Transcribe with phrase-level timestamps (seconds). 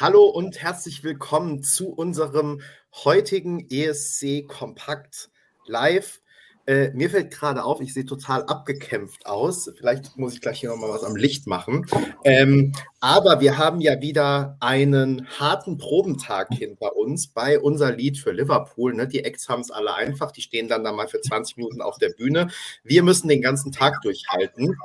[0.00, 2.60] Hallo und herzlich willkommen zu unserem
[3.04, 5.28] heutigen ESC Kompakt
[5.66, 6.20] Live.
[6.66, 9.68] Äh, mir fällt gerade auf, ich sehe total abgekämpft aus.
[9.76, 11.84] Vielleicht muss ich gleich hier nochmal was am Licht machen.
[12.22, 18.30] Ähm, aber wir haben ja wieder einen harten Probentag hinter uns bei unser Lied für
[18.30, 18.94] Liverpool.
[18.94, 19.08] Ne?
[19.08, 20.30] Die Acts haben es alle einfach.
[20.30, 22.52] Die stehen dann da mal für 20 Minuten auf der Bühne.
[22.84, 24.76] Wir müssen den ganzen Tag durchhalten.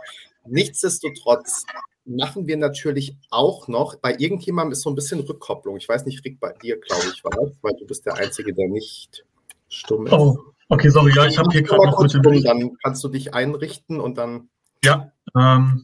[0.44, 1.68] Nichtsdestotrotz
[2.06, 5.78] machen wir natürlich auch noch, bei irgendjemandem ist so ein bisschen Rückkopplung.
[5.78, 8.54] Ich weiß nicht, Rick, bei dir, glaube ich, war es, weil du bist der Einzige,
[8.54, 9.26] der nicht
[9.70, 10.14] stumm ist.
[10.14, 10.38] Oh,
[10.70, 14.00] okay, sorry, ja, ich habe hier gerade noch kurz stumm, Dann kannst du dich einrichten
[14.00, 14.50] und dann.
[14.84, 15.12] Ja.
[15.38, 15.84] Ähm.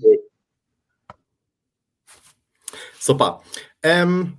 [3.00, 3.42] Super.
[3.82, 4.38] Ähm,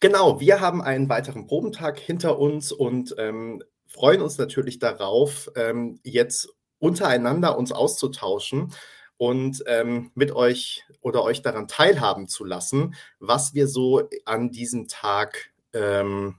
[0.00, 5.98] genau, wir haben einen weiteren Probentag hinter uns und ähm, freuen uns natürlich darauf, ähm,
[6.04, 8.72] jetzt untereinander uns auszutauschen
[9.18, 14.88] und ähm, mit euch oder euch daran teilhaben zu lassen, was wir so an diesem
[14.88, 16.36] Tag ähm,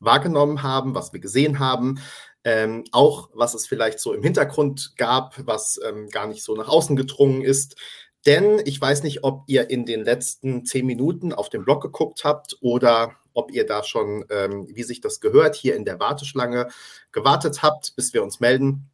[0.00, 2.00] wahrgenommen haben, was wir gesehen haben,
[2.44, 6.68] ähm, auch was es vielleicht so im Hintergrund gab, was ähm, gar nicht so nach
[6.68, 7.76] außen gedrungen ist.
[8.26, 12.24] Denn ich weiß nicht, ob ihr in den letzten zehn Minuten auf den Blog geguckt
[12.24, 16.68] habt oder ob ihr da schon, ähm, wie sich das gehört, hier in der Warteschlange
[17.12, 18.90] gewartet habt, bis wir uns melden.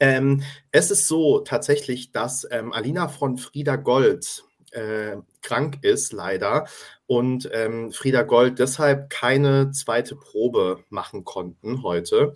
[0.00, 6.66] Ähm, es ist so tatsächlich, dass ähm, Alina von Frieda Gold äh, krank ist, leider,
[7.06, 12.34] und ähm, Frieda Gold deshalb keine zweite Probe machen konnten heute.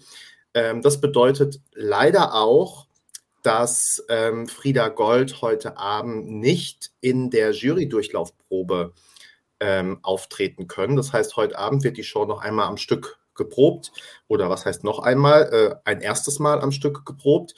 [0.54, 2.86] Ähm, das bedeutet leider auch,
[3.42, 8.92] dass ähm, Frieda Gold heute Abend nicht in der Jury-Durchlaufprobe
[9.60, 10.96] ähm, auftreten können.
[10.96, 13.92] Das heißt, heute Abend wird die Show noch einmal am Stück geprobt
[14.28, 17.54] oder was heißt noch einmal, äh, ein erstes Mal am Stück geprobt.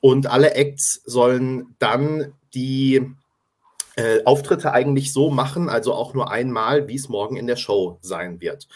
[0.00, 3.14] Und alle Acts sollen dann die
[3.96, 7.98] äh, Auftritte eigentlich so machen, also auch nur einmal, wie es morgen in der Show
[8.00, 8.66] sein wird.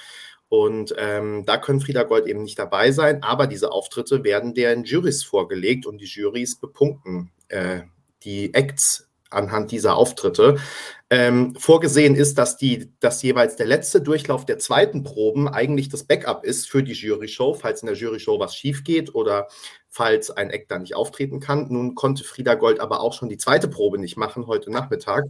[0.48, 4.84] Und ähm, da können Frieda Gold eben nicht dabei sein, aber diese Auftritte werden den
[4.84, 7.80] Jurys vorgelegt und die Jurys bepunkten äh,
[8.22, 10.56] die Acts anhand dieser Auftritte.
[11.08, 16.04] Ähm, vorgesehen ist, dass, die, dass jeweils der letzte Durchlauf der zweiten Proben eigentlich das
[16.04, 19.46] Backup ist für die Jury-Show, falls in der Jury-Show was schief geht oder
[19.88, 21.68] falls ein Eck da nicht auftreten kann.
[21.70, 25.26] Nun konnte Frieda Gold aber auch schon die zweite Probe nicht machen heute Nachmittag.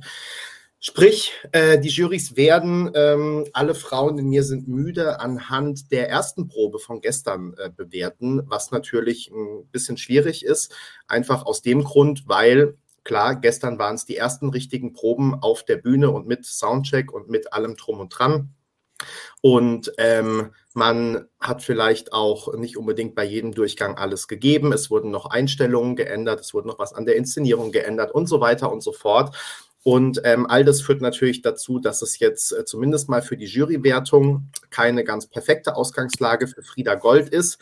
[0.78, 6.48] Sprich, äh, die Jurys werden ähm, alle Frauen in mir sind müde anhand der ersten
[6.48, 10.74] Probe von gestern äh, bewerten, was natürlich ein bisschen schwierig ist,
[11.08, 15.76] einfach aus dem Grund, weil Klar, gestern waren es die ersten richtigen Proben auf der
[15.76, 18.50] Bühne und mit Soundcheck und mit allem drum und dran.
[19.40, 24.72] Und ähm, man hat vielleicht auch nicht unbedingt bei jedem Durchgang alles gegeben.
[24.72, 28.40] Es wurden noch Einstellungen geändert, es wurde noch was an der Inszenierung geändert und so
[28.40, 29.36] weiter und so fort.
[29.84, 33.46] Und ähm, all das führt natürlich dazu, dass es jetzt äh, zumindest mal für die
[33.46, 37.58] Jurywertung keine ganz perfekte Ausgangslage für Frieda Gold ist.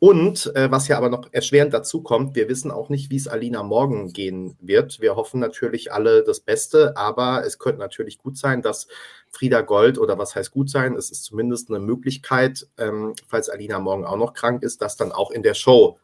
[0.00, 3.26] Und äh, was ja aber noch erschwerend dazu kommt, wir wissen auch nicht, wie es
[3.26, 5.00] Alina morgen gehen wird.
[5.00, 8.86] Wir hoffen natürlich alle das Beste, aber es könnte natürlich gut sein, dass
[9.30, 13.80] Frieda Gold oder was heißt gut sein, es ist zumindest eine Möglichkeit, ähm, falls Alina
[13.80, 15.98] morgen auch noch krank ist, dass dann auch in der Show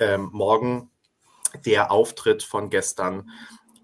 [0.00, 0.90] ähm, morgen
[1.64, 3.30] der Auftritt von gestern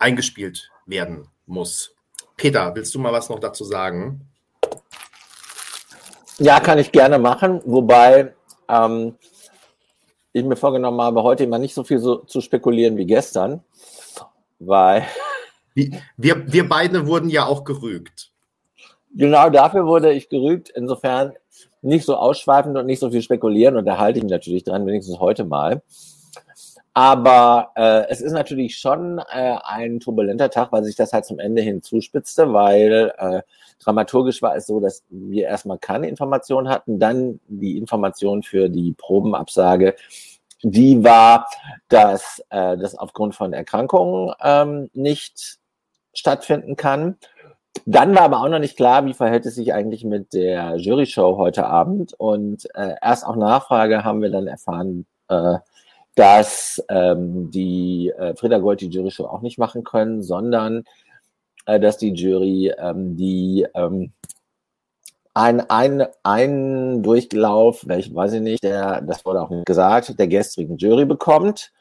[0.01, 1.95] eingespielt werden muss.
[2.37, 4.27] Peter, willst du mal was noch dazu sagen?
[6.39, 8.35] Ja, kann ich gerne machen, wobei
[8.69, 9.17] ähm,
[10.33, 13.63] ich mir vorgenommen habe, heute immer nicht so viel so, zu spekulieren wie gestern,
[14.59, 15.07] weil.
[15.75, 18.31] Wir, wir beide wurden ja auch gerügt.
[19.15, 20.71] Genau dafür wurde ich gerügt.
[20.71, 21.33] Insofern
[21.83, 24.87] nicht so ausschweifend und nicht so viel spekulieren und da halte ich mich natürlich dran,
[24.87, 25.83] wenigstens heute mal.
[26.95, 31.39] Aber äh, es ist natürlich schon äh, ein turbulenter Tag, weil sich das halt zum
[31.39, 33.43] Ende hin zuspitzte, weil äh,
[33.83, 38.93] dramaturgisch war es so, dass wir erstmal keine Information hatten, dann die Information für die
[38.93, 39.95] Probenabsage,
[40.63, 41.49] die war,
[41.89, 45.59] dass äh, das aufgrund von Erkrankungen ähm, nicht
[46.15, 47.17] stattfinden kann.
[47.87, 51.39] Dann war aber auch noch nicht klar, wie verhält es sich eigentlich mit der Jury-Show
[51.39, 52.13] heute Abend.
[52.13, 55.57] Und äh, erst auch Nachfrage haben wir dann erfahren, äh,
[56.15, 60.85] dass ähm, die äh, Frieda Gold die Jury-Show auch nicht machen können, sondern
[61.67, 64.13] äh, dass die Jury ähm, die ähm,
[65.35, 70.77] ein, ein, ein Durchlauf, welch weiß ich nicht, der, das wurde auch gesagt, der gestrigen
[70.77, 71.73] Jury bekommt.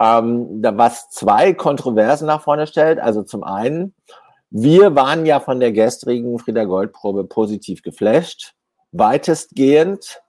[0.00, 2.98] Ähm, da was zwei Kontroversen nach vorne stellt.
[2.98, 3.94] Also zum einen,
[4.50, 8.54] wir waren ja von der gestrigen Frieda Gold-Probe positiv geflasht,
[8.92, 10.20] weitestgehend.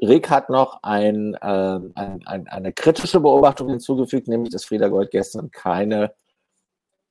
[0.00, 5.10] Rick hat noch ein, äh, ein, ein, eine kritische Beobachtung hinzugefügt, nämlich dass Frieda Gold
[5.10, 6.12] gestern keine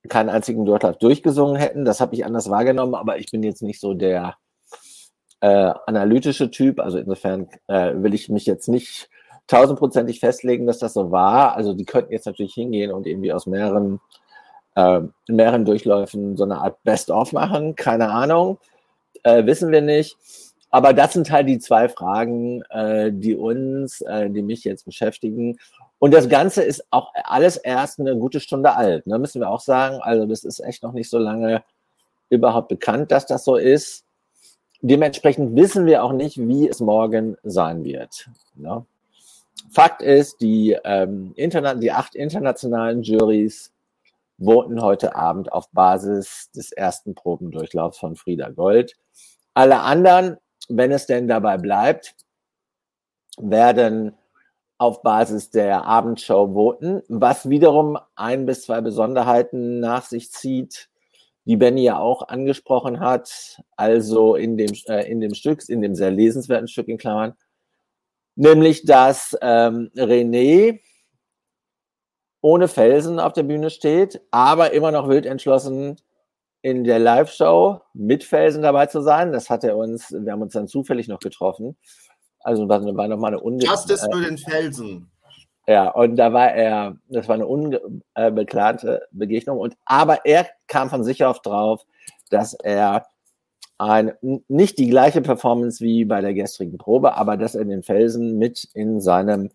[0.07, 1.85] keinen einzigen Durchlauf durchgesungen hätten.
[1.85, 4.35] Das habe ich anders wahrgenommen, aber ich bin jetzt nicht so der
[5.41, 6.79] äh, analytische Typ.
[6.79, 9.09] Also insofern äh, will ich mich jetzt nicht
[9.47, 11.55] tausendprozentig festlegen, dass das so war.
[11.55, 13.99] Also die könnten jetzt natürlich hingehen und irgendwie aus mehreren,
[14.75, 17.75] äh, mehreren Durchläufen so eine Art Best-of machen.
[17.75, 18.59] Keine Ahnung.
[19.23, 20.17] Äh, wissen wir nicht.
[20.69, 25.57] Aber das sind halt die zwei Fragen, äh, die uns, äh, die mich jetzt beschäftigen.
[25.99, 29.61] Und das Ganze ist auch alles erst eine gute Stunde alt, ne, müssen wir auch
[29.61, 29.99] sagen.
[30.01, 31.63] Also das ist echt noch nicht so lange
[32.29, 34.03] überhaupt bekannt, dass das so ist.
[34.81, 38.29] Dementsprechend wissen wir auch nicht, wie es morgen sein wird.
[38.55, 38.85] Ne?
[39.71, 43.71] Fakt ist, die, ähm, die acht internationalen Juries
[44.39, 48.95] voten heute Abend auf Basis des ersten Probendurchlaufs von Frieda Gold.
[49.55, 50.37] Alle anderen,
[50.67, 52.15] wenn es denn dabei bleibt,
[53.37, 54.13] werden
[54.77, 60.89] auf Basis der Abendshow voten, was wiederum ein bis zwei Besonderheiten nach sich zieht,
[61.45, 65.95] die Benny ja auch angesprochen hat, also in dem, äh, in dem Stück, in dem
[65.95, 67.35] sehr lesenswerten Stück in Klammern,
[68.35, 70.79] nämlich dass ähm, René
[72.41, 75.97] ohne Felsen auf der Bühne steht, aber immer noch wild entschlossen
[76.67, 79.31] in der Live-Show mit Felsen dabei zu sein.
[79.31, 81.77] Das hat er uns, wir haben uns dann zufällig noch getroffen.
[82.41, 85.09] Also war, nochmal eine unge Justice für den Felsen.
[85.65, 89.59] Ja, und da war er, das war eine unbeklagte Begegnung.
[89.59, 91.85] Und aber er kam von sich auf drauf,
[92.29, 93.05] dass er
[93.77, 94.11] ein,
[94.49, 98.65] nicht die gleiche Performance wie bei der gestrigen Probe, aber dass er den Felsen mit
[98.73, 99.51] in seinem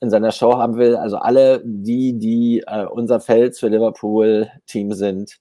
[0.00, 0.96] in seiner Show haben will.
[0.96, 5.38] Also alle die, die äh, unser Fels für Liverpool Team sind,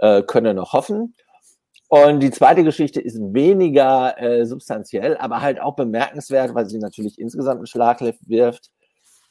[0.00, 1.14] äh, können noch hoffen.
[1.88, 7.18] Und die zweite Geschichte ist weniger äh, substanziell, aber halt auch bemerkenswert, weil sie natürlich
[7.18, 8.70] insgesamt einen Schlag wirft.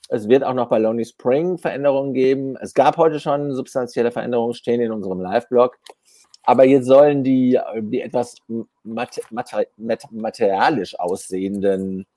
[0.10, 2.57] Es wird auch noch bei Lonely Spring Veränderungen geben.
[2.57, 5.77] Es gab heute schon substanzielle Veränderungen, stehen in unserem Live-Blog.
[6.44, 8.36] Aber jetzt sollen die, die etwas
[8.83, 12.07] mater mater materialisch aussehenden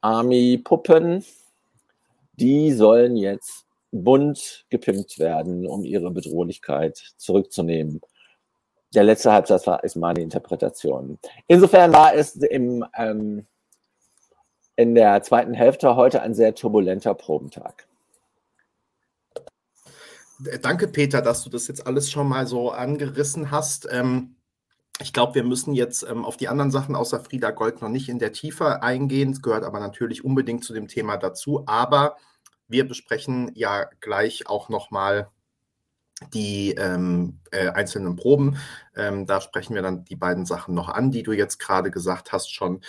[0.00, 1.24] Army-Puppen,
[2.32, 8.00] die sollen jetzt bunt gepimpt werden, um ihre Bedrohlichkeit zurückzunehmen.
[8.94, 11.18] Der letzte Halbsatz war, ist meine Interpretation.
[11.46, 13.46] Insofern war es im, ähm,
[14.76, 17.86] in der zweiten Hälfte heute ein sehr turbulenter Probentag.
[20.62, 23.88] Danke, Peter, dass du das jetzt alles schon mal so angerissen hast.
[23.90, 24.36] Ähm,
[25.00, 28.08] ich glaube, wir müssen jetzt ähm, auf die anderen Sachen außer Frieda Gold noch nicht
[28.08, 29.32] in der Tiefe eingehen.
[29.32, 31.64] Es gehört aber natürlich unbedingt zu dem Thema dazu.
[31.66, 32.16] Aber
[32.68, 35.30] wir besprechen ja gleich auch nochmal
[36.34, 38.58] die ähm, äh, einzelnen Proben.
[38.96, 42.32] Ähm, da sprechen wir dann die beiden Sachen noch an, die du jetzt gerade gesagt
[42.32, 42.80] hast schon.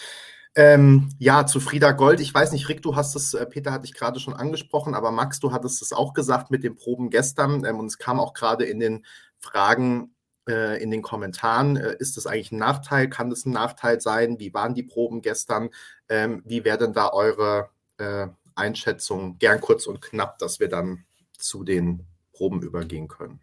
[0.56, 2.20] Ähm, ja, zu Frieda Gold.
[2.20, 5.12] Ich weiß nicht, Rick, du hast es, äh, Peter hatte ich gerade schon angesprochen, aber
[5.12, 8.34] Max, du hattest es auch gesagt mit den Proben gestern ähm, und es kam auch
[8.34, 9.06] gerade in den
[9.38, 10.16] Fragen
[10.50, 11.78] äh, in den Kommentaren.
[11.78, 13.10] Äh, ist das eigentlich ein Nachteil?
[13.10, 14.40] Kann das ein Nachteil sein?
[14.40, 15.70] Wie waren die Proben gestern?
[16.10, 18.28] Ähm, wie wäre denn da eure äh,
[18.60, 19.38] Einschätzung?
[19.40, 21.06] Gern kurz und knapp, dass wir dann
[21.38, 23.40] zu den Proben übergehen können.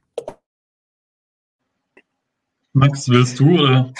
[2.72, 3.92] Max, willst du oder?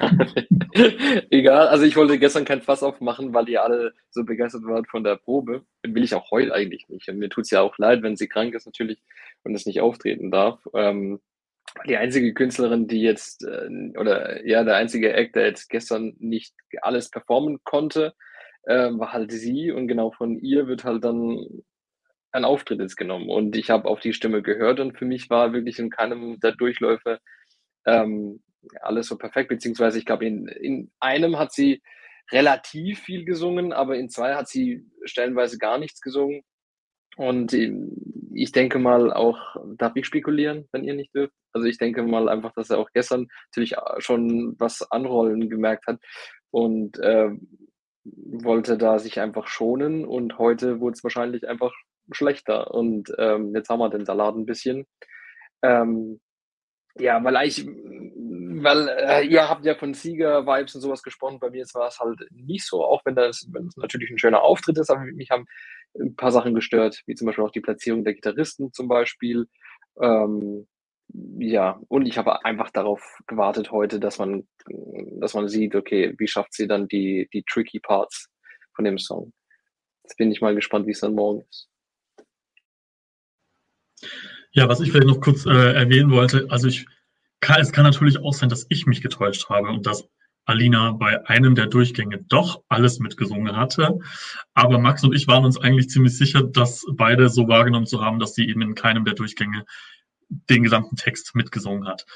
[1.30, 5.04] Egal, also ich wollte gestern kein Fass aufmachen, weil ihr alle so begeistert wart von
[5.04, 5.64] der Probe.
[5.82, 7.08] Will ich auch heute eigentlich nicht.
[7.08, 9.02] Und mir tut es ja auch leid, wenn sie krank ist natürlich
[9.44, 10.60] und es nicht auftreten darf.
[10.74, 11.20] Ähm,
[11.86, 16.54] die einzige Künstlerin, die jetzt, äh, oder ja, der einzige Act, der jetzt gestern nicht
[16.82, 18.14] alles performen konnte,
[18.64, 19.70] äh, war halt sie.
[19.70, 21.62] Und genau von ihr wird halt dann
[22.32, 23.28] ein Auftritt jetzt genommen.
[23.28, 26.52] Und ich habe auf die Stimme gehört und für mich war wirklich in keinem der
[26.52, 27.18] Durchläufe
[27.86, 28.42] ähm,
[28.80, 31.82] alles so perfekt, beziehungsweise ich glaube, in, in einem hat sie
[32.30, 36.42] relativ viel gesungen, aber in zwei hat sie stellenweise gar nichts gesungen.
[37.16, 41.34] Und ich denke mal auch, darf ich spekulieren, wenn ihr nicht dürft?
[41.52, 46.00] Also ich denke mal einfach, dass er auch gestern natürlich schon was anrollen gemerkt hat
[46.50, 47.30] und äh,
[48.04, 51.72] wollte da sich einfach schonen und heute wurde es wahrscheinlich einfach
[52.10, 54.86] schlechter und ähm, jetzt haben wir den Salat ein bisschen.
[55.62, 56.20] Ähm,
[56.98, 61.38] ja, weil ich, weil äh, ihr habt ja von Sieger-Vibes und sowas gesprochen.
[61.40, 64.42] Bei mir war es halt nicht so, auch wenn das wenn es natürlich ein schöner
[64.42, 65.46] Auftritt ist, aber mich haben
[65.98, 69.46] ein paar Sachen gestört, wie zum Beispiel auch die Platzierung der Gitarristen zum Beispiel.
[70.00, 70.66] Ähm,
[71.38, 74.46] ja, und ich habe einfach darauf gewartet heute, dass man,
[75.20, 78.28] dass man sieht, okay, wie schafft sie dann die, die tricky Parts
[78.74, 79.32] von dem Song.
[80.04, 81.68] Jetzt bin ich mal gespannt, wie es dann morgen ist.
[84.52, 86.86] Ja, was ich vielleicht noch kurz äh, erwähnen wollte, also ich
[87.40, 90.08] kann, es kann natürlich auch sein, dass ich mich getäuscht habe und dass
[90.44, 93.98] Alina bei einem der Durchgänge doch alles mitgesungen hatte.
[94.54, 98.18] Aber Max und ich waren uns eigentlich ziemlich sicher, dass beide so wahrgenommen zu haben,
[98.18, 99.64] dass sie eben in keinem der Durchgänge
[100.48, 102.06] den gesamten Text mitgesungen hat.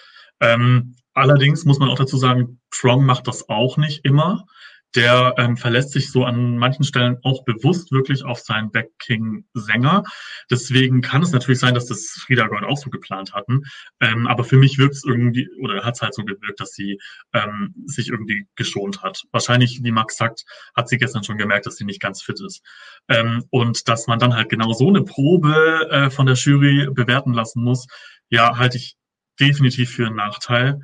[0.40, 4.46] Ähm, allerdings muss man auch dazu sagen, Prong macht das auch nicht immer
[4.94, 10.04] der ähm, verlässt sich so an manchen Stellen auch bewusst wirklich auf seinen Backing-Sänger.
[10.50, 13.62] Deswegen kann es natürlich sein, dass das Frieda Gold auch so geplant hatten.
[14.00, 16.98] Ähm, aber für mich wirkt es irgendwie, oder hat es halt so gewirkt, dass sie
[17.34, 19.22] ähm, sich irgendwie geschont hat.
[19.32, 22.62] Wahrscheinlich, wie Max sagt, hat sie gestern schon gemerkt, dass sie nicht ganz fit ist.
[23.08, 27.34] Ähm, und dass man dann halt genau so eine Probe äh, von der Jury bewerten
[27.34, 27.86] lassen muss,
[28.30, 28.96] ja, halte ich
[29.38, 30.80] definitiv für einen Nachteil.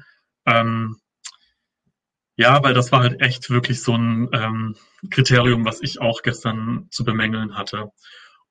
[0.47, 0.97] Ähm,
[2.37, 4.77] ja, weil das war halt echt wirklich so ein ähm,
[5.11, 7.91] Kriterium, was ich auch gestern zu bemängeln hatte.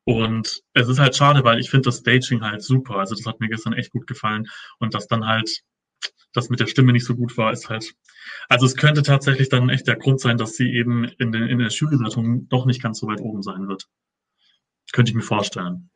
[0.04, 2.96] Und es ist halt schade, weil ich finde das Staging halt super.
[2.96, 4.48] Also das hat mir gestern echt gut gefallen.
[4.80, 5.62] Und dass dann halt
[6.34, 7.94] das mit der Stimme nicht so gut war, ist halt.
[8.50, 11.60] Also es könnte tatsächlich dann echt der Grund sein, dass sie eben in, den, in
[11.60, 13.88] der Jurywertung doch nicht ganz so weit oben sein wird.
[14.92, 15.90] Könnte ich mir vorstellen.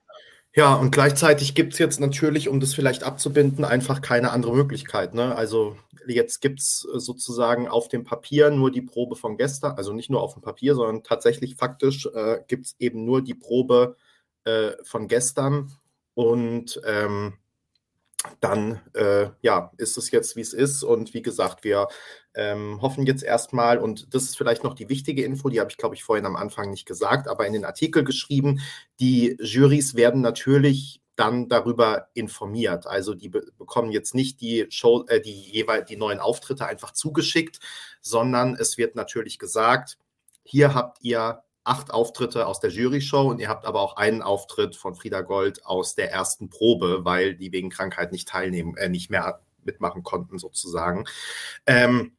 [0.58, 5.14] Ja, und gleichzeitig gibt es jetzt natürlich, um das vielleicht abzubinden, einfach keine andere Möglichkeit.
[5.14, 5.36] Ne?
[5.36, 5.76] Also
[6.08, 10.10] jetzt gibt es äh, sozusagen auf dem Papier nur die Probe von gestern, also nicht
[10.10, 13.98] nur auf dem Papier, sondern tatsächlich faktisch äh, gibt es eben nur die Probe
[14.46, 15.74] äh, von gestern.
[16.14, 17.34] Und ähm,
[18.40, 20.84] dann äh, ja, ist es jetzt, wie es ist.
[20.84, 21.88] Und wie gesagt, wir
[22.34, 25.78] ähm, hoffen jetzt erstmal, und das ist vielleicht noch die wichtige Info, die habe ich,
[25.78, 28.62] glaube ich, vorhin am Anfang nicht gesagt, aber in den Artikel geschrieben,
[29.00, 32.88] die Jurys werden natürlich dann darüber informiert.
[32.88, 36.92] Also die be bekommen jetzt nicht die Show, äh, die jeweils die neuen Auftritte einfach
[36.92, 37.60] zugeschickt,
[38.02, 39.98] sondern es wird natürlich gesagt,
[40.44, 44.76] hier habt ihr acht Auftritte aus der Jury-Show und ihr habt aber auch einen Auftritt
[44.76, 49.10] von Frieda Gold aus der ersten Probe, weil die wegen Krankheit nicht teilnehmen, äh, nicht
[49.10, 51.06] mehr mitmachen konnten sozusagen.
[51.66, 52.16] Ähm,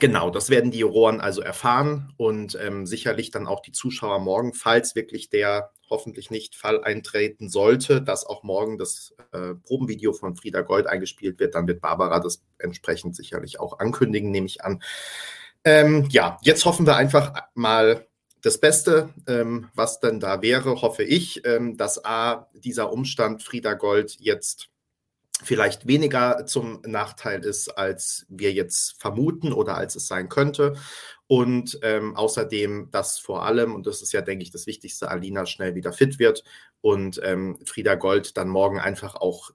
[0.00, 4.52] Genau, das werden die Juroren also erfahren und ähm, sicherlich dann auch die Zuschauer morgen,
[4.52, 10.36] falls wirklich der hoffentlich nicht Fall eintreten sollte, dass auch morgen das äh, Probenvideo von
[10.36, 14.82] Frieda Gold eingespielt wird, dann wird Barbara das entsprechend sicherlich auch ankündigen, nehme ich an.
[15.64, 18.06] Ähm, ja, jetzt hoffen wir einfach mal,
[18.42, 23.74] das Beste, ähm, was denn da wäre, hoffe ich, ähm, dass A, dieser Umstand Frieda
[23.74, 24.68] Gold jetzt
[25.42, 30.74] vielleicht weniger zum Nachteil ist, als wir jetzt vermuten oder als es sein könnte.
[31.26, 35.46] Und ähm, außerdem, dass vor allem, und das ist ja, denke ich, das Wichtigste, Alina
[35.46, 36.42] schnell wieder fit wird
[36.80, 39.50] und ähm, Frieda Gold dann morgen einfach auch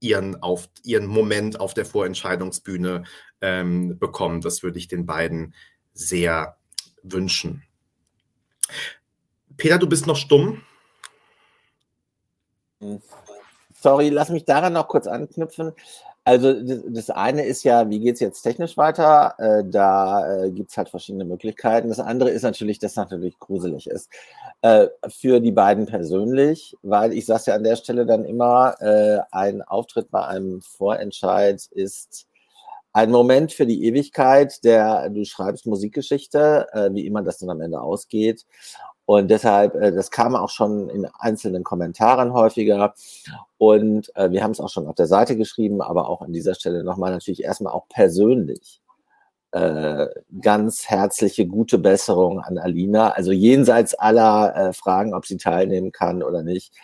[0.00, 3.04] ihren, auf, ihren Moment auf der Vorentscheidungsbühne
[3.40, 4.44] ähm, bekommt.
[4.44, 5.54] Das würde ich den beiden
[5.92, 6.56] sehr
[7.02, 7.67] wünschen.
[9.56, 10.62] Peter, du bist noch stumm.
[13.74, 15.72] Sorry, lass mich daran noch kurz anknüpfen.
[16.28, 19.34] Also das, eine ist ja, wie geht es jetzt technisch weiter?
[19.38, 21.88] Äh, da äh, gibt es halt verschiedene Möglichkeiten.
[21.88, 24.10] Das andere ist natürlich, dass natürlich gruselig ist.
[24.60, 28.76] Äh, für die beiden persönlich, weil ich sage ja an der Stelle dann immer,
[29.30, 32.26] ein Auftritt bei einem Vorentscheid ist
[32.98, 37.60] ein Moment für die Ewigkeit, der du schreibst Musikgeschichte, äh, wie immer das dann am
[37.60, 38.44] Ende ausgeht.
[39.04, 42.94] Und deshalb, äh, das kam auch schon in einzelnen Kommentaren häufiger.
[43.56, 46.56] Und äh, wir haben es auch schon auf der Seite geschrieben, aber auch an dieser
[46.56, 48.80] Stelle nochmal natürlich erstmal auch persönlich.
[49.52, 50.08] Äh,
[50.40, 53.10] ganz herzliche gute Besserung an Alina.
[53.10, 56.74] Also jenseits aller äh, Fragen, ob sie teilnehmen kann oder nicht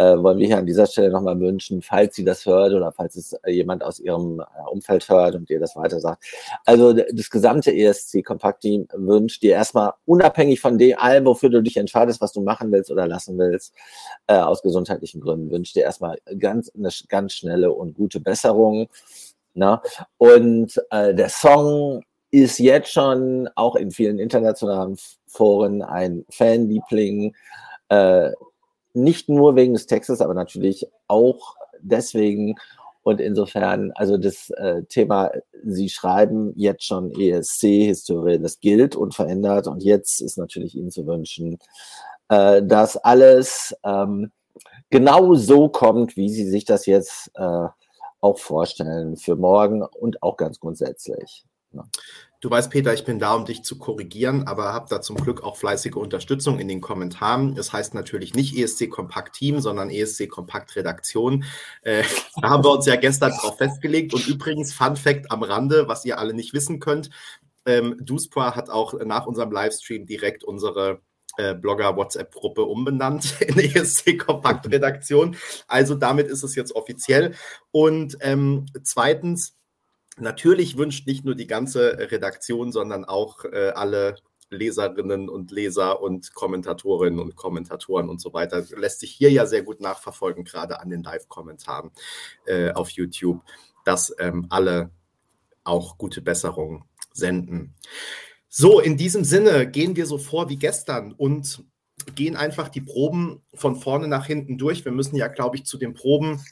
[0.00, 3.16] äh, wollen wir hier an dieser Stelle nochmal wünschen, falls sie das hört oder falls
[3.16, 6.24] es äh, jemand aus ihrem äh, Umfeld hört und ihr das weiter sagt.
[6.64, 12.22] Also das gesamte ESC-Kompakt-Team wünscht dir erstmal unabhängig von dem allem, wofür du dich entscheidest,
[12.22, 13.74] was du machen willst oder lassen willst,
[14.26, 18.88] äh, aus gesundheitlichen Gründen, wünscht dir erstmal ganz, eine ganz schnelle und gute Besserung.
[19.52, 19.82] Na?
[19.82, 19.90] Ne?
[20.16, 27.34] Und äh, der Song ist jetzt schon auch in vielen internationalen Foren ein Fanliebling.
[27.90, 28.30] Äh,
[28.92, 32.56] nicht nur wegen des Textes, aber natürlich auch deswegen.
[33.02, 35.30] Und insofern, also das äh, Thema,
[35.64, 39.66] Sie schreiben jetzt schon ESC-Historie, das gilt und verändert.
[39.66, 41.58] Und jetzt ist natürlich Ihnen zu wünschen,
[42.28, 44.30] äh, dass alles ähm,
[44.90, 47.68] genau so kommt, wie Sie sich das jetzt äh,
[48.20, 51.44] auch vorstellen für morgen und auch ganz grundsätzlich.
[51.72, 51.84] Ja.
[52.40, 55.42] Du weißt, Peter, ich bin da, um dich zu korrigieren, aber habe da zum Glück
[55.44, 57.54] auch fleißige Unterstützung in den Kommentaren.
[57.54, 61.44] Das heißt natürlich nicht ESC Kompakt Team, sondern ESC Kompakt Redaktion.
[61.82, 62.02] Äh,
[62.40, 64.14] da haben wir uns ja gestern drauf festgelegt.
[64.14, 67.10] Und übrigens, Fun Fact am Rande, was ihr alle nicht wissen könnt,
[67.66, 71.02] ähm, Duspra hat auch nach unserem Livestream direkt unsere
[71.36, 75.36] äh, Blogger-WhatsApp-Gruppe umbenannt in ESC Kompakt Redaktion.
[75.68, 77.34] Also damit ist es jetzt offiziell.
[77.70, 79.59] Und ähm, zweitens,
[80.20, 84.16] Natürlich wünscht nicht nur die ganze Redaktion, sondern auch äh, alle
[84.50, 88.64] Leserinnen und Leser und Kommentatorinnen und Kommentatoren und so weiter.
[88.76, 91.90] Lässt sich hier ja sehr gut nachverfolgen, gerade an den Live-Kommentaren
[92.46, 93.42] äh, auf YouTube,
[93.84, 94.90] dass ähm, alle
[95.64, 97.74] auch gute Besserungen senden.
[98.48, 101.64] So, in diesem Sinne gehen wir so vor wie gestern und
[102.14, 104.84] gehen einfach die Proben von vorne nach hinten durch.
[104.84, 106.42] Wir müssen ja, glaube ich, zu den Proben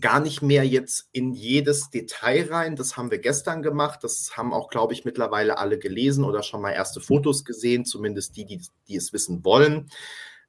[0.00, 2.76] gar nicht mehr jetzt in jedes Detail rein.
[2.76, 4.00] Das haben wir gestern gemacht.
[4.02, 8.36] Das haben auch, glaube ich, mittlerweile alle gelesen oder schon mal erste Fotos gesehen, zumindest
[8.36, 9.90] die, die, die es wissen wollen.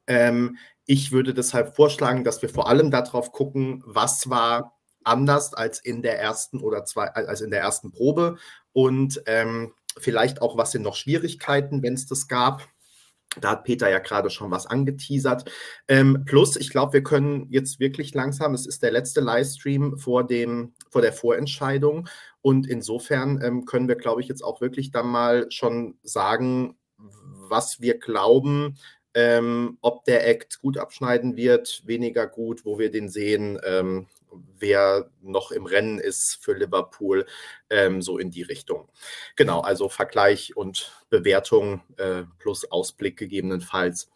[0.07, 5.79] Ähm, ich würde deshalb vorschlagen, dass wir vor allem darauf gucken, was war anders als
[5.79, 8.37] in der ersten oder zwei, als in der ersten Probe
[8.71, 12.67] und ähm, vielleicht auch, was sind noch Schwierigkeiten, wenn es das gab.
[13.39, 15.51] Da hat Peter ja gerade schon was angeteasert.
[15.87, 20.25] Ähm, plus, ich glaube, wir können jetzt wirklich langsam, es ist der letzte Livestream vor,
[20.25, 22.07] dem, vor der Vorentscheidung.
[22.41, 27.81] Und insofern ähm, können wir, glaube ich, jetzt auch wirklich dann mal schon sagen, was
[27.81, 28.75] wir glauben,
[29.13, 34.07] ähm, ob der Act gut abschneiden wird, weniger gut, wo wir den sehen, ähm,
[34.57, 37.25] wer noch im Rennen ist für Liverpool,
[37.69, 38.89] ähm, so in die Richtung.
[39.35, 44.09] Genau, also Vergleich und Bewertung äh, plus Ausblick gegebenenfalls.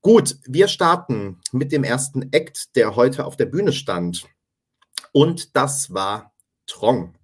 [0.00, 4.26] Gut, wir starten mit dem ersten Act, der heute auf der Bühne stand.
[5.12, 6.32] Und das war
[6.66, 7.14] Trong.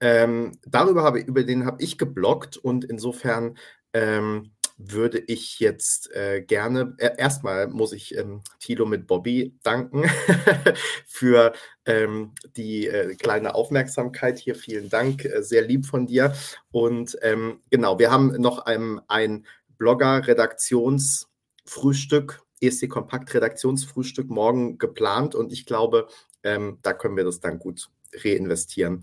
[0.00, 3.56] Ähm, darüber habe, über den habe ich geblockt und insofern
[3.92, 10.10] ähm, würde ich jetzt äh, gerne, äh, erstmal muss ich ähm, Thilo mit Bobby danken
[11.06, 11.52] für
[11.84, 14.54] ähm, die äh, kleine Aufmerksamkeit hier.
[14.54, 16.34] Vielen Dank, äh, sehr lieb von dir.
[16.70, 19.46] Und ähm, genau, wir haben noch ein, ein
[19.78, 26.06] Blogger-Redaktionsfrühstück, ESC Kompakt Redaktionsfrühstück morgen geplant und ich glaube,
[26.44, 29.02] ähm, da können wir das dann gut reinvestieren.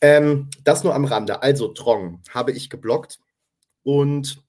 [0.00, 1.42] Ähm, das nur am Rande.
[1.42, 3.18] Also Trong habe ich geblockt
[3.82, 4.40] und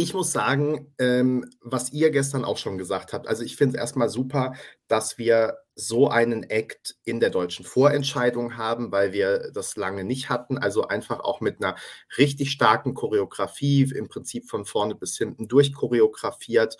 [0.00, 3.80] ich muss sagen, ähm, was ihr gestern auch schon gesagt habt, also ich finde es
[3.80, 4.54] erstmal super,
[4.86, 10.30] dass wir so einen Act in der deutschen Vorentscheidung haben, weil wir das lange nicht
[10.30, 10.56] hatten.
[10.56, 11.74] Also einfach auch mit einer
[12.16, 16.76] richtig starken Choreografie, im Prinzip von vorne bis hinten durchchoreografiert.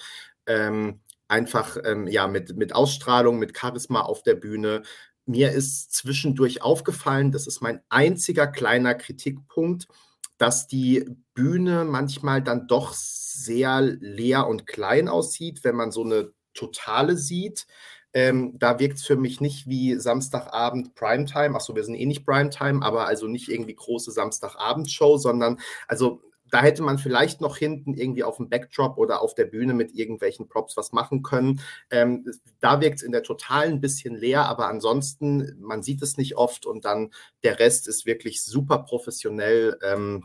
[0.47, 4.83] Ähm, einfach ähm, ja mit, mit Ausstrahlung, mit Charisma auf der Bühne.
[5.27, 9.89] Mir ist zwischendurch aufgefallen, das ist mein einziger kleiner Kritikpunkt
[10.39, 16.33] dass die Bühne manchmal dann doch sehr leer und klein aussieht, wenn man so eine
[16.55, 17.67] totale sieht.
[18.15, 21.55] Ähm, da wirkt es für mich nicht wie Samstagabend Primetime.
[21.55, 26.63] Achso, wir sind eh nicht Primetime, aber also nicht irgendwie große Samstagabendshow, sondern also da
[26.63, 30.49] hätte man vielleicht noch hinten irgendwie auf dem Backdrop oder auf der Bühne mit irgendwelchen
[30.49, 31.61] Props was machen können.
[31.91, 32.25] Ähm,
[32.61, 36.37] da wirkt es in der totalen ein bisschen leer, aber ansonsten, man sieht es nicht
[36.37, 37.11] oft und dann
[37.43, 39.79] der Rest ist wirklich super professionell.
[39.83, 40.25] Ähm,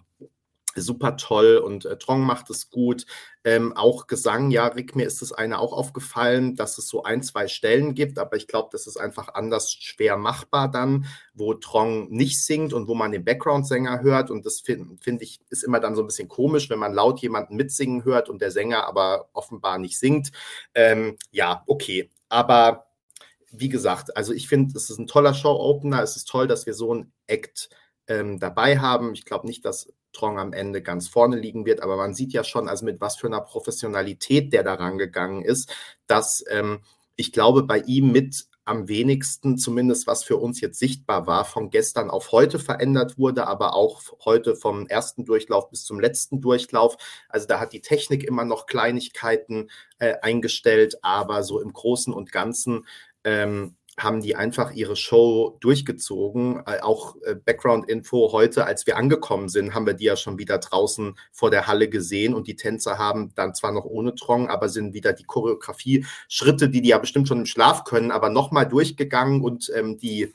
[0.82, 3.06] super toll und äh, Trong macht es gut.
[3.44, 7.24] Ähm, auch Gesang, ja, Rick, mir ist das eine auch aufgefallen, dass es so ein,
[7.24, 12.10] zwei Stellen gibt, aber ich glaube, das ist einfach anders schwer machbar dann, wo Trong
[12.10, 14.32] nicht singt und wo man den Background-Sänger hört.
[14.32, 17.20] Und das finde find ich ist immer dann so ein bisschen komisch, wenn man laut
[17.20, 20.32] jemanden mitsingen hört und der Sänger aber offenbar nicht singt.
[20.74, 22.10] Ähm, ja, okay.
[22.30, 22.88] Aber
[23.52, 26.02] wie gesagt, also ich finde, es ist ein toller Show-Opener.
[26.02, 27.70] Es ist toll, dass wir so ein Act
[28.08, 29.14] ähm, dabei haben.
[29.14, 32.44] Ich glaube nicht, dass Trong am Ende ganz vorne liegen wird, aber man sieht ja
[32.44, 35.76] schon, also mit was für einer Professionalität der da rangegangen ist,
[36.08, 36.80] dass ähm,
[37.16, 41.70] ich glaube, bei ihm mit am wenigsten, zumindest was für uns jetzt sichtbar war, von
[41.70, 46.96] gestern auf heute verändert wurde, aber auch heute vom ersten Durchlauf bis zum letzten Durchlauf.
[47.28, 52.32] Also da hat die Technik immer noch Kleinigkeiten äh, eingestellt, aber so im Großen und
[52.32, 52.88] Ganzen
[53.26, 56.64] ähm, haben die einfach ihre Show durchgezogen.
[56.66, 60.58] Äh, auch äh, Background-Info heute, als wir angekommen sind, haben wir die ja schon wieder
[60.58, 64.70] draußen vor der Halle gesehen und die Tänzer haben dann zwar noch ohne Trong, aber
[64.70, 69.42] sind wieder die Choreografie-Schritte, die die ja bestimmt schon im Schlaf können, aber nochmal durchgegangen
[69.42, 70.34] und ähm, die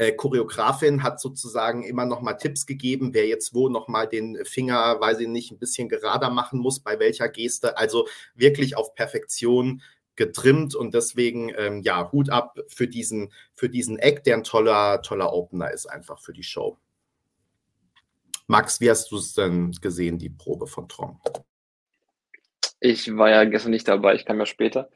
[0.00, 4.44] äh, Choreografin hat sozusagen immer noch mal Tipps gegeben, wer jetzt wo noch mal den
[4.44, 7.76] Finger, weiß ich nicht, ein bisschen gerader machen muss, bei welcher Geste.
[7.76, 9.82] Also wirklich auf Perfektion
[10.20, 15.00] getrimmt und deswegen, ähm, ja, Hut ab für diesen, für diesen Act, der ein toller,
[15.00, 16.76] toller Opener ist, einfach für die Show.
[18.46, 21.18] Max, wie hast du es denn gesehen, die Probe von Tron?
[22.80, 24.90] Ich war ja gestern nicht dabei, ich kam ja später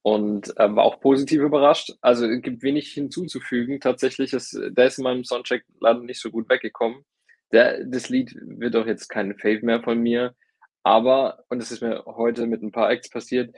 [0.00, 1.92] und äh, war auch positiv überrascht.
[2.00, 3.78] Also es gibt wenig hinzuzufügen.
[3.78, 7.04] Tatsächlich ist der ist in meinem Soundcheck leider nicht so gut weggekommen.
[7.52, 10.34] Der, das Lied wird auch jetzt kein Fave mehr von mir.
[10.82, 13.54] Aber, und das ist mir heute mit ein paar Acts passiert,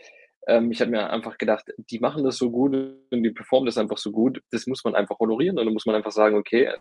[0.47, 3.79] ähm, ich habe mir einfach gedacht, die machen das so gut und die performen das
[3.79, 4.43] einfach so gut.
[4.51, 6.73] Das muss man einfach honorieren und dann muss man einfach sagen, okay,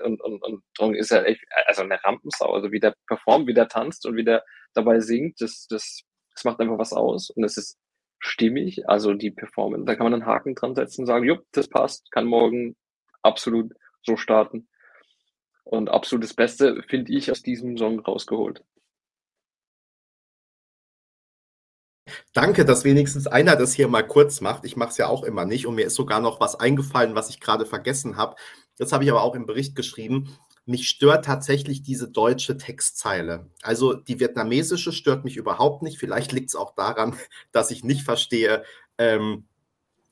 [0.00, 2.52] und, und, und Drong ist ja echt, also eine Rampensau.
[2.52, 4.44] Also wie der performt, wie der tanzt und wie der
[4.74, 6.02] dabei singt, das, das,
[6.34, 7.30] das macht einfach was aus.
[7.30, 7.78] Und es ist
[8.20, 9.86] stimmig, also die Performance.
[9.86, 12.76] Da kann man einen Haken dran setzen und sagen, jupp, das passt, kann morgen
[13.22, 14.68] absolut so starten.
[15.64, 18.64] Und absolut das Beste finde ich aus diesem Song rausgeholt.
[22.40, 24.64] Danke, dass wenigstens einer das hier mal kurz macht.
[24.64, 27.30] Ich mache es ja auch immer nicht und mir ist sogar noch was eingefallen, was
[27.30, 28.36] ich gerade vergessen habe.
[28.76, 30.38] Das habe ich aber auch im Bericht geschrieben.
[30.64, 33.50] Mich stört tatsächlich diese deutsche Textzeile.
[33.62, 35.98] Also die vietnamesische stört mich überhaupt nicht.
[35.98, 37.16] Vielleicht liegt es auch daran,
[37.50, 38.62] dass ich nicht verstehe,
[38.98, 39.48] ähm,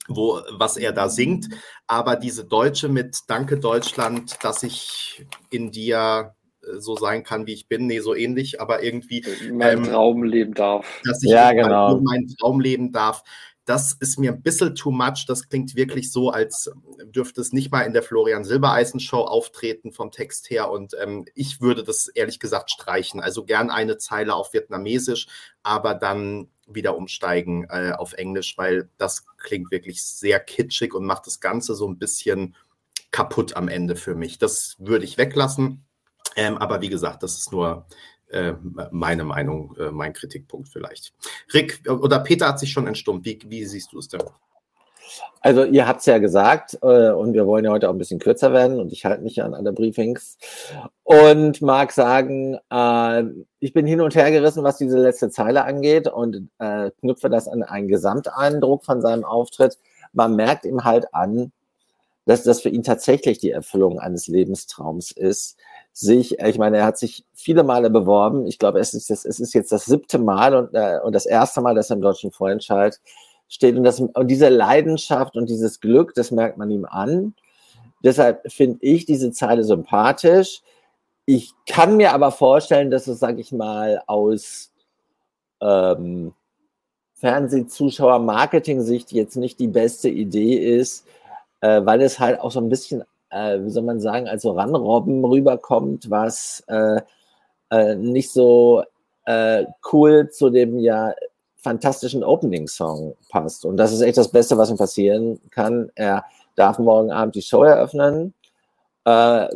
[0.08, 1.48] wo, was er da singt.
[1.86, 6.34] Aber diese Deutsche mit Danke Deutschland, dass ich in dir
[6.78, 9.24] so sein kann, wie ich bin, nee, so ähnlich, aber irgendwie.
[9.52, 11.00] Mein ähm, Traum leben darf.
[11.04, 12.00] Dass ich ja, genau.
[12.00, 13.22] meinen Traum leben darf
[13.66, 15.26] das ist mir ein bisschen too much.
[15.26, 16.70] Das klingt wirklich so, als
[17.04, 20.70] dürfte es nicht mal in der Florian Silbereisen Show auftreten vom Text her.
[20.70, 23.20] Und ähm, ich würde das ehrlich gesagt streichen.
[23.20, 25.26] Also gern eine Zeile auf Vietnamesisch,
[25.64, 31.26] aber dann wieder umsteigen äh, auf Englisch, weil das klingt wirklich sehr kitschig und macht
[31.26, 32.54] das Ganze so ein bisschen
[33.10, 34.38] kaputt am Ende für mich.
[34.38, 35.85] Das würde ich weglassen.
[36.36, 37.86] Ähm, aber wie gesagt, das ist nur
[38.28, 38.54] äh,
[38.90, 41.12] meine Meinung, äh, mein Kritikpunkt vielleicht.
[41.54, 43.24] Rick oder Peter hat sich schon entstummt.
[43.24, 44.22] Wie, wie siehst du es denn?
[45.40, 48.18] Also ihr habt es ja gesagt äh, und wir wollen ja heute auch ein bisschen
[48.18, 50.36] kürzer werden und ich halte mich an alle Briefings
[51.04, 53.22] und mag sagen, äh,
[53.60, 57.46] ich bin hin und her gerissen, was diese letzte Zeile angeht und äh, knüpfe das
[57.46, 59.78] an einen Gesamteindruck von seinem Auftritt.
[60.12, 61.52] Man merkt ihm halt an,
[62.24, 65.56] dass das für ihn tatsächlich die Erfüllung eines Lebenstraums ist
[65.98, 68.46] sich, ich meine, er hat sich viele Male beworben.
[68.46, 71.62] Ich glaube, es ist, es ist jetzt das siebte Mal und, äh, und das erste
[71.62, 73.00] Mal, dass er im deutschen Vorentscheid
[73.48, 73.76] steht.
[73.76, 77.34] Und, das, und diese Leidenschaft und dieses Glück, das merkt man ihm an.
[78.04, 80.60] Deshalb finde ich diese Zeile sympathisch.
[81.24, 84.70] Ich kann mir aber vorstellen, dass es, sage ich mal, aus
[85.62, 86.34] ähm,
[87.14, 91.06] Fernsehzuschauer-Marketing-Sicht jetzt nicht die beste Idee ist,
[91.62, 95.24] äh, weil es halt auch so ein bisschen äh, wie soll man sagen, also Ranrobben
[95.24, 97.00] rüberkommt, was äh,
[97.70, 98.84] äh, nicht so
[99.24, 101.14] äh, cool zu dem ja
[101.56, 103.64] fantastischen Opening-Song passt.
[103.64, 105.90] Und das ist echt das Beste, was ihm passieren kann.
[105.96, 108.34] Er darf morgen Abend die Show eröffnen.
[109.04, 109.48] Äh,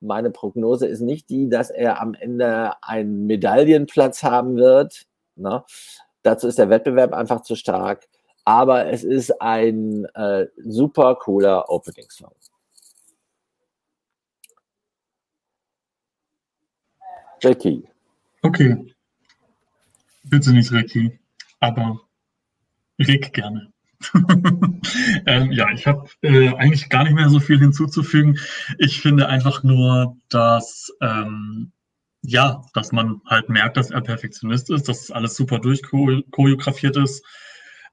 [0.00, 5.04] meine Prognose ist nicht die, dass er am Ende einen Medaillenplatz haben wird.
[5.36, 5.62] Ne?
[6.22, 8.08] Dazu ist der Wettbewerb einfach zu stark.
[8.44, 12.32] Aber es ist ein äh, super cooler Opening-Song.
[17.42, 17.82] Jackie.
[18.42, 18.94] Okay.
[20.22, 21.18] Bitte nicht Ricky,
[21.58, 22.00] aber
[22.98, 23.72] Rick gerne.
[25.26, 28.38] ähm, ja, ich habe äh, eigentlich gar nicht mehr so viel hinzuzufügen.
[28.78, 31.72] Ich finde einfach nur, dass ähm,
[32.22, 37.24] ja, dass man halt merkt, dass er Perfektionist ist, dass alles super durchchoreografiert ist.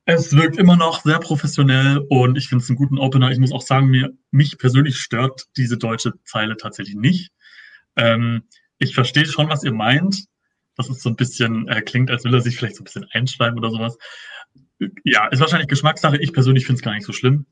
[0.06, 3.32] Es wirkt immer noch sehr professionell und ich finde es einen guten Opener.
[3.32, 7.32] Ich muss auch sagen, mir, mich persönlich stört diese deutsche Zeile tatsächlich nicht.
[7.96, 8.44] Ähm,
[8.80, 10.26] ich verstehe schon, was ihr meint.
[10.76, 13.06] Das ist so ein bisschen, äh, klingt, als will er sich vielleicht so ein bisschen
[13.12, 13.98] einschreiben oder sowas.
[15.04, 16.18] Ja, ist wahrscheinlich Geschmackssache.
[16.18, 17.46] Ich persönlich finde es gar nicht so schlimm.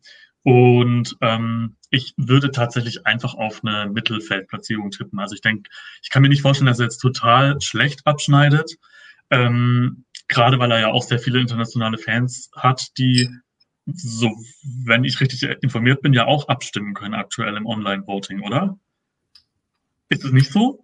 [0.44, 5.20] Und ähm, ich würde tatsächlich einfach auf eine Mittelfeldplatzierung tippen.
[5.20, 5.70] Also ich denke,
[6.02, 8.78] ich kann mir nicht vorstellen, dass er jetzt total schlecht abschneidet.
[9.30, 13.30] Ähm, gerade weil er ja auch sehr viele internationale Fans hat, die,
[13.86, 14.32] so,
[14.86, 18.80] wenn ich richtig informiert bin, ja auch abstimmen können aktuell im Online-Voting, oder?
[20.08, 20.82] Ist es nicht so?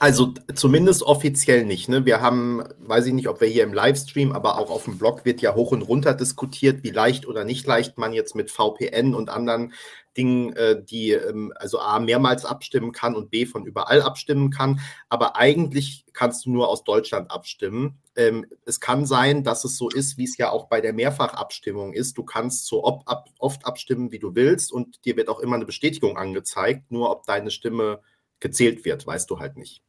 [0.00, 1.88] Also zumindest offiziell nicht.
[1.88, 2.06] Ne?
[2.06, 5.24] Wir haben, weiß ich nicht, ob wir hier im Livestream, aber auch auf dem Blog
[5.24, 9.12] wird ja hoch und runter diskutiert, wie leicht oder nicht leicht man jetzt mit VPN
[9.16, 9.72] und anderen
[10.16, 14.78] Dingen, äh, die ähm, also A mehrmals abstimmen kann und B von überall abstimmen kann.
[15.08, 17.98] Aber eigentlich kannst du nur aus Deutschland abstimmen.
[18.14, 21.92] Ähm, es kann sein, dass es so ist, wie es ja auch bei der Mehrfachabstimmung
[21.92, 22.16] ist.
[22.16, 26.16] Du kannst so oft abstimmen, wie du willst und dir wird auch immer eine Bestätigung
[26.16, 26.92] angezeigt.
[26.92, 28.00] Nur ob deine Stimme
[28.38, 29.82] gezählt wird, weißt du halt nicht.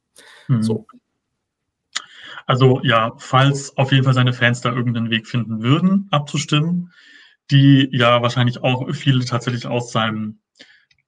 [0.47, 0.63] Mhm.
[0.63, 0.87] So.
[2.45, 6.91] Also ja, falls auf jeden Fall seine Fans da irgendeinen Weg finden würden, abzustimmen,
[7.51, 10.39] die ja wahrscheinlich auch viele tatsächlich aus seinem,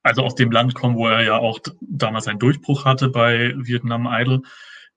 [0.03, 4.07] also aus dem Land kommen, wo er ja auch damals einen Durchbruch hatte bei Vietnam
[4.09, 4.43] Idol,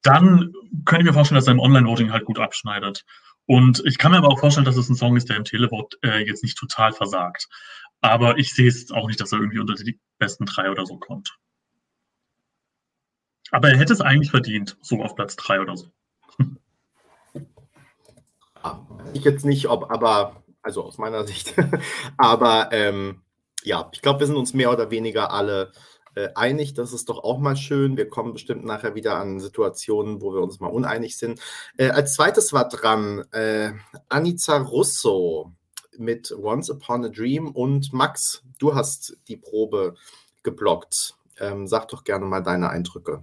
[0.03, 0.53] dann
[0.85, 3.05] könnte ich mir vorstellen, dass er im Online-Voting halt gut abschneidet.
[3.47, 5.97] Und ich kann mir aber auch vorstellen, dass es ein Song ist, der im Televote
[6.03, 7.49] äh, jetzt nicht total versagt.
[8.01, 10.99] Aber ich sehe es auch nicht, dass er irgendwie unter die besten drei oder so
[10.99, 11.37] kommt.
[13.55, 15.87] Aber er hätte es eigentlich verdient, so auf Platz 3 oder so.
[19.13, 21.55] Ich jetzt nicht, ob, aber, also aus meiner Sicht,
[22.17, 23.23] aber ähm,
[23.63, 25.71] ja, ich glaube, wir sind uns mehr oder weniger alle
[26.17, 26.75] äh, einig.
[26.75, 27.97] Das ist doch auch mal schön.
[27.97, 31.41] Wir kommen bestimmt nachher wieder an Situationen, wo wir uns mal uneinig sind.
[31.77, 33.71] Äh, als zweites war dran äh,
[34.09, 35.53] Anica Russo
[35.97, 39.95] mit Once Upon a Dream und Max, du hast die Probe
[40.43, 41.15] geblockt.
[41.39, 43.23] Ähm, sag doch gerne mal deine Eindrücke.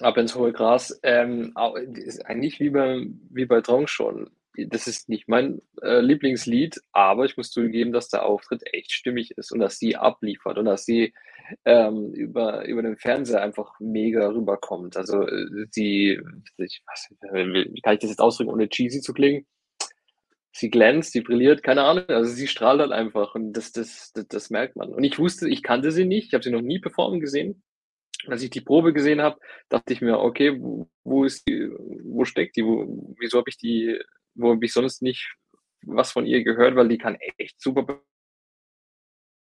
[0.00, 0.98] Ab ins hohe Gras.
[1.02, 4.30] Ähm, eigentlich wie bei, wie bei Drong schon.
[4.56, 9.30] Das ist nicht mein äh, Lieblingslied, aber ich muss zugeben, dass der Auftritt echt stimmig
[9.36, 11.14] ist und dass sie abliefert und dass sie
[11.64, 14.96] ähm, über, über den Fernseher einfach mega rüberkommt.
[14.96, 16.20] Also äh, sie,
[16.56, 19.46] ich, was, wie kann ich das jetzt ausdrücken, ohne cheesy zu klingen?
[20.52, 22.08] sie glänzt, sie brilliert, keine Ahnung.
[22.08, 24.92] Also sie strahlt halt einfach und das, das, das, das merkt man.
[24.92, 27.62] Und ich wusste, ich kannte sie nicht, ich habe sie noch nie performen gesehen.
[28.26, 31.70] Als ich die Probe gesehen habe, dachte ich mir, okay, wo, wo ist die,
[32.04, 33.98] wo steckt die, wo, wieso habe ich die,
[34.34, 35.34] wo habe ich sonst nicht
[35.82, 38.02] was von ihr gehört, weil die kann echt super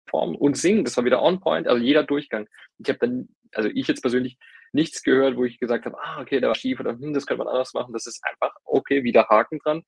[0.06, 0.84] performen und singen.
[0.84, 2.48] Das war wieder on point, also jeder Durchgang.
[2.78, 4.38] Ich habe dann, also ich jetzt persönlich
[4.72, 7.44] nichts gehört, wo ich gesagt habe, ah, okay, da war schief oder hm, das könnte
[7.44, 7.92] man anders machen.
[7.92, 9.82] Das ist einfach, okay, wieder Haken dran,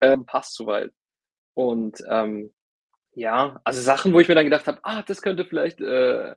[0.00, 0.92] ähm, passt soweit.
[1.54, 2.52] Und ähm,
[3.14, 6.34] ja, also Sachen, wo ich mir dann gedacht habe, ah, das könnte vielleicht, äh,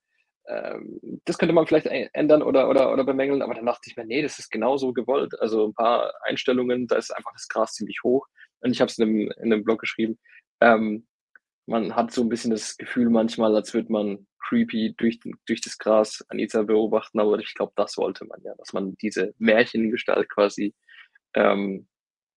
[1.25, 4.21] das könnte man vielleicht ändern oder, oder, oder bemängeln, aber dann dachte ich mir, nee,
[4.21, 5.39] das ist genauso gewollt.
[5.39, 8.27] Also ein paar Einstellungen, da ist einfach das Gras ziemlich hoch.
[8.61, 10.19] Und ich habe es in einem, in einem Blog geschrieben.
[10.59, 11.07] Ähm,
[11.67, 15.77] man hat so ein bisschen das Gefühl manchmal, als würde man creepy durch, durch das
[15.77, 20.73] Gras Anita beobachten, aber ich glaube, das wollte man ja, dass man diese Märchengestalt quasi
[21.35, 21.87] ähm,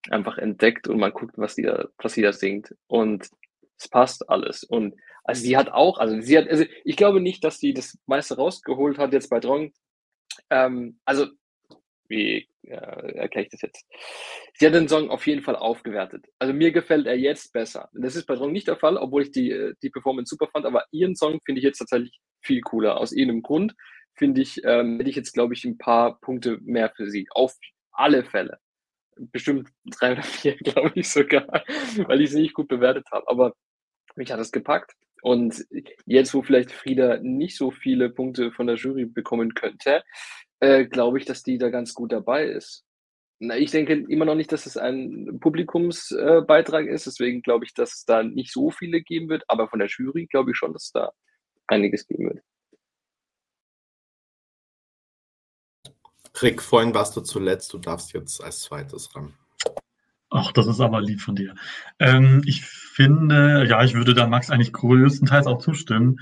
[0.09, 2.73] einfach entdeckt und man guckt, was sie da, was sie da singt.
[2.87, 3.29] Und
[3.77, 4.63] es passt alles.
[4.63, 7.97] Und also sie hat auch, also sie hat, also ich glaube nicht, dass sie das
[8.05, 9.73] meiste rausgeholt hat jetzt bei Drong.
[10.49, 11.27] Ähm, also
[12.07, 12.75] wie äh,
[13.15, 13.85] erkläre ich das jetzt?
[14.53, 16.25] Sie hat den Song auf jeden Fall aufgewertet.
[16.39, 17.89] Also mir gefällt er jetzt besser.
[17.93, 20.65] Das ist bei Song nicht der Fall, obwohl ich die, äh, die Performance super fand,
[20.65, 22.97] aber ihren Song finde ich jetzt tatsächlich viel cooler.
[22.97, 23.73] Aus irgendeinem Grund
[24.13, 27.27] finde ich, ähm, hätte ich jetzt, glaube ich, ein paar Punkte mehr für sie.
[27.31, 27.55] Auf
[27.91, 28.59] alle Fälle.
[29.17, 31.63] Bestimmt drei oder vier, glaube ich sogar,
[32.07, 33.27] weil ich sie nicht gut bewertet habe.
[33.27, 33.53] Aber
[34.15, 34.93] mich hat das gepackt.
[35.25, 35.65] Und
[36.05, 40.03] jetzt, wo vielleicht Frieda nicht so viele Punkte von der Jury bekommen könnte,
[40.59, 42.85] äh, glaube ich, dass die da ganz gut dabei ist.
[43.39, 47.73] Na, ich denke immer noch nicht, dass es ein Publikumsbeitrag äh, ist, deswegen glaube ich,
[47.73, 50.73] dass es da nicht so viele geben wird, aber von der Jury glaube ich schon,
[50.73, 51.11] dass es da
[51.65, 52.43] einiges geben wird.
[56.39, 59.33] Rick, vorhin warst du zuletzt, du darfst jetzt als zweites ran.
[60.35, 61.55] Ach, das ist aber lieb von dir.
[61.97, 66.19] Ähm, ich finde, ja, ich würde da Max eigentlich größtenteils auch zustimmen.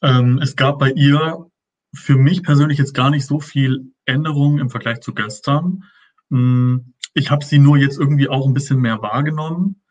[0.00, 1.50] Ähm, es gab bei ihr
[1.92, 5.82] für mich persönlich jetzt gar nicht so viel Änderungen im Vergleich zu gestern.
[6.30, 9.82] Hm, ich habe sie nur jetzt irgendwie auch ein bisschen mehr wahrgenommen.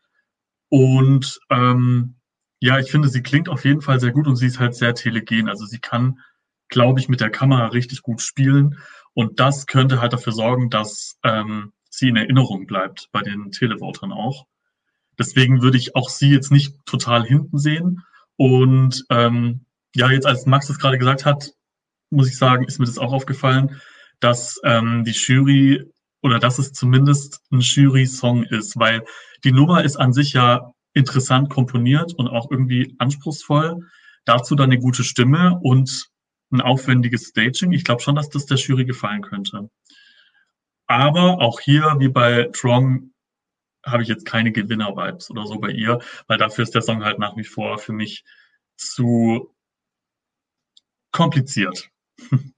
[0.70, 2.16] Und ähm,
[2.60, 4.94] ja, ich finde, sie klingt auf jeden Fall sehr gut und sie ist halt sehr
[4.94, 5.50] telegen.
[5.50, 6.20] Also sie kann,
[6.70, 8.78] glaube ich, mit der Kamera richtig gut spielen.
[9.12, 14.12] Und das könnte halt dafür sorgen, dass ähm, sie in Erinnerung bleibt bei den Televotern
[14.12, 14.46] auch.
[15.18, 18.04] Deswegen würde ich auch sie jetzt nicht total hinten sehen.
[18.36, 21.52] Und ähm, ja, jetzt als Max es gerade gesagt hat,
[22.10, 23.80] muss ich sagen, ist mir das auch aufgefallen,
[24.20, 25.84] dass ähm, die Jury
[26.22, 29.04] oder dass es zumindest ein Jury-Song ist, weil
[29.44, 33.80] die Nummer ist an sich ja interessant komponiert und auch irgendwie anspruchsvoll.
[34.24, 36.08] Dazu dann eine gute Stimme und
[36.50, 37.72] ein aufwendiges Staging.
[37.72, 39.70] Ich glaube schon, dass das der Jury gefallen könnte.
[40.88, 43.12] Aber auch hier, wie bei Trong,
[43.84, 47.18] habe ich jetzt keine Gewinner-Vibes oder so bei ihr, weil dafür ist der Song halt
[47.18, 48.24] nach wie vor für mich
[48.76, 49.54] zu
[51.12, 51.90] kompliziert.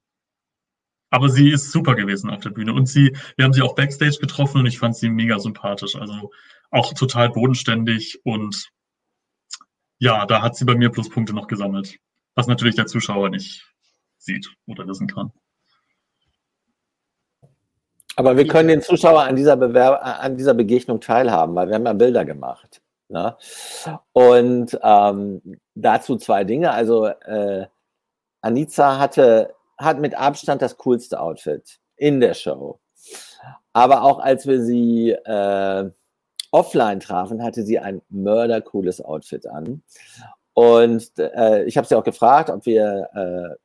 [1.11, 4.19] Aber sie ist super gewesen auf der Bühne und sie, wir haben sie auch backstage
[4.21, 5.97] getroffen und ich fand sie mega sympathisch.
[5.97, 6.31] Also
[6.71, 8.71] auch total bodenständig und
[9.99, 11.99] ja, da hat sie bei mir Pluspunkte noch gesammelt,
[12.35, 13.69] was natürlich der Zuschauer nicht
[14.19, 15.33] sieht oder wissen kann.
[18.21, 21.87] Aber wir können den Zuschauer an dieser, Bewerb an dieser Begegnung teilhaben, weil wir haben
[21.87, 22.83] ja Bilder gemacht.
[23.09, 23.35] Ne?
[24.13, 25.41] Und ähm,
[25.75, 26.71] dazu zwei Dinge.
[26.71, 27.67] Also äh,
[28.43, 32.79] Anica hatte, hat mit Abstand das coolste Outfit in der Show.
[33.73, 35.91] Aber auch als wir sie äh,
[36.51, 39.83] offline trafen, hatte sie ein mördercooles Outfit an.
[40.53, 43.57] Und äh, ich habe sie auch gefragt, ob wir äh,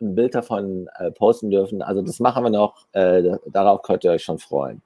[0.00, 1.82] ein Bild davon äh, posten dürfen.
[1.82, 2.86] Also das machen wir noch.
[2.92, 4.82] Äh, darauf könnt ihr euch schon freuen.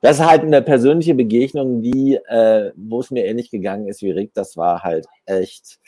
[0.00, 4.10] Das ist halt eine persönliche Begegnung, die, äh, wo es mir ähnlich gegangen ist wie
[4.10, 4.32] Rick.
[4.34, 5.78] Das war halt echt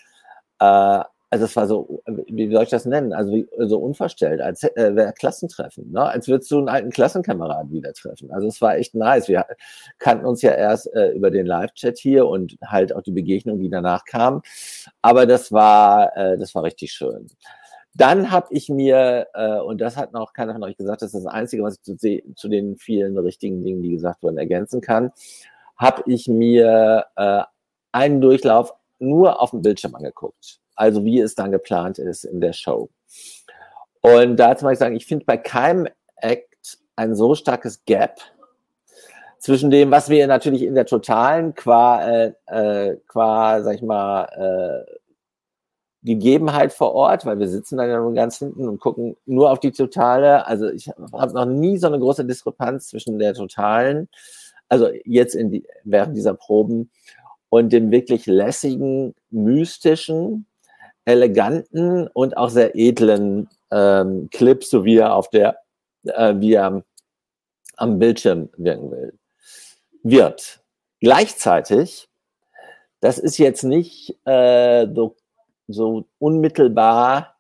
[0.60, 1.02] äh,
[1.32, 3.12] also es war so, wie soll ich das nennen?
[3.12, 6.02] Also wie, so unverstellt, als äh, wäre Klassentreffen, ne?
[6.02, 8.32] als würdest du einen alten Klassenkameraden wieder treffen.
[8.32, 9.28] Also es war echt nice.
[9.28, 9.46] Wir
[9.98, 13.70] kannten uns ja erst äh, über den Live-Chat hier und halt auch die Begegnung, die
[13.70, 14.42] danach kam.
[15.02, 17.28] Aber das war, äh, das war richtig schön.
[17.94, 21.24] Dann habe ich mir, äh, und das hat noch keiner von euch gesagt, das ist
[21.24, 21.96] das Einzige, was ich zu,
[22.34, 25.12] zu den vielen richtigen Dingen, die gesagt wurden, ergänzen kann,
[25.76, 27.42] habe ich mir äh,
[27.92, 30.60] einen Durchlauf nur auf dem Bildschirm angeguckt.
[30.76, 32.90] Also wie es dann geplant ist in der Show.
[34.00, 38.20] Und dazu muss ich sagen, ich finde bei keinem Act ein so starkes Gap
[39.38, 44.24] zwischen dem, was wir natürlich in der totalen qua, äh, äh, qua, sag ich mal,
[44.86, 44.99] äh,
[46.02, 49.60] Gegebenheit vor Ort, weil wir sitzen dann ja nur ganz hinten und gucken nur auf
[49.60, 50.46] die totale.
[50.46, 54.08] Also ich habe noch nie so eine große Diskrepanz zwischen der totalen,
[54.68, 56.90] also jetzt in die, während dieser Proben
[57.50, 60.46] und dem wirklich lässigen, mystischen,
[61.04, 65.58] eleganten und auch sehr edlen ähm, Clip, so wie er auf der,
[66.04, 66.82] äh, wie er
[67.76, 69.18] am Bildschirm wirken will,
[70.02, 70.60] wird.
[71.00, 72.08] Gleichzeitig,
[73.00, 75.16] das ist jetzt nicht äh, so
[75.72, 77.36] so unmittelbar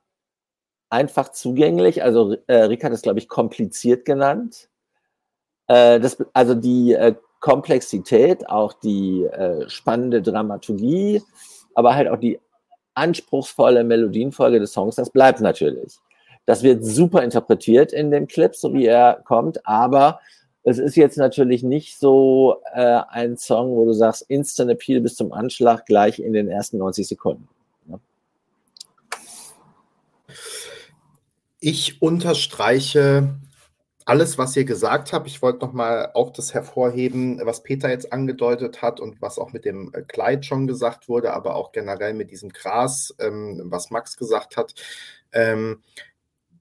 [0.90, 2.02] einfach zugänglich.
[2.02, 4.68] Also äh, Rick hat es, glaube ich, kompliziert genannt.
[5.68, 11.22] Äh, das, also die äh, Komplexität, auch die äh, spannende Dramaturgie,
[11.74, 12.38] aber halt auch die
[12.94, 15.98] anspruchsvolle Melodienfolge des Songs, das bleibt natürlich.
[16.44, 20.20] Das wird super interpretiert in dem Clip, so wie er kommt, aber
[20.62, 25.14] es ist jetzt natürlich nicht so äh, ein Song, wo du sagst, Instant Appeal bis
[25.14, 27.48] zum Anschlag gleich in den ersten 90 Sekunden.
[31.60, 33.38] Ich unterstreiche
[34.06, 35.26] alles, was ihr gesagt habt.
[35.26, 39.64] Ich wollte nochmal auch das hervorheben, was Peter jetzt angedeutet hat und was auch mit
[39.64, 44.16] dem äh, Kleid schon gesagt wurde, aber auch generell mit diesem Gras, ähm, was Max
[44.16, 44.74] gesagt hat.
[45.32, 45.82] Ähm,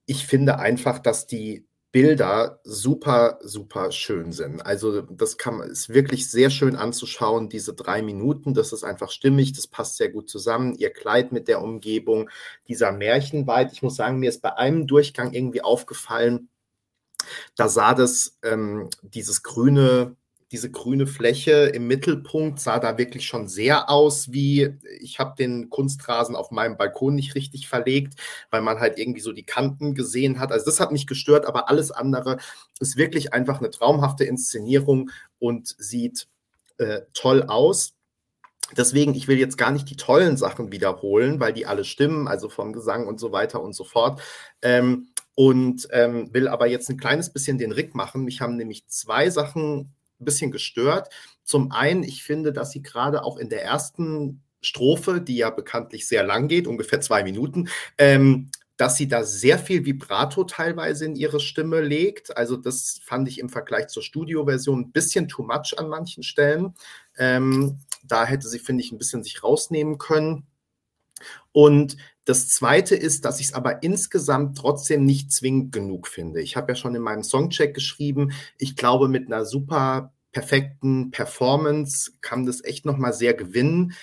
[0.06, 4.64] ich finde einfach, dass die Bilder super, super schön sind.
[4.64, 8.54] Also das kann ist wirklich sehr schön anzuschauen, diese drei Minuten.
[8.54, 10.74] Das ist einfach stimmig, das passt sehr gut zusammen.
[10.76, 12.30] Ihr Kleid mit der Umgebung,
[12.68, 13.72] dieser Märchenwald.
[13.72, 16.48] Ich muss sagen, mir ist bei einem Durchgang irgendwie aufgefallen,
[17.56, 20.16] da sah das, ähm, dieses grüne
[20.52, 25.70] diese grüne Fläche im Mittelpunkt sah da wirklich schon sehr aus wie, ich habe den
[25.70, 28.14] Kunstrasen auf meinem Balkon nicht richtig verlegt,
[28.50, 30.50] weil man halt irgendwie so die Kanten gesehen hat.
[30.50, 32.38] Also das hat mich gestört, aber alles andere
[32.80, 36.26] ist wirklich einfach eine traumhafte Inszenierung und sieht
[36.78, 37.94] äh, toll aus.
[38.76, 42.48] Deswegen, ich will jetzt gar nicht die tollen Sachen wiederholen, weil die alle stimmen, also
[42.48, 44.20] vom Gesang und so weiter und so fort.
[44.62, 48.24] Ähm, und ähm, will aber jetzt ein kleines bisschen den Rick machen.
[48.24, 51.08] Mich haben nämlich zwei Sachen ein bisschen gestört.
[51.44, 56.06] Zum einen, ich finde, dass sie gerade auch in der ersten Strophe, die ja bekanntlich
[56.06, 61.14] sehr lang geht, ungefähr zwei Minuten, ähm, dass sie da sehr viel Vibrato teilweise in
[61.14, 62.36] ihre Stimme legt.
[62.36, 66.74] Also das fand ich im Vergleich zur Studioversion ein bisschen too much an manchen Stellen.
[67.18, 70.46] Ähm, da hätte sie, finde ich, ein bisschen sich rausnehmen können.
[71.52, 76.42] Und das Zweite ist, dass ich es aber insgesamt trotzdem nicht zwingend genug finde.
[76.42, 82.12] Ich habe ja schon in meinem Songcheck geschrieben, ich glaube, mit einer super perfekten Performance
[82.20, 83.94] kann das echt nochmal sehr gewinnen.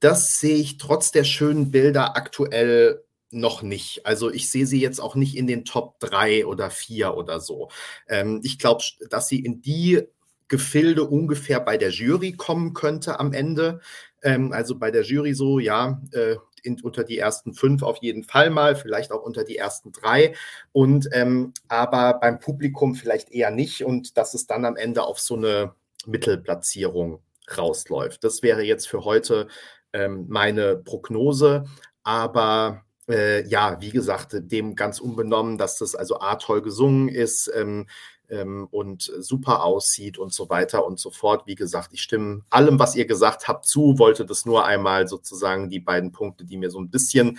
[0.00, 4.06] Das sehe ich trotz der schönen Bilder aktuell noch nicht.
[4.06, 7.70] Also ich sehe sie jetzt auch nicht in den Top 3 oder 4 oder so.
[8.08, 10.02] Ähm, ich glaube, dass sie in die
[10.48, 13.80] Gefilde ungefähr bei der Jury kommen könnte am Ende.
[14.22, 18.24] Ähm, also bei der Jury so, ja, äh, in, unter die ersten fünf auf jeden
[18.24, 20.34] Fall mal, vielleicht auch unter die ersten drei.
[20.72, 25.20] Und ähm, aber beim Publikum vielleicht eher nicht und dass es dann am Ende auf
[25.20, 25.74] so eine
[26.06, 27.20] Mittelplatzierung
[27.56, 28.24] rausläuft.
[28.24, 29.48] Das wäre jetzt für heute
[29.92, 31.64] ähm, meine Prognose.
[32.02, 37.50] Aber äh, ja, wie gesagt, dem ganz unbenommen, dass das also A toll gesungen ist,
[37.54, 37.86] ähm,
[38.28, 41.46] ähm, und super aussieht und so weiter und so fort.
[41.46, 45.68] Wie gesagt, ich stimme allem, was ihr gesagt habt, zu, wollte das nur einmal sozusagen
[45.68, 47.38] die beiden Punkte, die mir so ein bisschen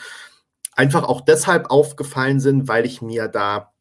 [0.74, 3.72] einfach auch deshalb aufgefallen sind, weil ich mir da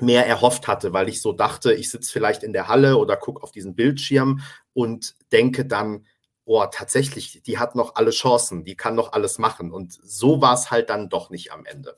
[0.00, 3.42] mehr erhofft hatte, weil ich so dachte, ich sitze vielleicht in der Halle oder gucke
[3.42, 4.40] auf diesen Bildschirm
[4.72, 6.06] und denke dann,
[6.44, 9.70] oh, tatsächlich, die hat noch alle Chancen, die kann noch alles machen.
[9.70, 11.96] Und so war es halt dann doch nicht am Ende.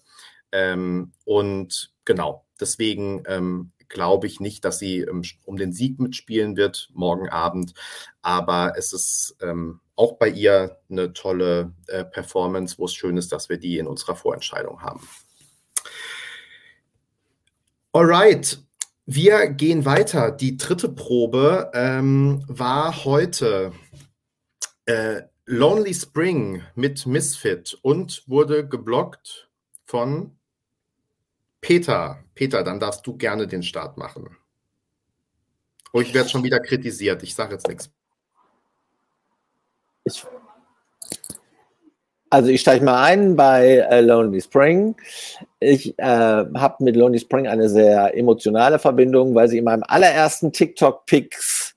[0.51, 6.57] Ähm, und genau, deswegen ähm, glaube ich nicht, dass sie ähm, um den Sieg mitspielen
[6.57, 7.75] wird morgen Abend.
[8.23, 13.31] Aber es ist ähm, auch bei ihr eine tolle äh, Performance, wo es schön ist,
[13.31, 15.07] dass wir die in unserer Vorentscheidung haben.
[17.93, 18.59] Alright,
[19.07, 20.33] wir gehen weiter.
[20.33, 23.73] Die dritte Probe ähm, war heute.
[24.87, 29.51] Äh, Lonely Spring mit Misfit und wurde geblockt
[29.85, 30.39] von
[31.63, 32.19] Peter.
[32.35, 34.37] Peter, dann darfst du gerne den Start machen.
[35.93, 37.23] Oh, ich werde schon wieder kritisiert.
[37.23, 37.91] Ich sage jetzt nichts.
[40.05, 40.25] Ich,
[42.31, 44.97] also ich steige mal ein bei äh, Lonely Spring.
[45.61, 50.53] Ich äh, habe mit Lonely Spring eine sehr emotionale Verbindung, weil sie in meinem allerersten
[50.53, 51.77] TikTok-Picks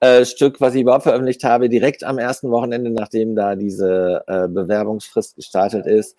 [0.00, 4.46] äh, Stück, was ich überhaupt veröffentlicht habe, direkt am ersten Wochenende, nachdem da diese äh,
[4.46, 6.14] Bewerbungsfrist gestartet ist,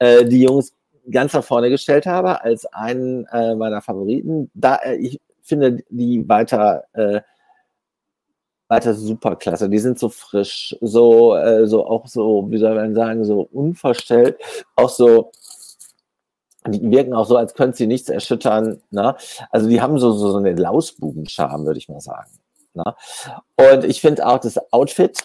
[0.00, 0.74] äh, die Jungs
[1.10, 4.50] ganz nach vorne gestellt habe als einen äh, meiner Favoriten.
[4.54, 7.20] Da äh, ich finde die weiter äh,
[8.68, 9.68] weiter super klasse.
[9.68, 14.38] Die sind so frisch, so, äh, so auch so, wie soll man sagen, so unverstellt,
[14.76, 15.32] auch so,
[16.66, 18.80] die wirken auch so, als könnten sie nichts erschüttern.
[18.90, 19.14] Ne?
[19.50, 22.30] Also die haben so, so, so eine Lausbubenscham, würde ich mal sagen.
[22.72, 22.84] Ne?
[23.56, 25.22] Und ich finde auch das Outfit,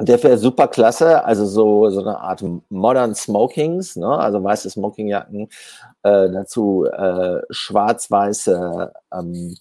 [0.00, 4.08] der wäre super klasse, also so, so eine Art Modern Smokings, ne?
[4.08, 5.48] also weiße Smokingjacken,
[6.02, 9.56] äh, dazu äh, schwarz-weiße ähm,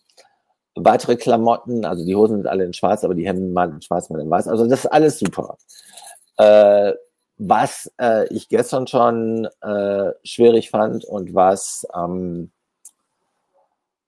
[0.76, 4.10] weitere Klamotten, also die Hosen sind alle in schwarz, aber die Hemden mal in schwarz,
[4.10, 4.48] mal in weiß.
[4.48, 5.58] Also das ist alles super.
[6.38, 6.94] Äh,
[7.38, 12.52] was äh, ich gestern schon äh, schwierig fand und was ähm,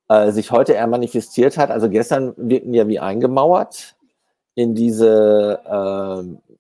[0.08, 3.95] äh, sich heute eher manifestiert hat, also gestern wirkten ja wie eingemauert
[4.56, 6.56] in diese äh,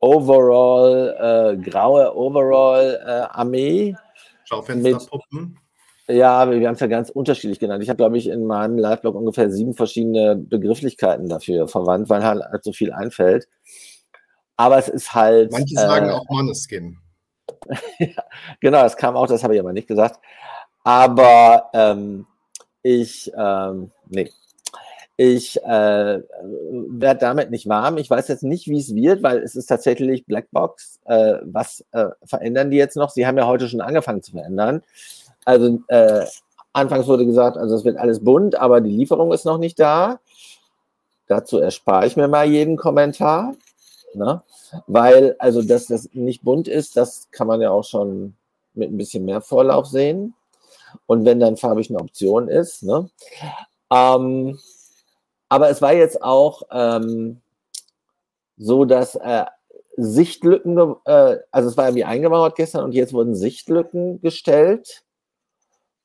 [0.00, 3.96] Overall, äh, graue Overall-Armee.
[4.44, 5.58] Schaufensterpuppen.
[6.06, 7.82] Ja, wir haben es ja ganz unterschiedlich genannt.
[7.82, 12.44] Ich habe, glaube ich, in meinem Live-Blog ungefähr sieben verschiedene Begrifflichkeiten dafür verwandt, weil halt,
[12.44, 13.48] halt so viel einfällt.
[14.56, 15.50] Aber es ist halt.
[15.50, 16.98] Manche sagen äh, auch Manneskin.
[18.60, 20.20] genau, das kam auch, das habe ich aber nicht gesagt.
[20.82, 22.26] Aber ähm,
[22.82, 24.30] ich, ähm, nee,
[25.16, 27.98] ich äh, werde damit nicht warm.
[27.98, 30.98] Ich weiß jetzt nicht, wie es wird, weil es ist tatsächlich Blackbox.
[31.04, 33.10] Äh, was äh, verändern die jetzt noch?
[33.10, 34.82] Sie haben ja heute schon angefangen zu verändern.
[35.44, 36.24] Also äh,
[36.72, 40.18] anfangs wurde gesagt, also es wird alles bunt, aber die Lieferung ist noch nicht da.
[41.28, 43.54] Dazu erspare ich mir mal jeden Kommentar.
[44.14, 44.42] Ne?
[44.86, 48.34] Weil, also, dass das nicht bunt ist, das kann man ja auch schon
[48.74, 50.34] mit ein bisschen mehr Vorlauf sehen.
[51.06, 52.82] Und wenn dann farbig eine Option ist.
[52.82, 53.08] Ne?
[53.90, 54.58] Ähm,
[55.54, 57.40] aber es war jetzt auch ähm,
[58.56, 59.44] so, dass äh,
[59.96, 65.04] Sichtlücken, äh, also es war ja wie eingemauert gestern und jetzt wurden Sichtlücken gestellt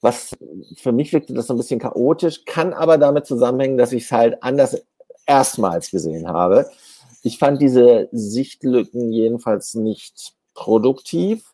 [0.01, 0.35] was
[0.75, 4.11] für mich wirkte das so ein bisschen chaotisch, kann aber damit zusammenhängen, dass ich es
[4.11, 4.81] halt anders
[5.25, 6.69] erstmals gesehen habe.
[7.21, 11.53] Ich fand diese Sichtlücken jedenfalls nicht produktiv.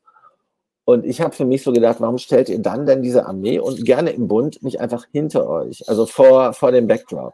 [0.86, 3.84] Und ich habe für mich so gedacht, warum stellt ihr dann denn diese Armee und
[3.86, 7.34] gerne im Bund nicht einfach hinter euch, also vor, vor dem Backdrop,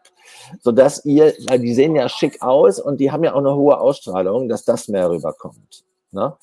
[0.61, 3.77] sodass ihr, weil die sehen ja schick aus und die haben ja auch eine hohe
[3.77, 5.83] Ausstrahlung, dass das mehr rüberkommt.
[6.11, 6.33] Ne?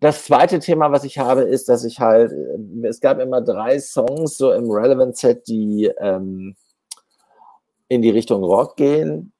[0.00, 2.32] das zweite Thema, was ich habe, ist, dass ich halt,
[2.84, 6.56] es gab immer drei Songs so im Relevant Set, die ähm,
[7.88, 9.32] in die Richtung Rock gehen.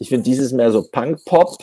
[0.00, 1.58] Ich finde dieses mehr so Punk-Pop.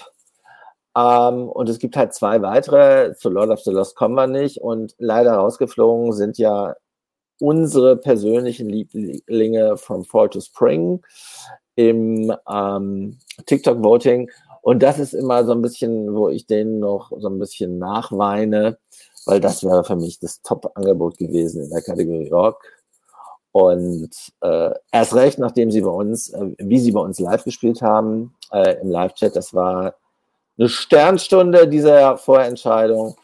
[0.96, 3.14] Ähm, und es gibt halt zwei weitere.
[3.16, 4.62] Zu Lord of the Lost kommen wir nicht.
[4.62, 6.76] Und leider rausgeflogen sind ja
[7.40, 11.02] unsere persönlichen Lieblinge from Fall to Spring
[11.76, 14.32] im ähm, TikTok-Voting.
[14.62, 18.78] Und das ist immer so ein bisschen, wo ich denen noch so ein bisschen nachweine,
[19.26, 22.64] weil das wäre für mich das Top-Angebot gewesen in der Kategorie Rock.
[23.52, 24.10] Und
[24.42, 28.36] äh, erst recht, nachdem sie bei uns, äh, wie sie bei uns live gespielt haben,
[28.52, 29.96] äh, im Live-Chat, das war
[30.58, 33.18] eine Sternstunde dieser Vorentscheidung.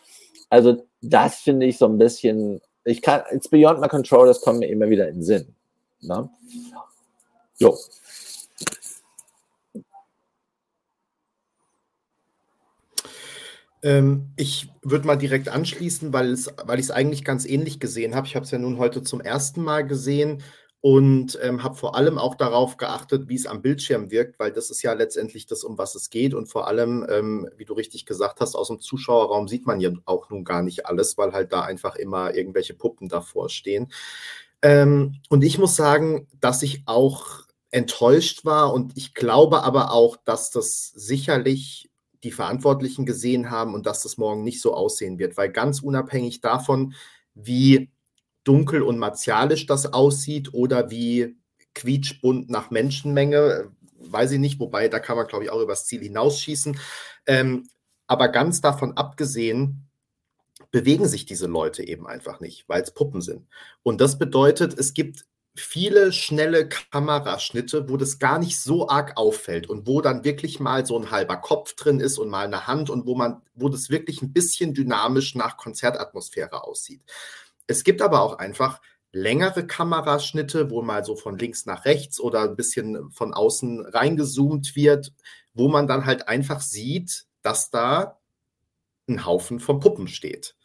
[0.49, 4.59] Also das finde ich so ein bisschen, ich kann, it's beyond my control, das kommt
[4.59, 5.55] mir immer wieder in den Sinn.
[6.01, 6.29] Ne?
[7.57, 7.77] Jo.
[13.83, 18.27] Ähm, ich würde mal direkt anschließen, weil, weil ich es eigentlich ganz ähnlich gesehen habe.
[18.27, 20.43] Ich habe es ja nun heute zum ersten Mal gesehen
[20.81, 24.71] und ähm, habe vor allem auch darauf geachtet, wie es am Bildschirm wirkt, weil das
[24.71, 26.33] ist ja letztendlich das, um was es geht.
[26.33, 29.91] Und vor allem, ähm, wie du richtig gesagt hast, aus dem Zuschauerraum sieht man ja
[30.05, 33.91] auch nun gar nicht alles, weil halt da einfach immer irgendwelche Puppen davor stehen.
[34.63, 40.17] Ähm, und ich muss sagen, dass ich auch enttäuscht war und ich glaube aber auch,
[40.17, 41.91] dass das sicherlich
[42.23, 46.41] die Verantwortlichen gesehen haben und dass das morgen nicht so aussehen wird, weil ganz unabhängig
[46.41, 46.93] davon,
[47.33, 47.91] wie
[48.43, 51.37] dunkel und martialisch das aussieht oder wie
[51.73, 56.01] quietschbunt nach Menschenmenge, weiß ich nicht, wobei da kann man, glaube ich, auch übers Ziel
[56.01, 56.77] hinausschießen.
[57.27, 57.67] Ähm,
[58.07, 59.89] aber ganz davon abgesehen,
[60.71, 63.47] bewegen sich diese Leute eben einfach nicht, weil es Puppen sind.
[63.83, 65.25] Und das bedeutet, es gibt
[65.55, 70.85] viele schnelle Kameraschnitte, wo das gar nicht so arg auffällt und wo dann wirklich mal
[70.85, 73.89] so ein halber Kopf drin ist und mal eine Hand und wo man, wo das
[73.89, 77.01] wirklich ein bisschen dynamisch nach Konzertatmosphäre aussieht.
[77.67, 78.81] Es gibt aber auch einfach
[79.11, 84.75] längere Kameraschnitte, wo mal so von links nach rechts oder ein bisschen von außen reingezoomt
[84.75, 85.13] wird,
[85.53, 88.19] wo man dann halt einfach sieht, dass da
[89.07, 90.55] ein Haufen von Puppen steht.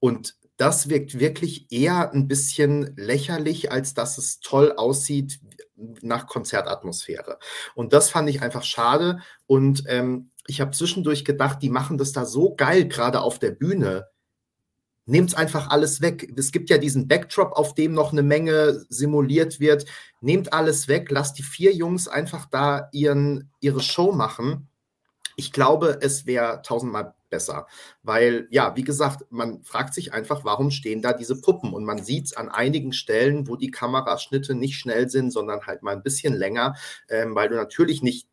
[0.00, 5.40] Und das wirkt wirklich eher ein bisschen lächerlich, als dass es toll aussieht
[5.76, 7.38] nach Konzertatmosphäre.
[7.74, 9.20] Und das fand ich einfach schade.
[9.46, 13.50] Und ähm, ich habe zwischendurch gedacht, die machen das da so geil, gerade auf der
[13.50, 14.06] Bühne.
[15.06, 16.32] Nehmt einfach alles weg.
[16.36, 19.84] Es gibt ja diesen Backdrop, auf dem noch eine Menge simuliert wird.
[20.20, 24.68] Nehmt alles weg, lasst die vier Jungs einfach da ihren, ihre Show machen.
[25.36, 27.66] Ich glaube, es wäre tausendmal besser.
[28.02, 31.72] Weil, ja, wie gesagt, man fragt sich einfach, warum stehen da diese Puppen?
[31.72, 35.82] Und man sieht es an einigen Stellen, wo die Kameraschnitte nicht schnell sind, sondern halt
[35.82, 36.76] mal ein bisschen länger,
[37.08, 38.28] ähm, weil du natürlich nicht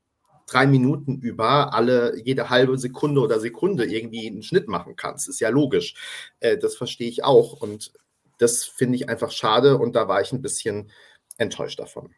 [0.52, 5.30] drei Minuten über alle, jede halbe Sekunde oder Sekunde irgendwie einen Schnitt machen kannst.
[5.30, 5.95] Ist ja logisch.
[6.39, 7.62] Äh, das verstehe ich auch.
[7.62, 7.93] Und
[8.38, 10.91] das finde ich einfach schade und da war ich ein bisschen
[11.38, 12.10] enttäuscht davon.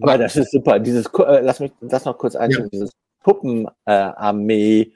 [0.00, 0.78] Aber das ist super.
[0.78, 2.78] Dieses, äh, lass mich das noch kurz einschieben, ja.
[2.80, 2.90] dieses
[3.22, 4.92] Puppenarmee.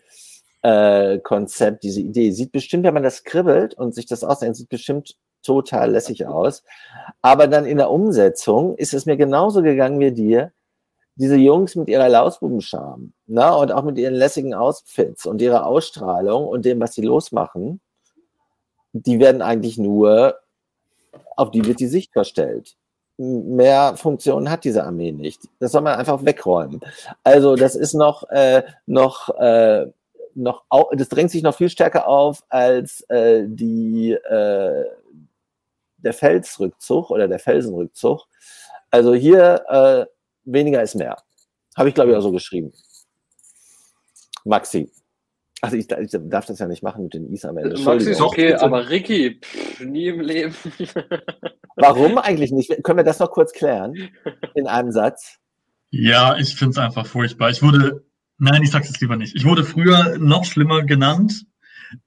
[0.62, 2.32] Äh, Konzept, diese Idee.
[2.32, 6.64] Sieht bestimmt, wenn man das kribbelt und sich das ausdenkt, sieht bestimmt total lässig aus.
[7.22, 10.52] Aber dann in der Umsetzung ist es mir genauso gegangen wie dir
[11.16, 16.46] diese Jungs mit ihrer Lausbubenscham ne, und auch mit ihren lässigen Outfits und ihrer Ausstrahlung
[16.46, 17.80] und dem, was sie losmachen,
[18.92, 20.38] die werden eigentlich nur,
[21.36, 22.76] auf die wird die Sicht verstellt.
[23.18, 25.40] Mehr Funktionen hat diese Armee nicht.
[25.58, 26.80] Das soll man einfach wegräumen.
[27.24, 29.86] Also das ist noch, äh, noch, äh,
[30.34, 34.84] noch, das drängt sich noch viel stärker auf als äh, die, äh,
[35.96, 38.26] der Felsrückzug oder der Felsenrückzug.
[38.90, 40.15] Also hier äh,
[40.46, 41.16] weniger ist mehr.
[41.76, 42.72] Habe ich, glaube ich, auch so geschrieben.
[44.44, 44.90] Maxi.
[45.60, 47.78] Also ich, ich, darf das ja nicht machen mit den Is am Ende.
[47.80, 50.54] Maxi ist okay, aber Ricky, pff, nie im Leben.
[51.76, 52.72] Warum eigentlich nicht?
[52.82, 54.10] Können wir das noch kurz klären?
[54.54, 55.38] In einem Satz?
[55.90, 57.50] Ja, ich finde es einfach furchtbar.
[57.50, 58.04] Ich wurde,
[58.38, 59.34] nein, ich sag's jetzt lieber nicht.
[59.34, 61.44] Ich wurde früher noch schlimmer genannt.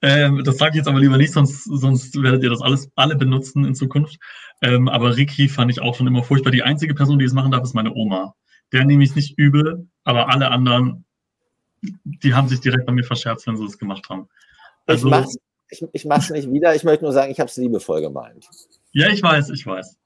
[0.01, 3.15] Ähm, das sage ich jetzt aber lieber nicht, sonst, sonst werdet ihr das alles alle
[3.15, 4.19] benutzen in Zukunft.
[4.61, 6.51] Ähm, aber Ricky fand ich auch schon immer furchtbar.
[6.51, 8.35] Die einzige Person, die es machen darf, ist meine Oma.
[8.71, 11.05] Der nehme ich nicht übel, aber alle anderen,
[11.81, 14.27] die haben sich direkt bei mir verscherzt, wenn sie es gemacht haben.
[14.85, 15.11] Also,
[15.69, 16.75] ich ich mach's nicht wieder.
[16.75, 18.47] Ich möchte nur sagen, ich habe es liebevoll gemeint.
[18.91, 19.97] Ja, ich weiß, ich weiß.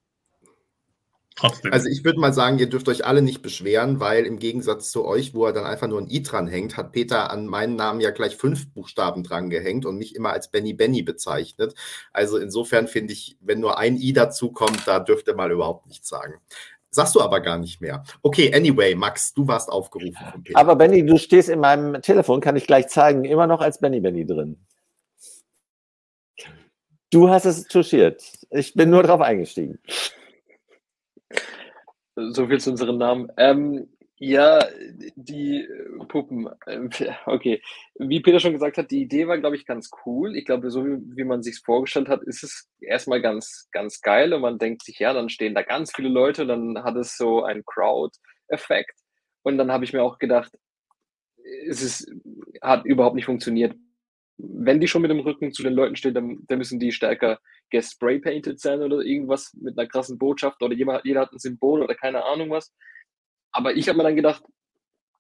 [1.36, 1.74] Trotzdem.
[1.74, 5.06] Also ich würde mal sagen, ihr dürft euch alle nicht beschweren, weil im Gegensatz zu
[5.06, 8.02] euch, wo er dann einfach nur ein I dran hängt, hat Peter an meinen Namen
[8.02, 11.74] ja gleich fünf Buchstaben dran gehängt und mich immer als Benny Benny bezeichnet.
[12.12, 15.88] Also insofern finde ich, wenn nur ein I dazu kommt, da dürft ihr mal überhaupt
[15.88, 16.36] nichts sagen.
[16.92, 18.04] Sagst du aber gar nicht mehr.
[18.22, 20.60] Okay, anyway, Max, du warst aufgerufen von Peter.
[20.60, 24.00] Aber Benny, du stehst in meinem Telefon, kann ich gleich zeigen, immer noch als Benny
[24.00, 24.64] Benny drin.
[27.10, 28.24] Du hast es touchiert.
[28.52, 29.80] Ich bin nur drauf eingestiegen.
[32.16, 33.32] So viel zu unseren Namen.
[33.38, 34.66] Ähm, ja,
[35.16, 35.68] die
[36.08, 36.50] Puppen.
[37.26, 37.62] Okay.
[37.96, 40.36] Wie Peter schon gesagt hat, die Idee war, glaube ich, ganz cool.
[40.36, 44.34] Ich glaube, so wie, wie man sich vorgestellt hat, ist es erstmal ganz, ganz geil
[44.34, 47.44] und man denkt sich, ja, dann stehen da ganz viele Leute, dann hat es so
[47.44, 48.98] einen Crowd-Effekt.
[49.44, 50.52] Und dann habe ich mir auch gedacht,
[51.68, 52.10] es ist,
[52.62, 53.76] hat überhaupt nicht funktioniert
[54.46, 57.40] wenn die schon mit dem Rücken zu den Leuten stehen, dann, dann müssen die stärker
[57.70, 61.96] gespray-painted sein oder irgendwas mit einer krassen Botschaft oder jeder, jeder hat ein Symbol oder
[61.96, 62.74] keine Ahnung was.
[63.52, 64.44] Aber ich habe mir dann gedacht,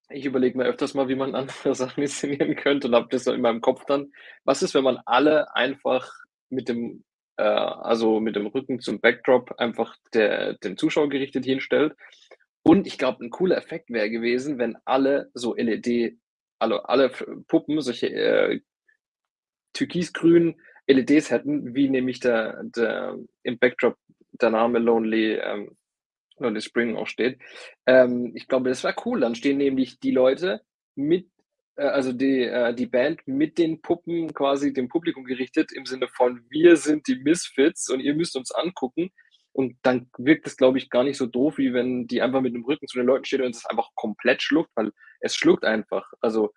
[0.09, 3.41] ich überlege mir öfters mal, wie man andere Sachen inszenieren könnte und habe das in
[3.41, 4.11] meinem Kopf dann.
[4.43, 6.11] Was ist, wenn man alle einfach
[6.49, 7.03] mit dem,
[7.38, 11.95] äh, also mit dem Rücken zum Backdrop einfach der, dem Zuschauer gerichtet hinstellt?
[12.61, 16.17] Und ich glaube, ein cooler Effekt wäre gewesen, wenn alle so LED,
[16.59, 17.09] also alle
[17.47, 18.61] Puppen solche äh,
[19.74, 20.55] türkisgrün
[20.88, 23.97] LEDs hätten, wie nämlich der, der im Backdrop
[24.34, 25.78] der Name Lonely, ähm,
[26.38, 27.39] Lonely Spring auch steht.
[27.86, 29.21] Ähm, ich glaube, das wäre cool.
[29.21, 30.61] Dann stehen nämlich die Leute
[30.95, 31.28] mit,
[31.76, 36.07] äh, also die, äh, die Band mit den Puppen quasi dem Publikum gerichtet, im Sinne
[36.07, 39.11] von wir sind die Misfits und ihr müsst uns angucken.
[39.55, 42.55] Und dann wirkt es, glaube ich, gar nicht so doof, wie wenn die einfach mit
[42.55, 46.11] dem Rücken zu den Leuten steht und es einfach komplett schluckt, weil es schluckt einfach.
[46.21, 46.51] Also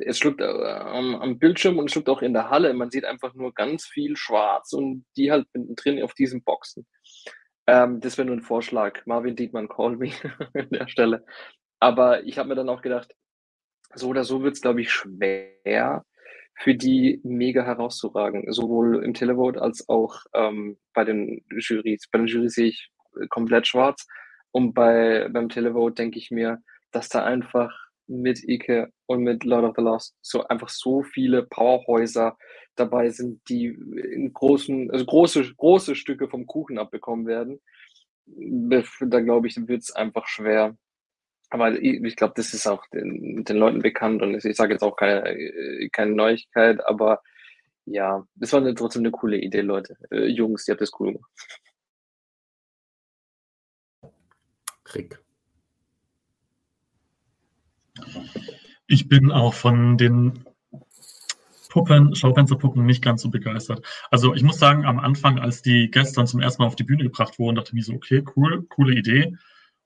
[0.00, 2.72] es schluckt äh, am, am, Bildschirm und es schluckt auch in der Halle.
[2.74, 6.86] Man sieht einfach nur ganz viel schwarz und die halt drin auf diesen Boxen.
[7.66, 9.04] Ähm, das wäre nur ein Vorschlag.
[9.06, 10.10] Marvin Dietmann, call me
[10.54, 11.24] an der Stelle.
[11.80, 13.14] Aber ich habe mir dann auch gedacht,
[13.94, 16.04] so oder so wird es, glaube ich, schwer
[16.54, 18.52] für die mega herauszuragen.
[18.52, 22.08] Sowohl im Televote als auch ähm, bei den Jurys.
[22.10, 22.90] Bei den Jurys sehe ich
[23.30, 24.06] komplett schwarz.
[24.50, 26.58] Und bei, beim Televote denke ich mir,
[26.90, 31.44] dass da einfach mit Ike und mit Lord of the Lost so einfach so viele
[31.44, 32.36] Powerhäuser
[32.74, 37.60] dabei sind, die in großen, also große, große Stücke vom Kuchen abbekommen werden.
[38.26, 40.76] Da glaube ich, wird es einfach schwer.
[41.50, 44.96] Aber ich, glaube, das ist auch den, den Leuten bekannt und ich sage jetzt auch
[44.96, 47.22] keine, keine Neuigkeit, aber
[47.86, 49.96] ja, das war trotzdem eine coole Idee, Leute.
[50.10, 51.30] Äh, Jungs, ihr habt das cool gemacht.
[54.94, 55.18] Rick.
[58.86, 60.44] Ich bin auch von den
[61.68, 63.84] Puppen, Schaufensterpuppen nicht ganz so begeistert.
[64.10, 67.04] Also ich muss sagen, am Anfang, als die gestern zum ersten Mal auf die Bühne
[67.04, 69.36] gebracht wurden, dachte ich mir so, okay, cool, coole Idee.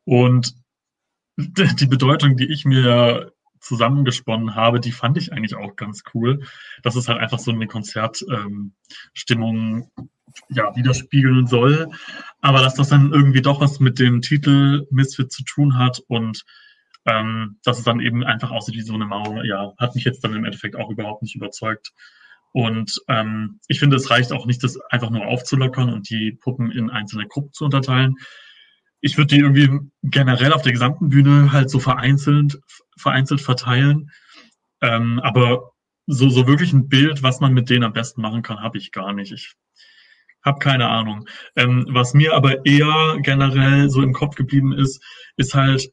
[0.05, 0.55] Und
[1.37, 6.41] die Bedeutung, die ich mir zusammengesponnen habe, die fand ich eigentlich auch ganz cool.
[6.83, 10.09] Dass es halt einfach so eine Konzertstimmung ähm,
[10.49, 11.91] ja, widerspiegeln soll.
[12.41, 16.45] Aber dass das dann irgendwie doch was mit dem Titel Misfit zu tun hat und
[17.07, 20.23] ähm, dass es dann eben einfach aussieht wie so eine Mauer, ja, hat mich jetzt
[20.23, 21.93] dann im Endeffekt auch überhaupt nicht überzeugt.
[22.53, 26.71] Und ähm, ich finde, es reicht auch nicht, das einfach nur aufzulockern und die Puppen
[26.71, 28.17] in einzelne Gruppen zu unterteilen.
[29.01, 32.61] Ich würde die irgendwie generell auf der gesamten Bühne halt so vereinzelt,
[32.97, 34.11] vereinzelt verteilen.
[34.81, 35.73] Ähm, aber
[36.07, 38.93] so, so wirklich ein Bild, was man mit denen am besten machen kann, habe ich
[38.93, 39.33] gar nicht.
[39.33, 39.55] Ich
[40.45, 41.27] habe keine Ahnung.
[41.57, 45.03] Ähm, was mir aber eher generell so im Kopf geblieben ist,
[45.37, 45.91] ist halt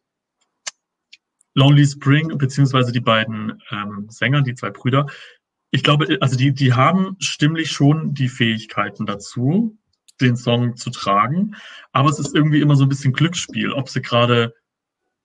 [1.55, 5.07] Lonely Spring, beziehungsweise die beiden ähm, Sänger, die zwei Brüder.
[5.71, 9.77] Ich glaube, also die, die haben stimmlich schon die Fähigkeiten dazu,
[10.21, 11.55] den Song zu tragen.
[11.91, 14.53] Aber es ist irgendwie immer so ein bisschen Glücksspiel, ob sie gerade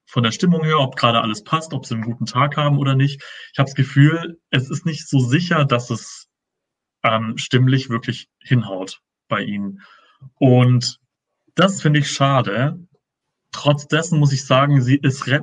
[0.06, 2.94] von der Stimmung her, ob gerade alles passt, ob sie einen guten Tag haben oder
[2.94, 3.22] nicht.
[3.52, 6.28] Ich habe das Gefühl, es ist nicht so sicher, dass es
[7.02, 9.80] ähm, stimmlich wirklich hinhaut bei ihnen.
[10.34, 11.00] Und
[11.54, 12.78] das finde ich schade,
[13.54, 15.40] trotz dessen muss ich sagen, sie, es, äh,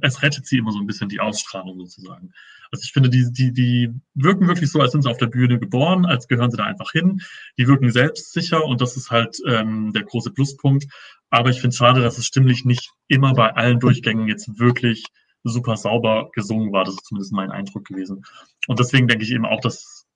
[0.00, 2.32] es rettet sie immer so ein bisschen die Ausstrahlung sozusagen.
[2.72, 5.58] Also ich finde, die, die, die wirken wirklich so, als sind sie auf der Bühne
[5.58, 7.20] geboren, als gehören sie da einfach hin.
[7.58, 10.86] Die wirken selbstsicher und das ist halt ähm, der große Pluspunkt.
[11.30, 15.04] Aber ich finde es schade, dass es stimmlich nicht immer bei allen Durchgängen jetzt wirklich
[15.44, 16.84] super sauber gesungen war.
[16.84, 18.24] Das ist zumindest mein Eindruck gewesen.
[18.66, 20.06] Und deswegen denke ich eben auch, dass,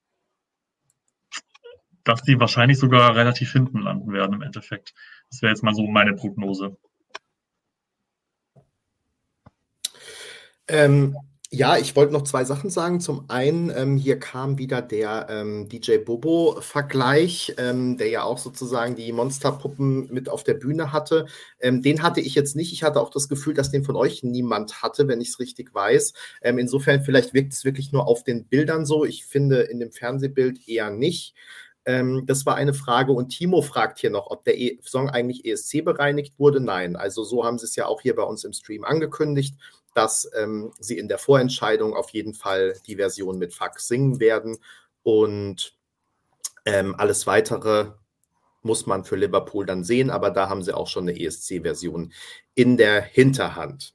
[2.04, 4.94] dass die wahrscheinlich sogar relativ hinten landen werden im Endeffekt.
[5.30, 6.76] Das wäre jetzt mal so meine Prognose.
[10.68, 11.16] Ähm,
[11.50, 13.00] ja, ich wollte noch zwei Sachen sagen.
[13.00, 18.96] Zum einen, ähm, hier kam wieder der ähm, DJ Bobo-Vergleich, ähm, der ja auch sozusagen
[18.96, 21.26] die Monsterpuppen mit auf der Bühne hatte.
[21.60, 22.72] Ähm, den hatte ich jetzt nicht.
[22.72, 25.72] Ich hatte auch das Gefühl, dass den von euch niemand hatte, wenn ich es richtig
[25.72, 26.14] weiß.
[26.42, 29.04] Ähm, insofern, vielleicht wirkt es wirklich nur auf den Bildern so.
[29.04, 31.34] Ich finde in dem Fernsehbild eher nicht.
[31.84, 33.12] Ähm, das war eine Frage.
[33.12, 36.58] Und Timo fragt hier noch, ob der e Song eigentlich ESC bereinigt wurde.
[36.60, 39.54] Nein, also so haben sie es ja auch hier bei uns im Stream angekündigt
[39.96, 44.58] dass ähm, sie in der Vorentscheidung auf jeden Fall die Version mit Fax singen werden.
[45.02, 45.74] Und
[46.66, 47.92] ähm, alles weitere
[48.60, 52.12] muss man für Liverpool dann sehen, aber da haben sie auch schon eine ESC-Version
[52.54, 53.94] in der Hinterhand.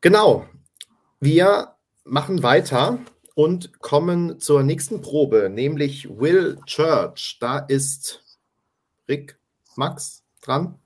[0.00, 0.46] Genau,
[1.18, 1.74] wir
[2.04, 3.00] machen weiter
[3.34, 7.38] und kommen zur nächsten Probe, nämlich Will Church.
[7.40, 8.22] Da ist
[9.08, 9.40] Rick,
[9.74, 10.78] Max dran.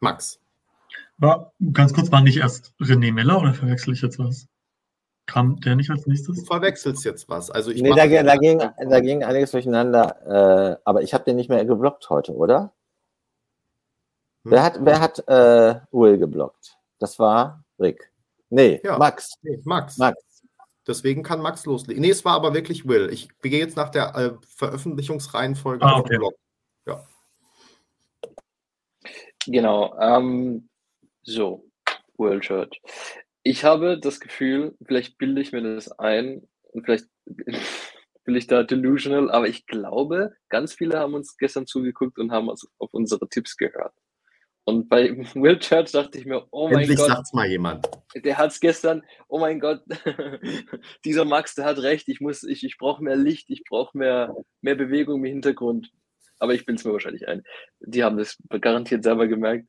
[0.00, 0.40] Max.
[1.18, 4.46] War, ganz kurz, war nicht erst René Miller oder verwechsel ich jetzt was?
[5.26, 6.38] Kam der nicht als nächstes?
[6.38, 7.50] Du verwechselst jetzt was.
[7.50, 11.36] Also ich nee, da, da, ging, da ging einiges durcheinander, äh, aber ich habe den
[11.36, 12.72] nicht mehr geblockt heute, oder?
[14.44, 14.52] Hm.
[14.52, 16.78] Wer hat, wer hat äh, Will geblockt?
[16.98, 18.12] Das war Rick.
[18.48, 18.96] Nee, ja.
[18.96, 19.34] Max.
[19.42, 19.98] Nee, Max.
[19.98, 20.42] Max.
[20.86, 22.00] Deswegen kann Max loslegen.
[22.00, 23.10] Nee, es war aber wirklich Will.
[23.12, 26.18] Ich gehe jetzt nach der äh, Veröffentlichungsreihenfolge ah, okay.
[26.86, 27.04] Ja.
[29.44, 29.94] Genau.
[29.98, 30.67] Ähm,
[31.28, 31.64] so,
[32.16, 32.80] World Church.
[33.42, 37.06] Ich habe das Gefühl, vielleicht bilde ich mir das ein und vielleicht
[38.24, 42.48] bin ich da delusional, aber ich glaube, ganz viele haben uns gestern zugeguckt und haben
[42.48, 43.94] uns auf unsere Tipps gehört.
[44.64, 47.08] Und bei Will Church dachte ich mir, oh mein Endlich Gott.
[47.08, 47.88] sagt's mal jemand.
[48.14, 49.82] Der hat es gestern, oh mein Gott,
[51.04, 54.34] dieser Max, der hat recht, ich muss, ich, ich brauche mehr Licht, ich brauche mehr,
[54.60, 55.90] mehr Bewegung im Hintergrund.
[56.38, 57.42] Aber ich bin es mir wahrscheinlich ein.
[57.80, 59.66] Die haben das garantiert selber gemerkt.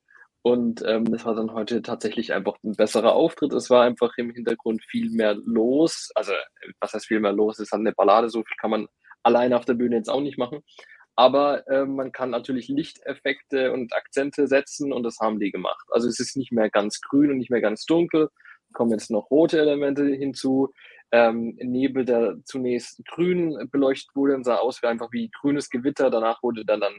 [0.50, 3.54] Und ähm, das war dann heute tatsächlich einfach ein besserer Auftritt.
[3.54, 6.10] Es war einfach im Hintergrund viel mehr los.
[6.16, 6.34] Also,
[6.80, 7.60] was heißt viel mehr los?
[7.60, 8.88] Es ist halt eine Ballade, so viel kann man
[9.22, 10.64] alleine auf der Bühne jetzt auch nicht machen.
[11.16, 15.86] Aber äh, man kann natürlich Lichteffekte und Akzente setzen und das haben die gemacht.
[15.91, 18.30] Also es ist nicht mehr ganz grün und nicht mehr ganz dunkel.
[18.74, 20.74] Kommen jetzt noch rote Elemente hinzu.
[21.12, 26.10] Ähm, Nebel, der zunächst grün beleuchtet wurde und sah aus wie einfach wie grünes Gewitter.
[26.10, 26.93] Danach wurde dann, dann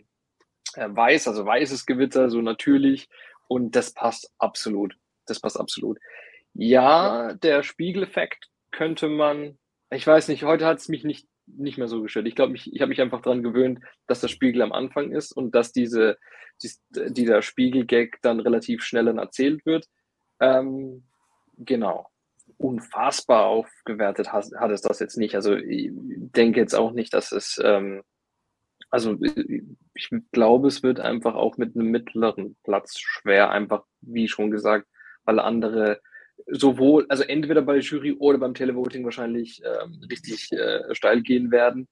[0.74, 3.08] äh, weiß, also weißes Gewitter, so natürlich.
[3.50, 4.96] Und das passt absolut.
[5.26, 5.98] Das passt absolut.
[6.54, 9.58] Ja, der Spiegeleffekt könnte man,
[9.90, 12.28] ich weiß nicht, heute hat es mich nicht, nicht mehr so gestört.
[12.28, 15.32] Ich glaube, ich, ich habe mich einfach daran gewöhnt, dass der Spiegel am Anfang ist
[15.32, 16.16] und dass diese,
[16.92, 19.86] dieser Spiegelgag dann relativ schnell dann erzählt wird.
[20.38, 21.02] Ähm,
[21.58, 22.06] genau.
[22.56, 25.34] Unfassbar aufgewertet hat, hat, es das jetzt nicht.
[25.34, 28.04] Also ich denke jetzt auch nicht, dass es, ähm,
[28.90, 29.16] also
[29.94, 34.86] ich glaube, es wird einfach auch mit einem mittleren Platz schwer, einfach wie schon gesagt,
[35.24, 36.00] weil andere
[36.46, 41.50] sowohl, also entweder bei der Jury oder beim Televoting wahrscheinlich ähm, richtig äh, steil gehen
[41.50, 41.88] werden.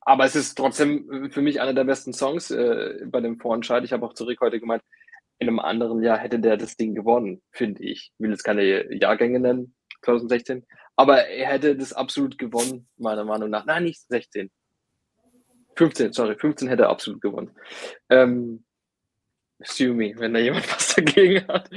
[0.00, 3.84] Aber es ist trotzdem für mich einer der besten Songs äh, bei dem Vorentscheid.
[3.84, 4.82] Ich habe auch zurück heute gemeint,
[5.38, 8.12] in einem anderen Jahr hätte der das Ding gewonnen, finde ich.
[8.12, 10.66] Ich will jetzt keine Jahrgänge nennen, 2016.
[10.96, 13.64] Aber er hätte das absolut gewonnen, meiner Meinung nach.
[13.64, 14.50] Nein, nicht 16.
[15.76, 17.50] 15, sorry, 15 hätte er absolut gewonnen.
[18.08, 18.64] Ähm,
[19.64, 21.70] sue me, wenn da jemand was dagegen hat.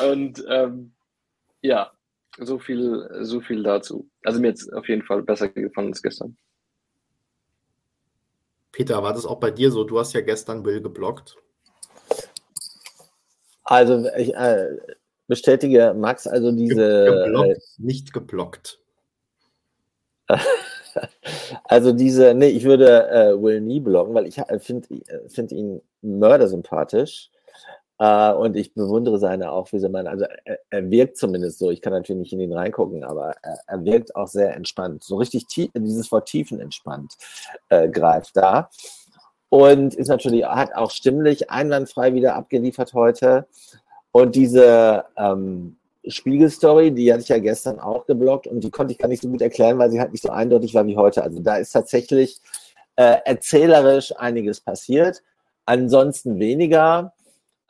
[0.00, 0.92] Und ähm,
[1.62, 1.90] ja,
[2.38, 4.08] so viel, so viel dazu.
[4.24, 6.36] Also mir jetzt auf jeden Fall besser gefallen als gestern.
[8.72, 9.84] Peter, war das auch bei dir so?
[9.84, 11.36] Du hast ja gestern Will geblockt.
[13.64, 14.68] Also ich äh,
[15.26, 17.24] bestätige Max, also diese.
[17.24, 18.80] Geblockt, äh, nicht geblockt.
[21.64, 24.88] also diese, nee, ich würde äh, Will nie blocken, weil ich äh, finde
[25.28, 27.30] find ihn mördersympathisch.
[28.02, 30.06] Uh, und ich bewundere seine auch, wie sie meinen.
[30.06, 31.70] Also er, er, wirkt zumindest so.
[31.70, 35.04] Ich kann natürlich nicht in ihn reingucken, aber er, er wirkt auch sehr entspannt.
[35.04, 37.12] So richtig tief, dieses Wort tiefenentspannt
[37.68, 38.70] äh, greift da.
[39.50, 43.46] Und ist natürlich, hat auch stimmlich einwandfrei wieder abgeliefert heute.
[44.12, 45.76] Und diese ähm,
[46.06, 49.28] Spiegelstory, die hatte ich ja gestern auch geblockt und die konnte ich gar nicht so
[49.28, 51.22] gut erklären, weil sie halt nicht so eindeutig war wie heute.
[51.22, 52.40] Also da ist tatsächlich
[52.96, 55.22] äh, erzählerisch einiges passiert.
[55.66, 57.12] Ansonsten weniger.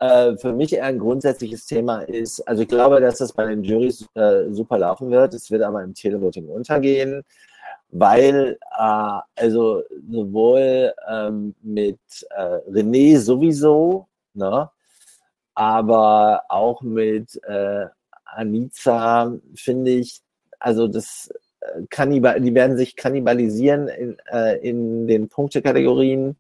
[0.01, 3.63] Äh, für mich eher ein grundsätzliches Thema ist, also ich glaube, dass das bei den
[3.63, 5.35] Juries äh, super laufen wird.
[5.35, 7.23] Es wird aber im Televoting untergehen,
[7.91, 11.99] weil äh, also sowohl ähm, mit
[12.31, 14.71] äh, René sowieso, ne,
[15.55, 17.87] aber auch mit äh,
[18.35, 20.21] Anita finde ich,
[20.59, 26.37] also das äh, Kannibal, die werden sich kannibalisieren in, äh, in den Punktekategorien.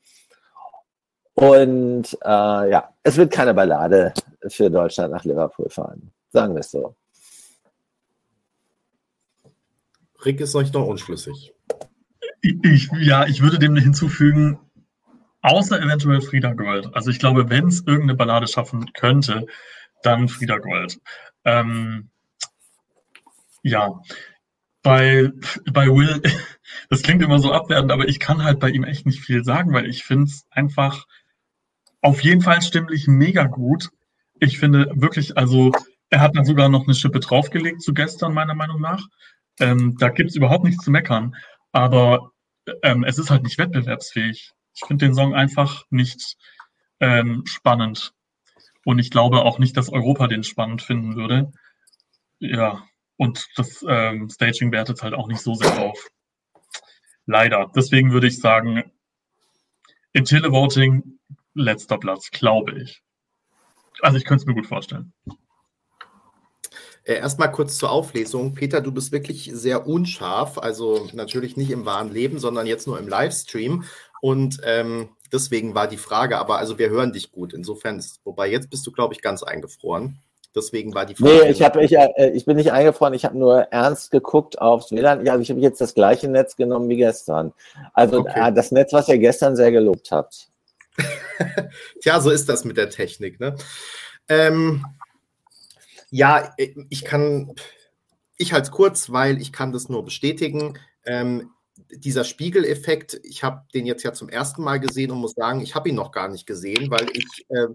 [1.34, 4.12] Und äh, ja, es wird keine Ballade
[4.48, 6.10] für Deutschland nach Liverpool fahren.
[6.32, 6.94] Sagen wir es so.
[10.24, 11.54] Rick ist euch noch unschlüssig.
[12.42, 14.58] Ich, ja, ich würde dem hinzufügen,
[15.42, 16.88] außer eventuell Frieda Gold.
[16.94, 19.46] Also ich glaube, wenn es irgendeine Ballade schaffen könnte,
[20.02, 21.00] dann Frieda Gold.
[21.44, 22.10] Ähm,
[23.62, 24.00] ja,
[24.82, 25.30] bei,
[25.72, 26.22] bei Will,
[26.88, 29.72] das klingt immer so abwertend, aber ich kann halt bei ihm echt nicht viel sagen,
[29.72, 31.06] weil ich finde es einfach
[32.00, 33.90] auf jeden Fall stimmlich mega gut.
[34.38, 35.72] Ich finde wirklich, also
[36.08, 39.06] er hat dann sogar noch eine Schippe draufgelegt zu gestern, meiner Meinung nach.
[39.60, 41.36] Ähm, da gibt es überhaupt nichts zu meckern.
[41.72, 42.32] Aber
[42.82, 44.52] ähm, es ist halt nicht wettbewerbsfähig.
[44.74, 46.36] Ich finde den Song einfach nicht
[47.00, 48.12] ähm, spannend.
[48.84, 51.52] Und ich glaube auch nicht, dass Europa den spannend finden würde.
[52.38, 56.08] Ja, und das ähm, Staging wertet halt auch nicht so sehr auf.
[57.26, 57.70] Leider.
[57.74, 58.90] Deswegen würde ich sagen,
[60.12, 61.18] im Televoting
[61.54, 63.02] letzter Platz, glaube ich.
[64.00, 65.12] Also ich könnte es mir gut vorstellen.
[67.04, 68.54] Äh, erstmal kurz zur Auflesung.
[68.54, 72.98] Peter, du bist wirklich sehr unscharf, also natürlich nicht im wahren Leben, sondern jetzt nur
[72.98, 73.84] im Livestream.
[74.20, 77.52] Und ähm, deswegen war die Frage, aber also wir hören dich gut.
[77.52, 80.18] Insofern, ist, wobei jetzt bist du, glaube ich, ganz eingefroren.
[80.54, 81.44] Deswegen war die Frage.
[81.44, 84.90] Nee, ich, hab, ich, äh, ich bin nicht eingefroren, ich habe nur ernst geguckt aufs
[84.90, 85.24] WLAN.
[85.24, 87.52] Ja, also ich habe jetzt das gleiche Netz genommen wie gestern.
[87.94, 88.48] Also okay.
[88.48, 90.48] äh, das Netz, was ihr gestern sehr gelobt habt.
[92.02, 93.38] Tja, so ist das mit der Technik.
[93.38, 93.54] Ne?
[94.28, 94.84] Ähm,
[96.10, 97.54] ja, ich kann,
[98.36, 100.78] ich halte es kurz, weil ich kann das nur bestätigen.
[101.06, 101.50] Ähm,
[101.92, 105.74] dieser Spiegeleffekt, ich habe den jetzt ja zum ersten Mal gesehen und muss sagen, ich
[105.74, 107.66] habe ihn noch gar nicht gesehen, weil ich äh,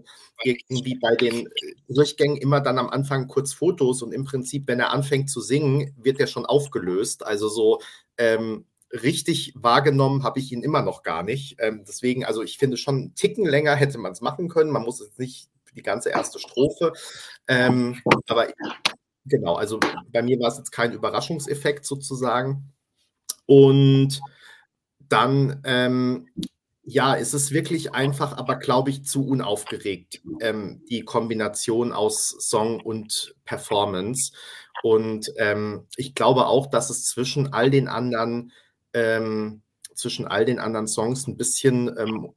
[0.42, 1.48] irgendwie bei den
[1.88, 5.94] Durchgängen immer dann am Anfang kurz Fotos und im Prinzip, wenn er anfängt zu singen,
[5.96, 7.24] wird er schon aufgelöst.
[7.26, 7.80] Also so
[8.18, 11.56] ähm, richtig wahrgenommen habe ich ihn immer noch gar nicht.
[11.58, 14.70] Ähm, deswegen, also ich finde schon einen Ticken länger hätte man es machen können.
[14.70, 16.92] Man muss es nicht für die ganze erste Strophe.
[17.48, 18.48] Ähm, aber
[19.24, 19.80] genau, also
[20.12, 22.72] bei mir war es jetzt kein Überraschungseffekt sozusagen.
[23.46, 24.20] Und
[24.98, 26.28] dann, ähm,
[26.82, 32.80] ja, ist es wirklich einfach, aber glaube ich zu unaufgeregt, ähm, die Kombination aus Song
[32.80, 34.32] und Performance.
[34.82, 38.52] Und ähm, ich glaube auch, dass es zwischen all den anderen,
[38.92, 39.62] ähm,
[39.94, 42.32] zwischen all den anderen Songs ein bisschen ähm,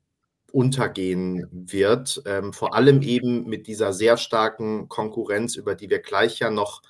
[0.51, 2.21] untergehen wird.
[2.25, 6.81] Ähm, vor allem eben mit dieser sehr starken Konkurrenz, über die wir gleich ja noch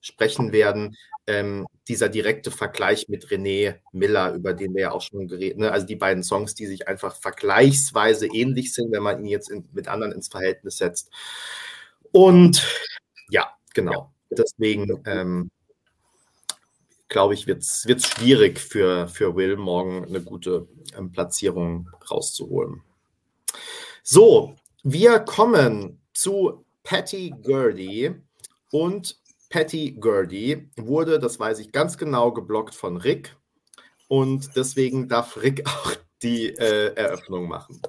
[0.00, 0.96] sprechen werden,
[1.26, 5.62] ähm, dieser direkte Vergleich mit René Miller, über den wir ja auch schon geredet haben.
[5.62, 5.72] Ne?
[5.72, 9.68] Also die beiden Songs, die sich einfach vergleichsweise ähnlich sind, wenn man ihn jetzt in,
[9.72, 11.10] mit anderen ins Verhältnis setzt.
[12.12, 12.66] Und
[13.30, 14.12] ja, genau.
[14.30, 15.50] Deswegen ähm,
[17.08, 22.82] glaube ich, wird es schwierig für, für Will morgen eine gute ähm, Platzierung rauszuholen.
[24.02, 28.14] So, wir kommen zu Patty Gurdy
[28.70, 29.18] und
[29.48, 33.36] Patty Gurdy wurde, das weiß ich ganz genau, geblockt von Rick
[34.08, 37.80] und deswegen darf Rick auch die äh, Eröffnung machen.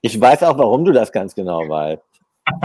[0.00, 2.02] Ich weiß auch, warum du das ganz genau weißt.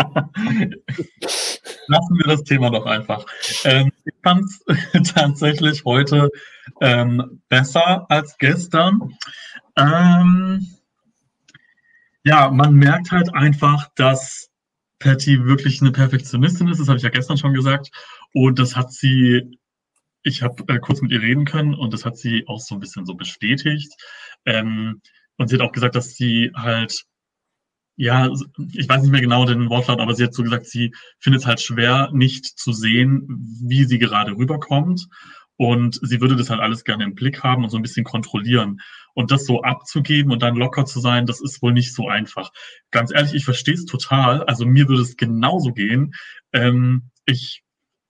[1.87, 3.25] Lassen wir das Thema doch einfach.
[3.63, 6.29] Ähm, ich fand es tatsächlich heute
[6.81, 9.17] ähm, besser als gestern.
[9.77, 10.67] Ähm,
[12.23, 14.48] ja, man merkt halt einfach, dass
[14.99, 16.79] Patty wirklich eine Perfektionistin ist.
[16.79, 17.89] Das habe ich ja gestern schon gesagt.
[18.33, 19.57] Und das hat sie,
[20.23, 22.81] ich habe äh, kurz mit ihr reden können und das hat sie auch so ein
[22.81, 23.91] bisschen so bestätigt.
[24.45, 25.01] Ähm,
[25.37, 27.05] und sie hat auch gesagt, dass sie halt
[28.01, 28.29] ja,
[28.71, 31.45] ich weiß nicht mehr genau den Wortlaut, aber sie hat so gesagt, sie findet es
[31.45, 33.27] halt schwer, nicht zu sehen,
[33.61, 35.05] wie sie gerade rüberkommt.
[35.59, 38.79] Und sie würde das halt alles gerne im Blick haben und so ein bisschen kontrollieren.
[39.13, 42.51] Und das so abzugeben und dann locker zu sein, das ist wohl nicht so einfach.
[42.91, 44.43] Ganz ehrlich, ich verstehe es total.
[44.43, 46.13] Also mir würde es genauso gehen.
[46.53, 47.61] Ähm, ich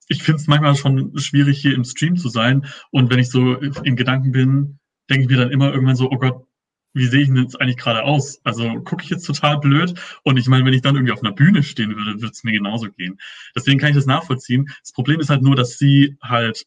[0.06, 2.66] ich finde es manchmal schon schwierig, hier im Stream zu sein.
[2.92, 4.78] Und wenn ich so in Gedanken bin,
[5.08, 6.46] denke ich mir dann immer irgendwann so, oh Gott,
[6.94, 8.40] wie sehe ich denn jetzt eigentlich gerade aus?
[8.44, 9.94] Also gucke ich jetzt total blöd?
[10.22, 12.52] Und ich meine, wenn ich dann irgendwie auf einer Bühne stehen würde, würde es mir
[12.52, 13.18] genauso gehen.
[13.56, 14.68] Deswegen kann ich das nachvollziehen.
[14.82, 16.64] Das Problem ist halt nur, dass sie halt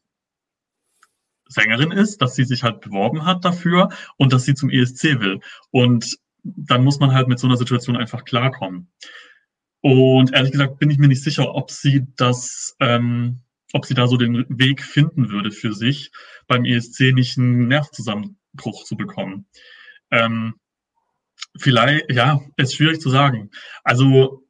[1.48, 5.40] Sängerin ist, dass sie sich halt beworben hat dafür und dass sie zum ESC will.
[5.72, 8.92] Und dann muss man halt mit so einer Situation einfach klarkommen.
[9.82, 13.42] Und ehrlich gesagt bin ich mir nicht sicher, ob sie das, ähm,
[13.74, 16.12] ob sie da so den Weg finden würde für sich,
[16.48, 19.46] beim ESC nicht einen Nervzusammenbruch zu bekommen.
[20.12, 20.56] Ähm,
[21.58, 23.50] vielleicht, ja, ist schwierig zu sagen.
[23.84, 24.43] Also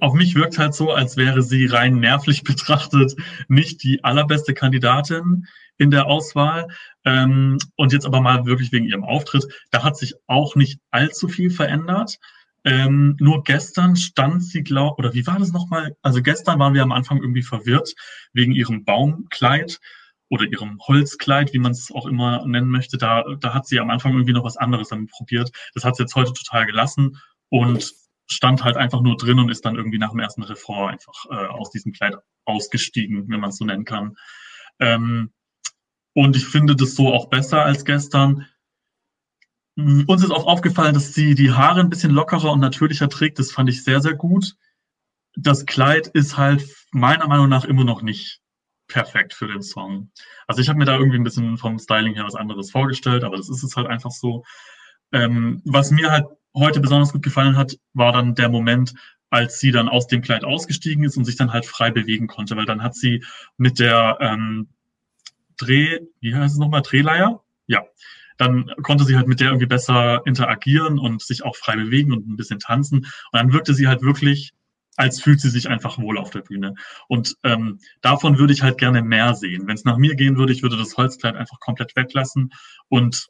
[0.00, 3.14] auf mich wirkt halt so, als wäre sie rein nervlich betrachtet
[3.48, 5.46] nicht die allerbeste Kandidatin
[5.78, 6.68] in der Auswahl.
[7.04, 11.28] Ähm, und jetzt aber mal wirklich wegen ihrem Auftritt, da hat sich auch nicht allzu
[11.28, 12.18] viel verändert.
[12.64, 15.96] Ähm, nur gestern stand sie, glaub, oder wie war das nochmal?
[16.02, 17.94] Also gestern waren wir am Anfang irgendwie verwirrt
[18.32, 19.78] wegen ihrem Baumkleid
[20.28, 23.90] oder ihrem Holzkleid, wie man es auch immer nennen möchte, da, da hat sie am
[23.90, 25.52] Anfang irgendwie noch was anderes damit probiert.
[25.74, 27.94] Das hat sie jetzt heute total gelassen und
[28.26, 31.46] stand halt einfach nur drin und ist dann irgendwie nach dem ersten Refrain einfach äh,
[31.46, 34.16] aus diesem Kleid ausgestiegen, wenn man es so nennen kann.
[34.80, 35.32] Ähm,
[36.14, 38.46] und ich finde das so auch besser als gestern.
[39.76, 43.38] Uns ist auch aufgefallen, dass sie die Haare ein bisschen lockerer und natürlicher trägt.
[43.38, 44.56] Das fand ich sehr, sehr gut.
[45.34, 48.40] Das Kleid ist halt meiner Meinung nach immer noch nicht
[48.88, 50.10] perfekt für den Song.
[50.46, 53.36] Also ich habe mir da irgendwie ein bisschen vom Styling her was anderes vorgestellt, aber
[53.36, 54.44] das ist es halt einfach so.
[55.12, 58.94] Ähm, was mir halt heute besonders gut gefallen hat, war dann der Moment,
[59.30, 62.56] als sie dann aus dem Kleid ausgestiegen ist und sich dann halt frei bewegen konnte,
[62.56, 63.24] weil dann hat sie
[63.56, 64.68] mit der ähm,
[65.56, 67.42] Dreh, wie heißt es nochmal, Drehleier?
[67.66, 67.84] Ja.
[68.38, 72.28] Dann konnte sie halt mit der irgendwie besser interagieren und sich auch frei bewegen und
[72.28, 72.98] ein bisschen tanzen.
[72.98, 74.52] Und dann wirkte sie halt wirklich
[74.96, 76.74] als fühlt sie sich einfach wohl auf der Bühne.
[77.08, 79.66] Und ähm, davon würde ich halt gerne mehr sehen.
[79.66, 82.52] Wenn es nach mir gehen würde, ich würde das Holzkleid einfach komplett weglassen
[82.88, 83.28] und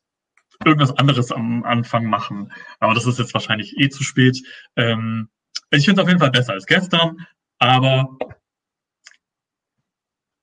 [0.64, 2.52] irgendwas anderes am Anfang machen.
[2.80, 4.42] Aber das ist jetzt wahrscheinlich eh zu spät.
[4.76, 5.28] Ähm,
[5.70, 7.26] ich finde es auf jeden Fall besser als gestern,
[7.58, 8.16] aber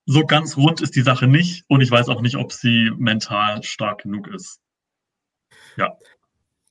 [0.05, 3.63] so ganz rund ist die Sache nicht und ich weiß auch nicht, ob sie mental
[3.63, 4.59] stark genug ist.
[5.77, 5.97] Ja.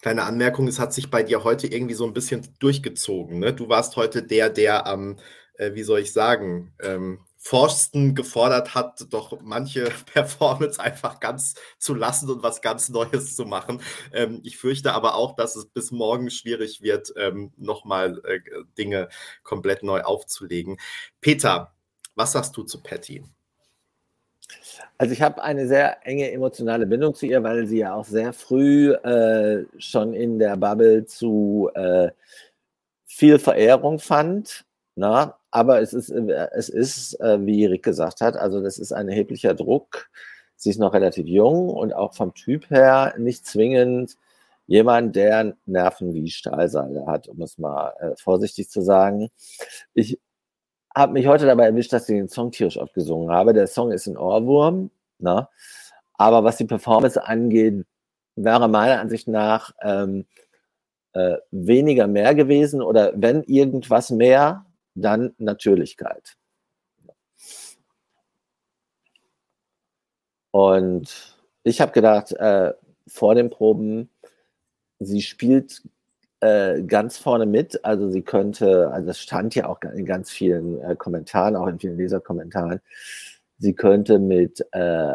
[0.01, 3.39] Kleine Anmerkung, es hat sich bei dir heute irgendwie so ein bisschen durchgezogen.
[3.39, 3.55] Ne?
[3.55, 5.19] Du warst heute der, der am,
[5.55, 11.93] äh, wie soll ich sagen, ähm, Forsten gefordert hat, doch manche Performance einfach ganz zu
[11.93, 13.83] lassen und was ganz Neues zu machen.
[14.13, 18.39] Ähm, ich fürchte aber auch, dass es bis morgen schwierig wird, ähm, nochmal äh,
[18.79, 19.09] Dinge
[19.43, 20.79] komplett neu aufzulegen.
[21.21, 21.75] Peter,
[22.15, 23.25] was sagst du zu Patty?
[24.97, 28.33] Also ich habe eine sehr enge emotionale Bindung zu ihr, weil sie ja auch sehr
[28.33, 32.13] früh äh, schon in der Bubble zu äh,
[33.05, 34.65] viel Verehrung fand.
[34.95, 35.42] Na?
[35.53, 39.09] Aber es ist, äh, es ist äh, wie Rick gesagt hat, also das ist ein
[39.09, 40.11] erheblicher Druck.
[40.57, 44.17] Sie ist noch relativ jung und auch vom Typ her nicht zwingend
[44.67, 49.31] jemand, der Nerven wie Stahlseile hat, um es mal äh, vorsichtig zu sagen.
[49.93, 50.19] Ich
[50.95, 53.53] habe mich heute dabei erwischt, dass ich den Song tierisch oft gesungen habe.
[53.53, 55.49] Der Song ist ein Ohrwurm, ne?
[56.15, 57.85] aber was die Performance angeht,
[58.37, 60.27] wäre meiner Ansicht nach ähm,
[61.13, 64.65] äh, weniger mehr gewesen oder wenn irgendwas mehr,
[64.95, 66.37] dann Natürlichkeit.
[70.51, 72.73] Und ich habe gedacht, äh,
[73.07, 74.11] vor den Proben,
[74.99, 75.83] sie spielt
[76.41, 77.85] äh, ganz vorne mit.
[77.85, 81.79] Also sie könnte, also es stand ja auch in ganz vielen äh, Kommentaren, auch in
[81.79, 82.81] vielen Leserkommentaren,
[83.59, 85.13] sie könnte mit äh,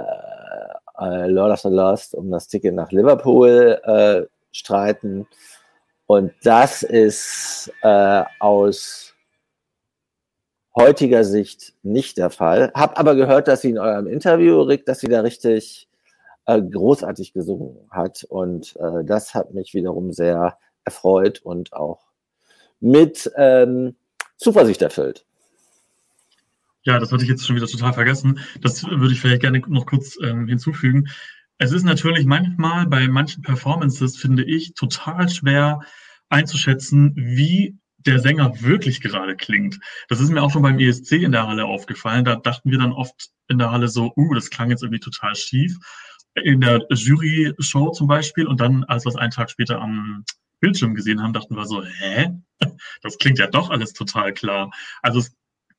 [1.00, 5.28] äh, Lord of the Lost um das Ticket nach Liverpool äh, streiten.
[6.08, 7.70] Und das ist
[8.40, 9.14] aus
[10.78, 12.72] heutiger Sicht nicht der Fall.
[12.74, 15.90] Hab aber gehört, dass sie in eurem Interview, Rick, dass sie da richtig
[16.46, 18.24] äh, großartig gesungen hat.
[18.24, 22.08] Und äh, das hat mich wiederum sehr erfreut und auch
[22.80, 23.96] mit ähm,
[24.38, 25.26] Zuversicht erfüllt.
[26.84, 28.40] Ja, das hatte ich jetzt schon wieder total vergessen.
[28.62, 31.10] Das würde ich vielleicht gerne noch kurz ähm, hinzufügen.
[31.58, 35.82] Es ist natürlich manchmal bei manchen Performances, finde ich, total schwer
[36.30, 39.80] einzuschätzen, wie der Sänger wirklich gerade klingt.
[40.08, 42.26] Das ist mir auch schon beim ESC in der Halle aufgefallen.
[42.26, 45.36] Da dachten wir dann oft in der Halle so, uh, das klang jetzt irgendwie total
[45.36, 45.78] schief.
[46.36, 50.24] In der Jury-Show zum Beispiel und dann, als wir es einen Tag später am
[50.60, 52.30] Bildschirm gesehen haben, dachten wir so, hä?
[53.02, 54.72] Das klingt ja doch alles total klar.
[55.02, 55.36] Also es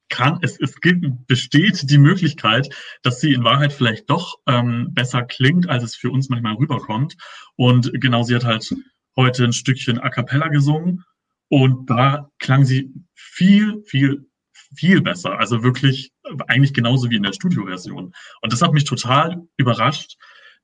[0.08, 2.68] kann, es, es gibt, besteht die Möglichkeit,
[3.02, 7.16] dass sie in Wahrheit vielleicht doch ähm, besser klingt, als es für uns manchmal rüberkommt.
[7.56, 8.72] Und genau, sie hat halt
[9.16, 11.04] heute ein Stückchen A cappella gesungen
[11.49, 14.28] und da klang sie viel, viel,
[14.74, 15.38] viel besser.
[15.38, 16.12] Also wirklich
[16.46, 18.14] eigentlich genauso wie in der Studioversion.
[18.42, 20.16] Und das hat mich total überrascht,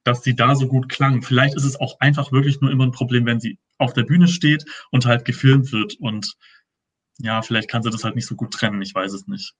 [0.04, 1.22] dass sie da so gut klang.
[1.22, 4.28] Vielleicht ist es auch einfach wirklich nur immer ein Problem, wenn sie auf der Bühne
[4.28, 5.94] steht und halt gefilmt wird.
[5.98, 6.34] Und
[7.18, 8.82] ja, vielleicht kann sie das halt nicht so gut trennen.
[8.82, 9.54] Ich weiß es nicht.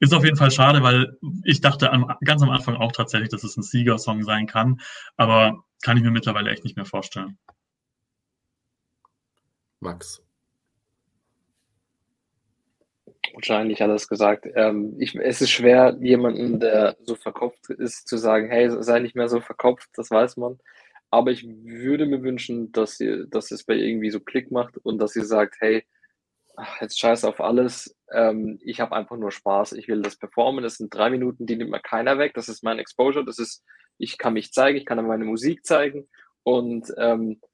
[0.00, 3.44] Ist auf jeden Fall schade, weil ich dachte am, ganz am Anfang auch tatsächlich, dass
[3.44, 4.80] es ein Siegersong sein kann.
[5.16, 7.38] Aber kann ich mir mittlerweile echt nicht mehr vorstellen.
[9.80, 10.22] Max.
[13.34, 14.46] Wahrscheinlich hat er es gesagt.
[14.54, 19.14] Ähm, ich, es ist schwer, jemanden, der so verkopft ist, zu sagen, hey, sei nicht
[19.14, 20.58] mehr so verkopft, das weiß man.
[21.10, 24.76] Aber ich würde mir wünschen, dass, sie, dass es bei ihr irgendwie so Klick macht
[24.78, 25.84] und dass sie sagt, hey,
[26.56, 30.62] ach, jetzt scheiß auf alles, ähm, ich habe einfach nur Spaß, ich will das performen,
[30.62, 33.64] das sind drei Minuten, die nimmt mir keiner weg, das ist mein Exposure, das ist,
[33.98, 36.08] ich kann mich zeigen, ich kann meine Musik zeigen.
[36.42, 37.49] Und ähm, äh,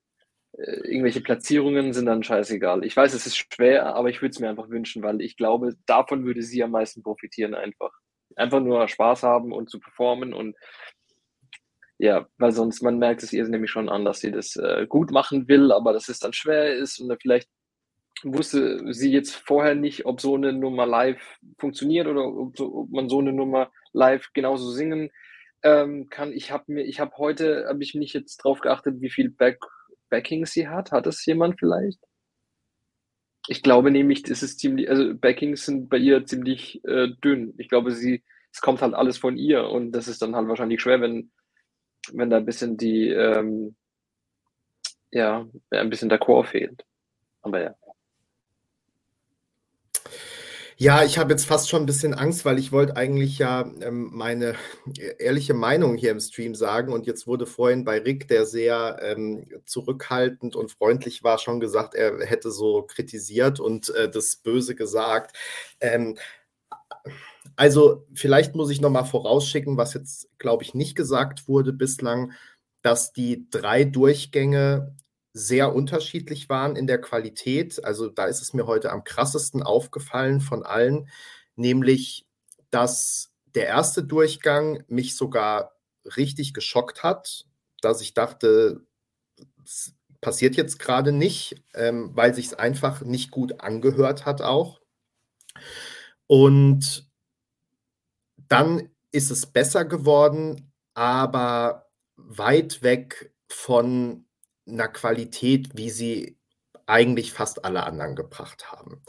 [0.56, 2.84] irgendwelche Platzierungen sind dann scheißegal.
[2.84, 5.76] Ich weiß, es ist schwer, aber ich würde es mir einfach wünschen, weil ich glaube,
[5.86, 7.92] davon würde sie am meisten profitieren einfach.
[8.36, 10.56] Einfach nur Spaß haben und zu performen und
[11.98, 15.10] ja, weil sonst, man merkt es ihr nämlich schon an, dass sie das äh, gut
[15.10, 17.48] machen will, aber dass es dann schwer ist und vielleicht
[18.22, 22.90] wusste sie jetzt vorher nicht, ob so eine Nummer live funktioniert oder ob, so, ob
[22.90, 25.10] man so eine Nummer live genauso singen
[25.62, 26.32] ähm, kann.
[26.32, 29.58] Ich habe mir, ich habe heute, habe ich nicht jetzt drauf geachtet, wie viel Back
[30.08, 30.92] Backing sie hat.
[30.92, 32.00] Hat es jemand vielleicht?
[33.48, 37.54] Ich glaube nämlich, das ist ziemlich, also Backings sind bei ihr ziemlich äh, dünn.
[37.58, 40.80] Ich glaube, sie, es kommt halt alles von ihr und das ist dann halt wahrscheinlich
[40.80, 41.30] schwer, wenn,
[42.12, 43.76] wenn da ein bisschen die, ähm,
[45.12, 46.84] ja, ein bisschen der Chor fehlt.
[47.42, 47.74] Aber ja.
[50.78, 54.10] Ja, ich habe jetzt fast schon ein bisschen Angst, weil ich wollte eigentlich ja ähm,
[54.12, 54.56] meine
[55.18, 56.92] ehrliche Meinung hier im Stream sagen.
[56.92, 61.94] Und jetzt wurde vorhin bei Rick, der sehr ähm, zurückhaltend und freundlich war, schon gesagt,
[61.94, 65.34] er hätte so kritisiert und äh, das Böse gesagt.
[65.80, 66.18] Ähm,
[67.56, 72.32] also vielleicht muss ich nochmal vorausschicken, was jetzt, glaube ich, nicht gesagt wurde bislang,
[72.82, 74.94] dass die drei Durchgänge
[75.36, 77.84] sehr unterschiedlich waren in der Qualität.
[77.84, 81.10] Also da ist es mir heute am krassesten aufgefallen von allen,
[81.56, 82.26] nämlich
[82.70, 85.76] dass der erste Durchgang mich sogar
[86.16, 87.44] richtig geschockt hat,
[87.82, 88.86] dass ich dachte,
[89.62, 94.80] es passiert jetzt gerade nicht, ähm, weil sich es einfach nicht gut angehört hat auch.
[96.26, 97.10] Und
[98.48, 104.25] dann ist es besser geworden, aber weit weg von
[104.66, 106.38] einer Qualität, wie sie
[106.86, 109.02] eigentlich fast alle anderen gebracht haben.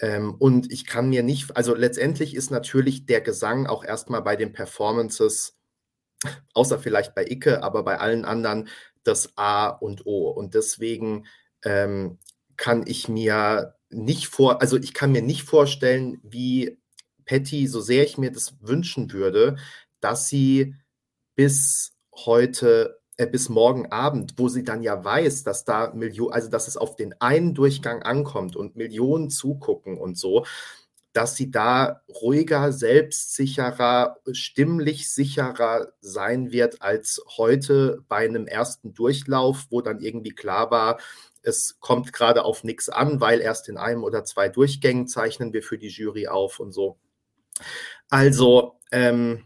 [0.00, 4.36] Ähm, und ich kann mir nicht, also letztendlich ist natürlich der Gesang auch erstmal bei
[4.36, 5.56] den Performances,
[6.54, 8.68] außer vielleicht bei Icke, aber bei allen anderen
[9.04, 10.30] das A und O.
[10.30, 11.26] Und deswegen
[11.64, 12.18] ähm,
[12.56, 16.78] kann ich mir nicht vor, also ich kann mir nicht vorstellen, wie
[17.24, 19.56] Patty, so sehr ich mir das wünschen würde,
[20.00, 20.74] dass sie
[21.34, 26.68] bis heute bis morgen Abend, wo sie dann ja weiß, dass da Millionen, also dass
[26.68, 30.44] es auf den einen Durchgang ankommt und Millionen zugucken und so,
[31.12, 39.66] dass sie da ruhiger, selbstsicherer, stimmlich sicherer sein wird als heute bei einem ersten Durchlauf,
[39.70, 40.98] wo dann irgendwie klar war,
[41.42, 45.62] es kommt gerade auf nichts an, weil erst in einem oder zwei Durchgängen zeichnen wir
[45.62, 46.98] für die Jury auf und so.
[48.08, 49.44] Also, ähm,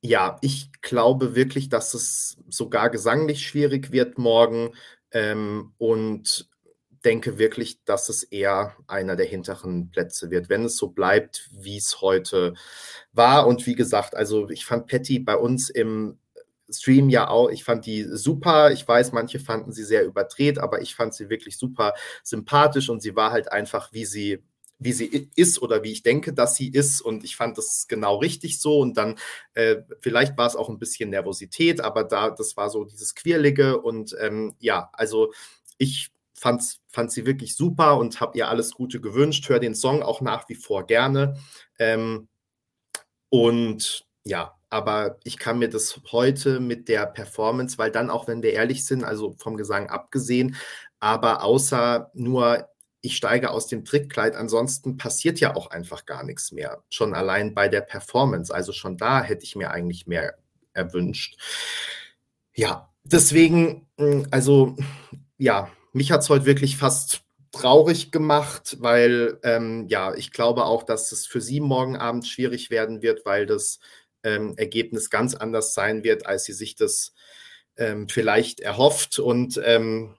[0.00, 4.74] ja, ich glaube wirklich, dass es sogar gesanglich schwierig wird morgen
[5.10, 6.48] ähm, und
[7.04, 11.76] denke wirklich, dass es eher einer der hinteren Plätze wird, wenn es so bleibt, wie
[11.76, 12.54] es heute
[13.12, 13.46] war.
[13.46, 16.18] Und wie gesagt, also ich fand Patty bei uns im
[16.68, 18.72] Stream ja auch, ich fand die super.
[18.72, 21.94] Ich weiß, manche fanden sie sehr überdreht, aber ich fand sie wirklich super
[22.24, 24.42] sympathisch und sie war halt einfach, wie sie
[24.78, 27.00] wie sie ist oder wie ich denke, dass sie ist.
[27.00, 28.78] Und ich fand das genau richtig so.
[28.78, 29.18] Und dann,
[29.54, 33.80] äh, vielleicht war es auch ein bisschen Nervosität, aber da, das war so dieses Quirlige.
[33.80, 35.32] Und ähm, ja, also
[35.78, 39.48] ich fand, fand sie wirklich super und habe ihr alles Gute gewünscht.
[39.48, 41.36] Höre den Song auch nach wie vor gerne.
[41.78, 42.28] Ähm,
[43.30, 48.42] und ja, aber ich kann mir das heute mit der Performance, weil dann auch, wenn
[48.42, 50.56] wir ehrlich sind, also vom Gesang abgesehen,
[51.00, 52.68] aber außer nur
[53.06, 56.82] ich steige aus dem Trickkleid, ansonsten passiert ja auch einfach gar nichts mehr.
[56.90, 60.36] Schon allein bei der Performance, also schon da hätte ich mir eigentlich mehr
[60.72, 61.40] erwünscht.
[62.52, 64.76] Ja, deswegen, hm, also
[65.38, 70.82] ja, mich hat es heute wirklich fast traurig gemacht, weil ähm, ja, ich glaube auch,
[70.82, 73.78] dass es für sie morgen Abend schwierig werden wird, weil das
[74.24, 77.14] ähm, Ergebnis ganz anders sein wird, als sie sich das
[77.76, 79.18] ähm, vielleicht erhofft.
[79.18, 80.16] Und ähm,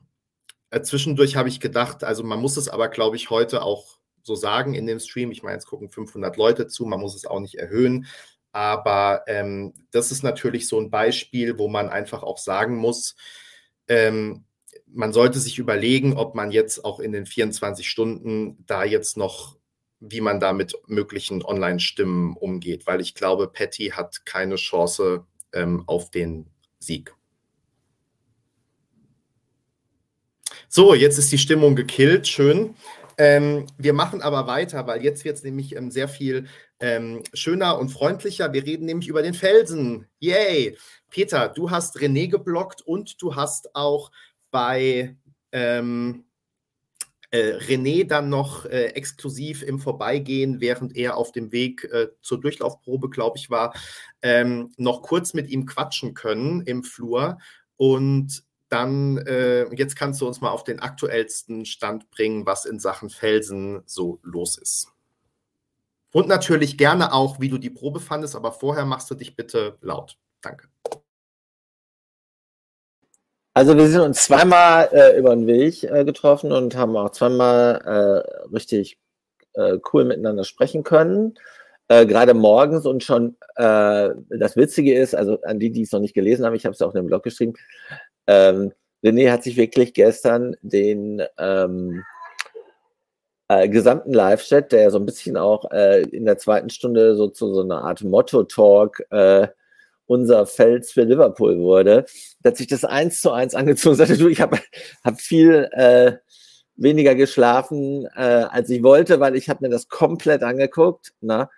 [0.69, 4.35] äh, zwischendurch habe ich gedacht, also man muss es aber, glaube ich, heute auch so
[4.35, 5.31] sagen in dem Stream.
[5.31, 8.07] Ich meine, es gucken 500 Leute zu, man muss es auch nicht erhöhen.
[8.51, 13.15] Aber ähm, das ist natürlich so ein Beispiel, wo man einfach auch sagen muss,
[13.87, 14.45] ähm,
[14.87, 19.57] man sollte sich überlegen, ob man jetzt auch in den 24 Stunden da jetzt noch
[19.99, 25.83] wie man da mit möglichen Online-Stimmen umgeht, weil ich glaube, Patty hat keine Chance ähm,
[25.87, 26.49] auf den
[26.79, 27.15] Sieg.
[30.69, 32.75] So, jetzt ist die Stimmung gekillt, schön.
[33.17, 36.47] Ähm, wir machen aber weiter, weil jetzt wird es nämlich ähm, sehr viel
[36.79, 38.51] ähm, schöner und freundlicher.
[38.51, 40.07] Wir reden nämlich über den Felsen.
[40.19, 40.77] Yay!
[41.09, 44.11] Peter, du hast René geblockt und du hast auch
[44.51, 45.15] bei
[45.53, 46.25] ähm,
[47.31, 52.41] äh, René dann noch äh, exklusiv im Vorbeigehen, während er auf dem Weg äh, zur
[52.41, 53.73] Durchlaufprobe, glaube ich, war,
[54.21, 57.37] ähm, noch kurz mit ihm quatschen können im Flur.
[57.77, 62.79] Und dann, äh, jetzt kannst du uns mal auf den aktuellsten Stand bringen, was in
[62.79, 64.87] Sachen Felsen so los ist.
[66.11, 69.77] Und natürlich gerne auch, wie du die Probe fandest, aber vorher machst du dich bitte
[69.81, 70.17] laut.
[70.41, 70.67] Danke.
[73.53, 77.81] Also wir sind uns zweimal äh, über den Weg äh, getroffen und haben auch zweimal
[77.83, 78.99] äh, richtig
[79.53, 81.33] äh, cool miteinander sprechen können.
[81.87, 86.01] Äh, gerade morgens und schon äh, das Witzige ist, also an die, die es noch
[86.01, 87.53] nicht gelesen haben, ich habe es auch in dem Blog geschrieben,
[88.27, 88.73] ähm,
[89.03, 92.03] René hat sich wirklich gestern den ähm,
[93.47, 97.53] äh, gesamten Live-Chat, der so ein bisschen auch äh, in der zweiten Stunde so zu
[97.53, 99.47] so einer Art Motto-Talk äh,
[100.05, 102.05] unser Fels für Liverpool wurde,
[102.41, 104.59] dass sich das eins zu eins angezogen sagte, du, ich habe
[105.03, 106.17] hab viel äh,
[106.75, 111.49] weniger geschlafen, äh, als ich wollte, weil ich habe mir das komplett angeguckt na, ne,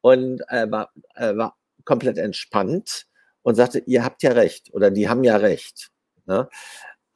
[0.00, 3.06] und äh, war, äh, war komplett entspannt
[3.42, 5.90] und sagte, ihr habt ja recht oder die haben ja recht.
[6.28, 6.48] Ne?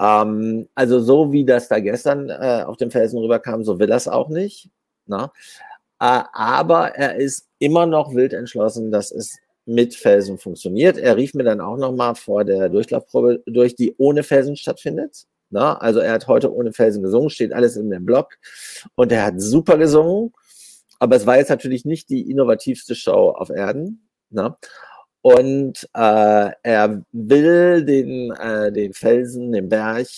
[0.00, 4.08] Ähm, also so wie das da gestern äh, auf dem Felsen rüberkam, so will es
[4.08, 4.70] auch nicht.
[5.06, 5.30] Ne?
[6.00, 10.98] Äh, aber er ist immer noch wild entschlossen, dass es mit Felsen funktioniert.
[10.98, 15.26] Er rief mir dann auch nochmal vor der Durchlaufprobe durch, die ohne Felsen stattfindet.
[15.50, 18.38] Na, also er hat heute ohne Felsen gesungen, steht alles in dem Blog
[18.94, 20.32] und er hat super gesungen,
[20.98, 24.08] aber es war jetzt natürlich nicht die innovativste Show auf Erden.
[24.30, 24.58] Na?
[25.22, 30.08] Und äh, er will den, äh, den Felsen, den Berg,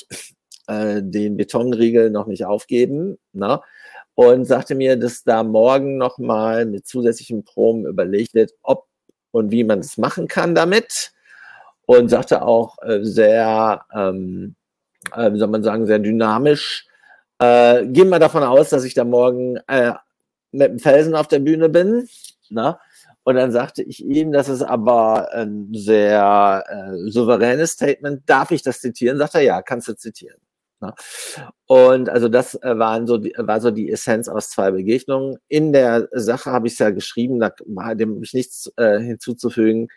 [0.66, 3.18] äh, den Betonriegel noch nicht aufgeben.
[3.32, 3.62] Na?
[4.14, 8.86] Und sagte mir, dass da morgen nochmal mit zusätzlichen Proben überlegt wird, ob
[9.31, 11.12] und wie man es machen kann damit.
[11.86, 14.55] Und sagte auch äh, sehr, ähm,
[15.14, 16.86] äh, wie soll man sagen, sehr dynamisch.
[17.39, 19.59] Äh, gehen wir davon aus, dass ich da morgen
[20.52, 22.09] mit dem Felsen auf der Bühne bin.
[22.48, 22.81] Na?
[23.24, 28.22] Und dann sagte ich ihm, das ist aber ein sehr äh, souveränes Statement.
[28.26, 29.18] Darf ich das zitieren?
[29.18, 30.38] Sagt er, ja, kannst du zitieren.
[30.80, 30.94] Na?
[31.66, 35.38] Und also das äh, waren so war so die Essenz aus zwei Begegnungen.
[35.48, 39.88] In der Sache habe ich es ja geschrieben, da war dem ich nichts äh, hinzuzufügen.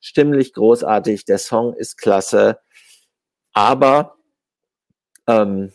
[0.00, 2.60] Stimmlich großartig, der Song ist klasse,
[3.52, 4.16] aber
[5.26, 5.72] ähm,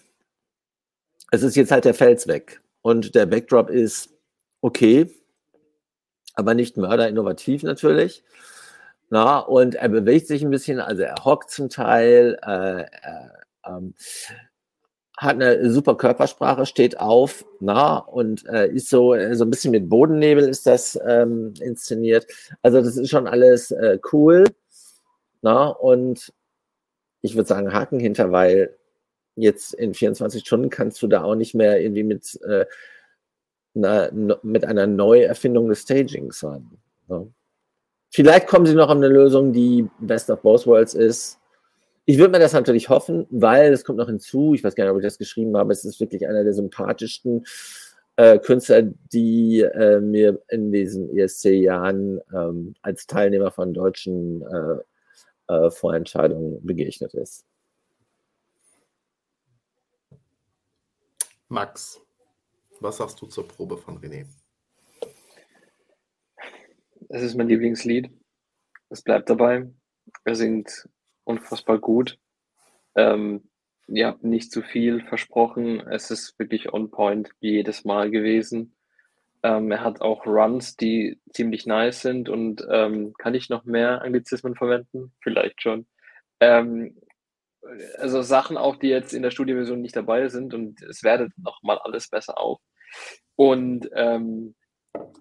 [1.31, 4.09] es ist jetzt halt der Fels weg und der Backdrop ist
[4.61, 5.09] okay,
[6.35, 8.23] aber nicht mörderinnovativ natürlich.
[9.09, 13.33] Na, und er bewegt sich ein bisschen, also er hockt zum Teil, äh, er,
[13.65, 13.93] ähm,
[15.17, 19.89] hat eine super Körpersprache, steht auf, na, und äh, ist so, so ein bisschen mit
[19.89, 22.25] Bodennebel ist das ähm, inszeniert.
[22.61, 24.45] Also das ist schon alles äh, cool,
[25.41, 26.33] na, und
[27.21, 28.75] ich würde sagen, Haken hinter, weil
[29.35, 32.65] jetzt in 24 Stunden kannst du da auch nicht mehr irgendwie mit, äh,
[33.73, 36.69] mit einer Neuerfindung des Stagings sein.
[37.09, 37.25] Ja.
[38.09, 41.39] Vielleicht kommen sie noch an eine Lösung, die Best of Both Worlds ist.
[42.05, 44.91] Ich würde mir das natürlich hoffen, weil es kommt noch hinzu, ich weiß gar nicht,
[44.91, 47.45] ob ich das geschrieben habe, es ist wirklich einer der sympathischsten
[48.17, 55.71] äh, Künstler, die äh, mir in diesen ESC-Jahren ähm, als Teilnehmer von deutschen äh, äh
[55.71, 57.45] Vorentscheidungen begegnet ist.
[61.47, 62.01] Max,
[62.81, 64.25] was sagst du zur Probe von René?
[67.09, 68.09] Es ist mein Lieblingslied.
[68.89, 69.69] Es bleibt dabei.
[70.23, 70.87] Er singt
[71.23, 72.17] unfassbar gut.
[72.95, 73.49] Ähm,
[73.87, 75.79] ihr habt nicht zu viel versprochen.
[75.87, 78.75] Es ist wirklich on point wie jedes Mal gewesen.
[79.43, 84.01] Ähm, er hat auch Runs, die ziemlich nice sind und ähm, kann ich noch mehr
[84.01, 85.13] Anglizismen verwenden?
[85.21, 85.87] Vielleicht schon.
[86.39, 86.95] Ähm,
[87.97, 91.79] also Sachen auch, die jetzt in der Studioversion nicht dabei sind und es wertet nochmal
[91.79, 92.59] alles besser auf.
[93.35, 94.55] Und ähm,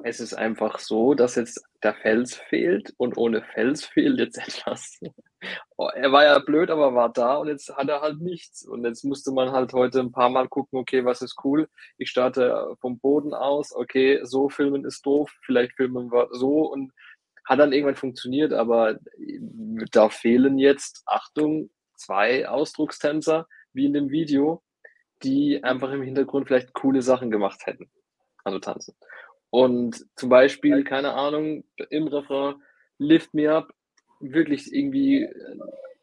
[0.02, 4.98] es ist einfach so, dass jetzt der Fels fehlt und ohne Fels fehlt jetzt etwas.
[5.76, 8.66] Oh, er war ja blöd, aber war da und jetzt hat er halt nichts.
[8.66, 11.68] Und jetzt musste man halt heute ein paar Mal gucken, okay, was ist cool?
[11.96, 16.92] Ich starte vom Boden aus, okay, so filmen ist doof, vielleicht filmen wir so und
[17.44, 18.98] hat dann irgendwann funktioniert, aber
[19.92, 24.62] da fehlen jetzt, Achtung, zwei Ausdruckstänzer, wie in dem Video,
[25.22, 27.90] die einfach im Hintergrund vielleicht coole Sachen gemacht hätten.
[28.44, 28.94] Also tanzen.
[29.50, 32.56] Und zum Beispiel, keine Ahnung, im Refrain,
[32.98, 33.72] Lift Me Up,
[34.20, 35.28] wirklich irgendwie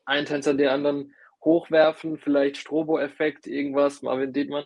[0.06, 1.14] ein Tänzer den anderen
[1.44, 4.66] hochwerfen, vielleicht Strobo-Effekt, irgendwas, Marvin Dietmann.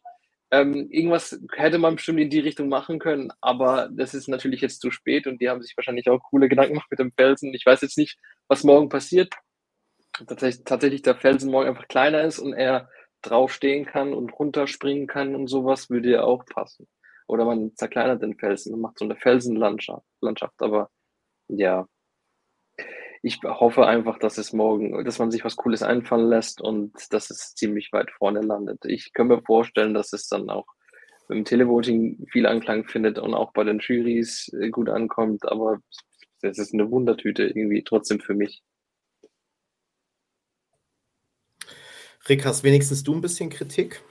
[0.51, 4.81] Ähm, irgendwas hätte man bestimmt in die Richtung machen können, aber das ist natürlich jetzt
[4.81, 7.53] zu spät und die haben sich wahrscheinlich auch coole Gedanken gemacht mit dem Felsen.
[7.53, 8.17] Ich weiß jetzt nicht,
[8.47, 9.33] was morgen passiert
[10.27, 12.89] tatsächlich, tatsächlich der Felsen morgen einfach kleiner ist und er
[13.21, 16.87] draufstehen kann und runterspringen kann und sowas, würde ja auch passen.
[17.27, 20.05] Oder man zerkleinert den Felsen und macht so eine Felsenlandschaft.
[20.21, 20.61] Landschaft.
[20.61, 20.89] Aber
[21.47, 21.87] ja,
[23.23, 27.29] ich hoffe einfach, dass es morgen, dass man sich was Cooles einfallen lässt und dass
[27.29, 28.79] es ziemlich weit vorne landet.
[28.85, 30.65] Ich kann mir vorstellen, dass es dann auch
[31.29, 35.79] im Televoting viel Anklang findet und auch bei den Jurys äh, gut ankommt, aber
[36.41, 38.63] es ist eine Wundertüte irgendwie trotzdem für mich.
[42.31, 44.01] Rick, hast wenigstens du ein bisschen Kritik?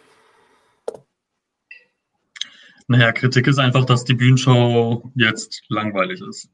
[2.86, 6.51] Naja, Kritik ist einfach, dass die Bühnenshow jetzt langweilig ist.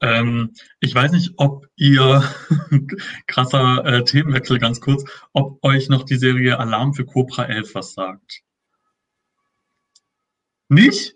[0.00, 2.24] Ähm, ich weiß nicht, ob ihr,
[3.28, 7.92] krasser äh, Themenwechsel ganz kurz, ob euch noch die Serie Alarm für Cobra 11 was
[7.92, 8.42] sagt.
[10.68, 11.14] Nicht?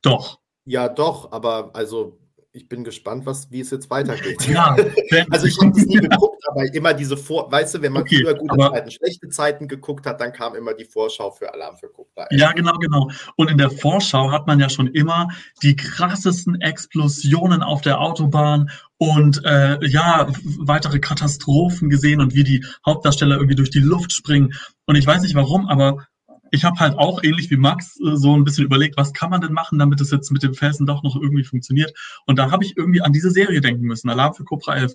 [0.00, 0.38] Doch.
[0.64, 2.20] Ja, doch, aber also
[2.56, 4.46] ich bin gespannt, was, wie es jetzt weitergeht.
[4.48, 4.76] Ja,
[5.30, 8.22] also ich habe es nie geguckt, aber immer diese Vor, weißt du, wenn man okay,
[8.22, 11.76] früher gute aber, Zeiten, schlechte Zeiten geguckt hat, dann kam immer die Vorschau für Alarm
[11.76, 12.26] für Cobra.
[12.30, 13.10] Ja, genau, genau.
[13.36, 15.28] Und in der Vorschau hat man ja schon immer
[15.62, 20.28] die krassesten Explosionen auf der Autobahn und äh, ja,
[20.58, 24.54] weitere Katastrophen gesehen und wie die Hauptdarsteller irgendwie durch die Luft springen.
[24.86, 26.06] Und ich weiß nicht warum, aber
[26.50, 29.40] ich habe halt auch ähnlich wie Max äh, so ein bisschen überlegt, was kann man
[29.40, 31.92] denn machen, damit es jetzt mit dem Felsen doch noch irgendwie funktioniert.
[32.26, 34.08] Und da habe ich irgendwie an diese Serie denken müssen.
[34.10, 34.94] Alarm für Cobra 11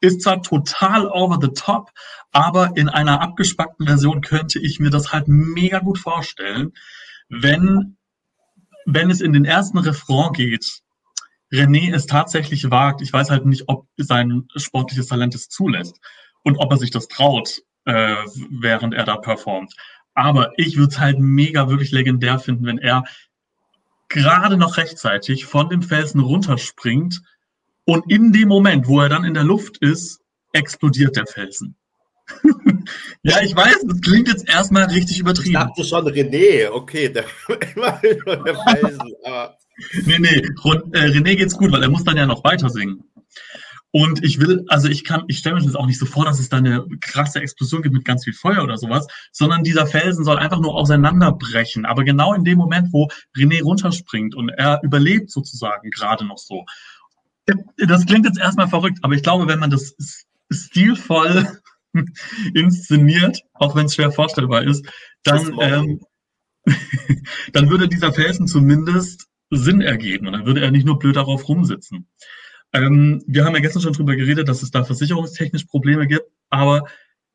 [0.00, 1.90] ist zwar total over the top,
[2.32, 6.72] aber in einer abgespackten Version könnte ich mir das halt mega gut vorstellen,
[7.28, 7.96] wenn,
[8.86, 10.82] wenn es in den ersten Refrain geht,
[11.52, 13.00] René es tatsächlich wagt.
[13.00, 15.98] Ich weiß halt nicht, ob sein sportliches Talent es zulässt
[16.44, 18.16] und ob er sich das traut, äh,
[18.50, 19.74] während er da performt.
[20.14, 23.04] Aber ich würde es halt mega wirklich legendär finden, wenn er
[24.08, 27.22] gerade noch rechtzeitig von dem Felsen runterspringt
[27.88, 30.20] und in dem Moment, wo er dann in der Luft ist,
[30.52, 31.74] explodiert der Felsen.
[33.22, 35.56] ja, ich weiß, das klingt jetzt erstmal richtig übertrieben.
[35.56, 39.14] Ich dachte schon, René, okay, der, der Felsen.
[39.24, 39.56] Aber.
[40.04, 43.04] Nee, nee, äh, René geht's gut, weil er muss dann ja noch weiter singen.
[43.90, 46.38] Und ich will, also ich kann, ich stelle mir das auch nicht so vor, dass
[46.38, 50.24] es da eine krasse Explosion gibt mit ganz viel Feuer oder sowas, sondern dieser Felsen
[50.24, 51.86] soll einfach nur auseinanderbrechen.
[51.86, 56.66] Aber genau in dem Moment, wo René runterspringt und er überlebt sozusagen gerade noch so.
[57.76, 59.94] Das klingt jetzt erstmal verrückt, aber ich glaube, wenn man das
[60.50, 61.60] stilvoll
[62.54, 64.86] inszeniert, auch wenn es schwer vorstellbar ist,
[65.22, 66.00] dann, ähm,
[67.52, 71.48] dann würde dieser Felsen zumindest Sinn ergeben und dann würde er nicht nur blöd darauf
[71.48, 72.06] rumsitzen.
[72.72, 76.84] Ähm, wir haben ja gestern schon drüber geredet, dass es da versicherungstechnisch Probleme gibt, aber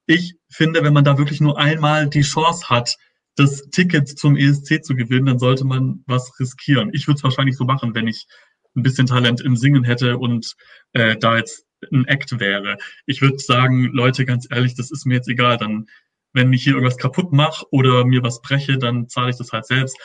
[0.05, 2.97] ich finde, wenn man da wirklich nur einmal die Chance hat,
[3.35, 6.91] das Ticket zum ESC zu gewinnen, dann sollte man was riskieren.
[6.93, 8.27] Ich würde es wahrscheinlich so machen, wenn ich
[8.75, 10.55] ein bisschen Talent im Singen hätte und
[10.93, 12.77] äh, da jetzt ein Act wäre.
[13.05, 15.57] Ich würde sagen, Leute, ganz ehrlich, das ist mir jetzt egal.
[15.57, 15.87] Dann,
[16.33, 19.65] wenn ich hier irgendwas kaputt mache oder mir was breche, dann zahle ich das halt
[19.65, 19.97] selbst.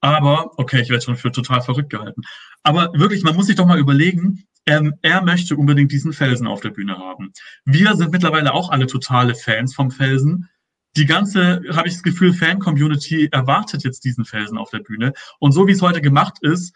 [0.00, 2.22] Aber, okay, ich werde schon für total verrückt gehalten.
[2.62, 6.60] Aber wirklich, man muss sich doch mal überlegen, ähm, er möchte unbedingt diesen Felsen auf
[6.60, 7.32] der Bühne haben.
[7.64, 10.48] Wir sind mittlerweile auch alle totale Fans vom Felsen.
[10.96, 15.12] Die ganze, habe ich das Gefühl, Fan-Community erwartet jetzt diesen Felsen auf der Bühne.
[15.38, 16.74] Und so wie es heute gemacht ist,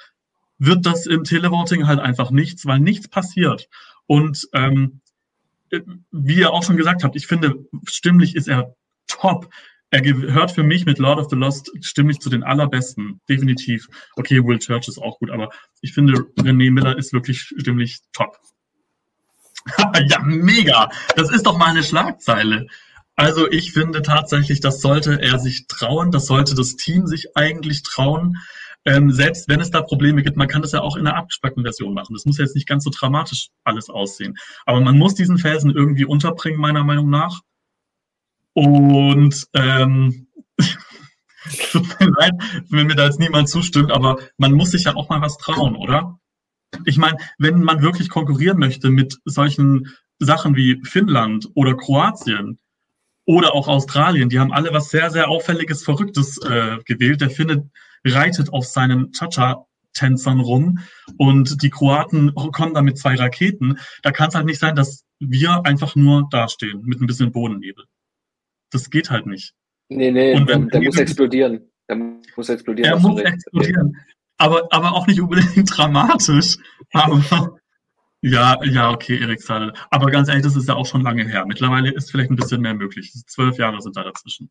[0.60, 3.68] wird das im Televoting halt einfach nichts, weil nichts passiert.
[4.06, 5.00] Und ähm,
[6.12, 8.76] wie ihr auch schon gesagt habt, ich finde, stimmlich ist er
[9.08, 9.50] top.
[9.90, 13.20] Er gehört für mich mit Lord of the Lost stimmlich zu den allerbesten.
[13.28, 13.88] Definitiv.
[14.14, 15.50] Okay, Will Church ist auch gut, aber
[15.80, 18.38] ich finde, René Miller ist wirklich stimmlich top.
[20.08, 20.90] ja, mega.
[21.16, 22.66] Das ist doch mal eine Schlagzeile.
[23.16, 27.82] Also ich finde tatsächlich, das sollte er sich trauen, das sollte das Team sich eigentlich
[27.82, 28.36] trauen.
[28.86, 31.62] Ähm, selbst wenn es da Probleme gibt, man kann das ja auch in einer abgespeckten
[31.62, 32.14] Version machen.
[32.14, 34.36] Das muss jetzt nicht ganz so dramatisch alles aussehen.
[34.64, 37.40] Aber man muss diesen Felsen irgendwie unterbringen, meiner Meinung nach.
[38.54, 40.28] Und ähm,
[41.70, 42.32] tut mir leid,
[42.70, 45.76] wenn mir da jetzt niemand zustimmt, aber man muss sich ja auch mal was trauen,
[45.76, 46.18] oder?
[46.84, 49.88] Ich meine, wenn man wirklich konkurrieren möchte mit solchen
[50.18, 52.58] Sachen wie Finnland oder Kroatien
[53.24, 57.20] oder auch Australien, die haben alle was sehr, sehr auffälliges, Verrücktes äh, gewählt.
[57.20, 57.70] Der Finne
[58.04, 60.80] reitet auf seinen Cha-Cha-Tänzern rum
[61.18, 63.78] und die Kroaten kommen da mit zwei Raketen.
[64.02, 67.84] Da kann es halt nicht sein, dass wir einfach nur dastehen mit ein bisschen Bodennebel.
[68.70, 69.54] Das geht halt nicht.
[69.88, 71.70] Nee, nee, und wenn, der, der muss explodieren.
[71.88, 72.92] Der muss explodieren.
[72.92, 73.96] Er muss explodieren.
[74.38, 76.56] Aber, aber auch nicht unbedingt dramatisch.
[76.92, 77.58] Aber,
[78.22, 79.72] ja, ja, okay, Erik Sadel.
[79.90, 81.44] Aber ganz ehrlich, das ist ja auch schon lange her.
[81.46, 83.12] Mittlerweile ist vielleicht ein bisschen mehr möglich.
[83.26, 84.50] Zwölf Jahre sind da dazwischen.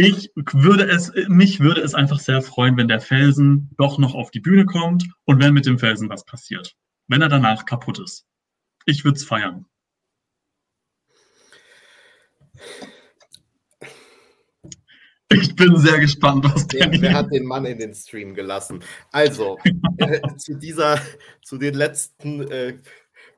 [0.00, 4.30] Ich würde es, mich würde es einfach sehr freuen, wenn der Felsen doch noch auf
[4.30, 6.76] die Bühne kommt und wenn mit dem Felsen was passiert.
[7.08, 8.24] Wenn er danach kaputt ist.
[8.86, 9.66] Ich würde es feiern.
[15.30, 16.92] Ich bin sehr gespannt, was der.
[16.92, 18.84] Wer, wer hat den Mann in den Stream gelassen?
[19.10, 19.58] Also,
[19.96, 21.00] äh, zu dieser,
[21.42, 22.78] zu den letzten äh,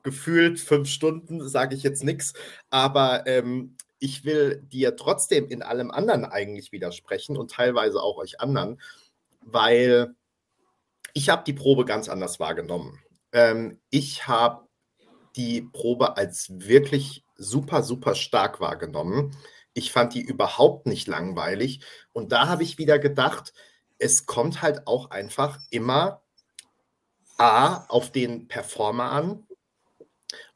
[0.03, 2.33] gefühlt fünf Stunden sage ich jetzt nichts,
[2.69, 8.41] aber ähm, ich will dir trotzdem in allem anderen eigentlich widersprechen und teilweise auch euch
[8.41, 8.81] anderen,
[9.41, 10.15] weil
[11.13, 12.99] ich habe die Probe ganz anders wahrgenommen.
[13.31, 14.67] Ähm, ich habe
[15.35, 19.37] die Probe als wirklich super, super stark wahrgenommen.
[19.73, 21.81] Ich fand die überhaupt nicht langweilig.
[22.11, 23.53] Und da habe ich wieder gedacht,
[23.99, 26.23] es kommt halt auch einfach immer
[27.37, 29.47] A auf den Performer an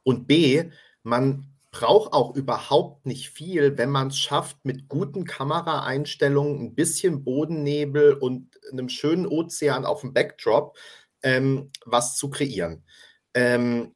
[0.02, 0.70] und B,
[1.04, 7.22] man braucht auch überhaupt nicht viel, wenn man es schafft, mit guten Kameraeinstellungen, ein bisschen
[7.22, 10.78] Bodennebel und einem schönen Ozean auf dem Backdrop
[11.22, 12.82] ähm, was zu kreieren.
[13.34, 13.94] Ähm,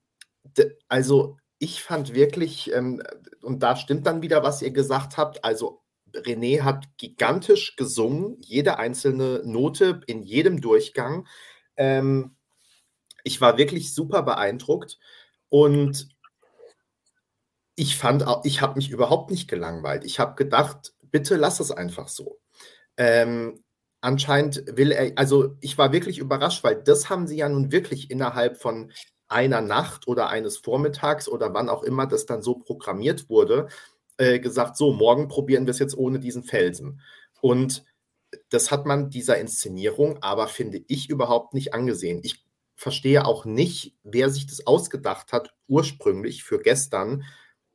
[0.88, 3.02] also ich fand wirklich, ähm,
[3.40, 5.80] und da stimmt dann wieder, was ihr gesagt habt, also
[6.12, 11.26] René hat gigantisch gesungen, jede einzelne Note in jedem Durchgang.
[11.78, 12.36] Ähm,
[13.24, 14.98] ich war wirklich super beeindruckt
[15.48, 16.10] und
[17.80, 20.04] ich fand ich habe mich überhaupt nicht gelangweilt.
[20.04, 22.38] Ich habe gedacht, bitte lass es einfach so.
[22.98, 23.64] Ähm,
[24.02, 28.10] anscheinend will er, also ich war wirklich überrascht, weil das haben sie ja nun wirklich
[28.10, 28.92] innerhalb von
[29.28, 33.68] einer Nacht oder eines Vormittags oder wann auch immer das dann so programmiert wurde,
[34.18, 37.00] äh, gesagt, so, morgen probieren wir es jetzt ohne diesen Felsen.
[37.40, 37.86] Und
[38.50, 42.20] das hat man dieser Inszenierung aber, finde ich, überhaupt nicht angesehen.
[42.24, 42.44] Ich
[42.76, 47.24] verstehe auch nicht, wer sich das ausgedacht hat, ursprünglich für gestern,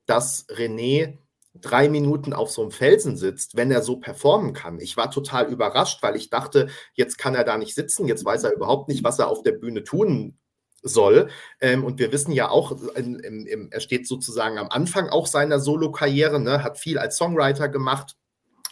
[0.06, 1.18] dass René
[1.62, 4.80] drei Minuten auf so einem Felsen sitzt, wenn er so performen kann.
[4.80, 8.44] Ich war total überrascht, weil ich dachte, jetzt kann er da nicht sitzen, jetzt weiß
[8.44, 10.38] er überhaupt nicht, was er auf der Bühne tun
[10.82, 11.30] soll.
[11.62, 16.64] Ähm, und wir wissen ja auch, er steht sozusagen am Anfang auch seiner Solo-Karriere, ne,
[16.64, 18.16] hat viel als Songwriter gemacht.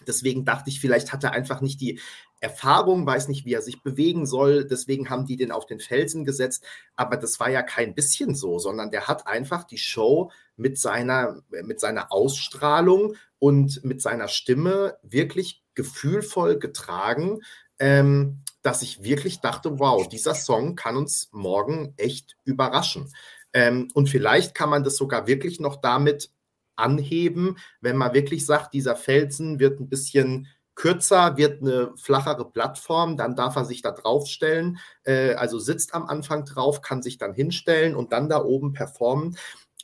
[0.07, 1.99] Deswegen dachte ich, vielleicht hat er einfach nicht die
[2.39, 4.65] Erfahrung, weiß nicht, wie er sich bewegen soll.
[4.65, 6.63] Deswegen haben die den auf den Felsen gesetzt.
[6.95, 11.41] Aber das war ja kein bisschen so, sondern der hat einfach die Show mit seiner,
[11.63, 17.41] mit seiner Ausstrahlung und mit seiner Stimme wirklich gefühlvoll getragen.
[17.79, 23.13] Ähm, dass ich wirklich dachte, wow, dieser Song kann uns morgen echt überraschen.
[23.51, 26.31] Ähm, und vielleicht kann man das sogar wirklich noch damit
[26.75, 33.15] anheben, wenn man wirklich sagt, dieser Felsen wird ein bisschen kürzer, wird eine flachere Plattform,
[33.17, 37.33] dann darf er sich da draufstellen, äh, also sitzt am Anfang drauf, kann sich dann
[37.33, 39.37] hinstellen und dann da oben performen.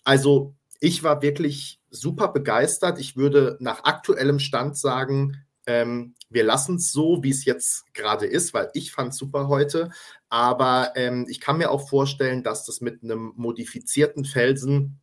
[0.04, 3.00] Also ich war wirklich super begeistert.
[3.00, 8.26] Ich würde nach aktuellem Stand sagen, ähm, wir lassen es so, wie es jetzt gerade
[8.26, 9.92] ist, weil ich fand es super heute.
[10.30, 15.00] Aber ähm, ich kann mir auch vorstellen, dass das mit einem modifizierten Felsen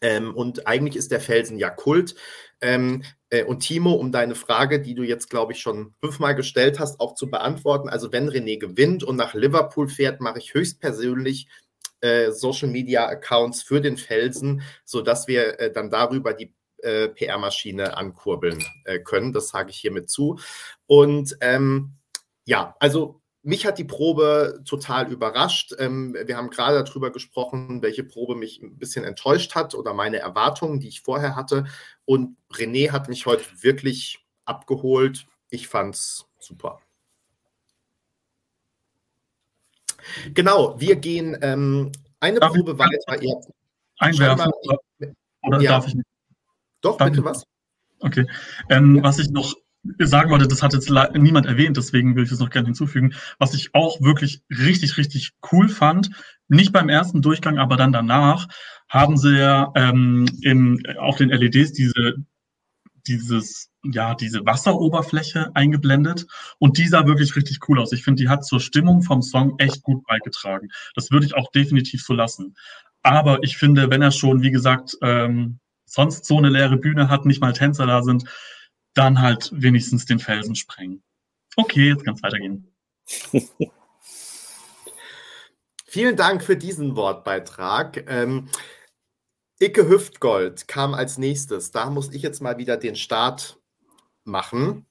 [0.00, 2.14] ähm, und eigentlich ist der Felsen ja Kult.
[2.60, 6.78] Ähm, äh, und Timo, um deine Frage, die du jetzt, glaube ich, schon fünfmal gestellt
[6.78, 7.88] hast, auch zu beantworten.
[7.88, 11.48] Also wenn René gewinnt und nach Liverpool fährt, mache ich höchstpersönlich
[12.00, 17.96] äh, Social Media Accounts für den Felsen, sodass wir äh, dann darüber die äh, PR-Maschine
[17.96, 19.32] ankurbeln äh, können.
[19.32, 20.38] Das sage ich hiermit zu.
[20.86, 21.92] Und ähm,
[22.46, 25.74] ja, also mich hat die Probe total überrascht.
[25.78, 30.18] Ähm, wir haben gerade darüber gesprochen, welche Probe mich ein bisschen enttäuscht hat oder meine
[30.18, 31.64] Erwartungen, die ich vorher hatte.
[32.04, 35.26] Und René hat mich heute wirklich abgeholt.
[35.48, 36.80] Ich fand es super.
[40.34, 43.22] Genau, wir gehen ähm, eine darf Probe weiter.
[43.22, 43.34] Ja,
[43.98, 44.52] einwerfen.
[45.42, 45.70] Oder ja.
[45.70, 46.06] darf ich nicht?
[46.80, 47.44] Doch, darf bitte was?
[48.00, 48.26] Okay.
[48.68, 49.02] Ähm.
[49.02, 49.54] Was ich noch
[49.98, 53.14] sagen wollte, das hat jetzt niemand erwähnt, deswegen will ich das noch gerne hinzufügen.
[53.38, 56.10] Was ich auch wirklich richtig, richtig cool fand,
[56.48, 58.48] nicht beim ersten Durchgang, aber dann danach,
[58.88, 62.16] haben sie ja ähm, in, auf den LEDs diese,
[63.06, 66.26] dieses, ja, diese Wasseroberfläche eingeblendet
[66.58, 67.92] und die sah wirklich richtig cool aus.
[67.92, 70.68] Ich finde, die hat zur Stimmung vom Song echt gut beigetragen.
[70.96, 72.56] Das würde ich auch definitiv so lassen.
[73.02, 77.24] Aber ich finde, wenn er schon, wie gesagt, ähm, sonst so eine leere Bühne hat,
[77.24, 78.24] nicht mal Tänzer da sind,
[78.94, 81.02] dann halt wenigstens den Felsen sprengen.
[81.56, 82.72] Okay, jetzt kann es weitergehen.
[85.86, 88.04] Vielen Dank für diesen Wortbeitrag.
[88.08, 88.48] Ähm,
[89.58, 91.72] Icke Hüftgold kam als nächstes.
[91.72, 93.58] Da muss ich jetzt mal wieder den Start
[94.24, 94.86] machen.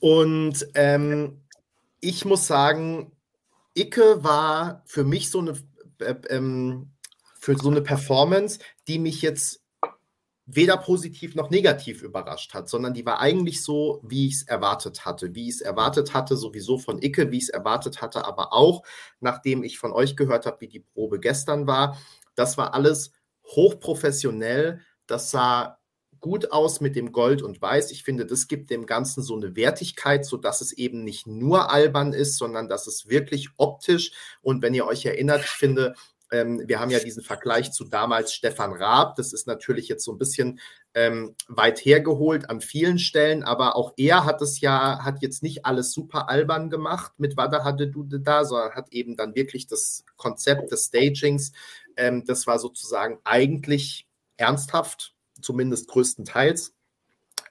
[0.00, 1.40] Und ähm,
[2.00, 3.12] ich muss sagen,
[3.74, 5.52] Icke war für mich so eine,
[6.00, 6.90] äh, ähm,
[7.38, 8.58] für so eine Performance,
[8.88, 9.61] die mich jetzt
[10.54, 15.04] weder positiv noch negativ überrascht hat, sondern die war eigentlich so, wie ich es erwartet
[15.04, 15.34] hatte.
[15.34, 18.82] Wie ich es erwartet hatte, sowieso von Icke, wie ich es erwartet hatte, aber auch,
[19.20, 21.98] nachdem ich von euch gehört habe, wie die Probe gestern war.
[22.34, 23.12] Das war alles
[23.46, 24.80] hochprofessionell.
[25.06, 25.78] Das sah
[26.20, 27.90] gut aus mit dem Gold und Weiß.
[27.90, 32.12] Ich finde, das gibt dem Ganzen so eine Wertigkeit, sodass es eben nicht nur albern
[32.12, 35.94] ist, sondern dass es wirklich optisch und wenn ihr euch erinnert, ich finde,
[36.32, 39.16] ähm, wir haben ja diesen Vergleich zu damals Stefan Raab.
[39.16, 40.58] Das ist natürlich jetzt so ein bisschen
[40.94, 45.66] ähm, weit hergeholt an vielen Stellen, aber auch er hat es ja, hat jetzt nicht
[45.66, 50.04] alles super albern gemacht mit Wada hatte du da, sondern hat eben dann wirklich das
[50.16, 51.52] Konzept des Stagings,
[51.96, 56.74] ähm, das war sozusagen eigentlich ernsthaft, zumindest größtenteils.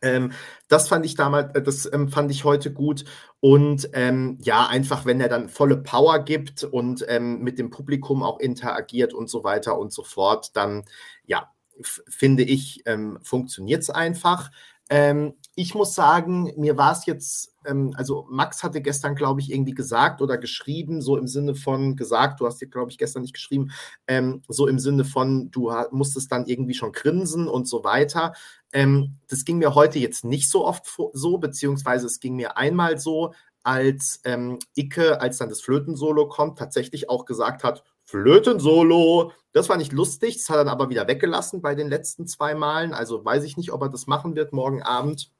[0.01, 0.31] Ähm,
[0.67, 3.05] das fand ich damals, äh, das ähm, fand ich heute gut.
[3.39, 8.23] Und ähm, ja, einfach, wenn er dann volle Power gibt und ähm, mit dem Publikum
[8.23, 10.85] auch interagiert und so weiter und so fort, dann
[11.25, 11.51] ja,
[11.81, 14.51] finde ich, ähm, funktioniert es einfach.
[14.89, 19.51] Ähm, ich muss sagen, mir war es jetzt, ähm, also Max hatte gestern, glaube ich,
[19.51, 23.21] irgendwie gesagt oder geschrieben, so im Sinne von gesagt, du hast dir, glaube ich, gestern
[23.21, 23.71] nicht geschrieben,
[24.07, 28.33] ähm, so im Sinne von, du musstest dann irgendwie schon grinsen und so weiter.
[28.71, 32.97] Ähm, das ging mir heute jetzt nicht so oft so, beziehungsweise es ging mir einmal
[32.97, 33.33] so,
[33.63, 39.31] als ähm, Icke, als dann das Flötensolo kommt, tatsächlich auch gesagt hat, Flöten-Solo.
[39.53, 42.55] Das war nicht lustig, das hat er dann aber wieder weggelassen bei den letzten zwei
[42.55, 42.93] Malen.
[42.93, 45.31] Also weiß ich nicht, ob er das machen wird morgen Abend.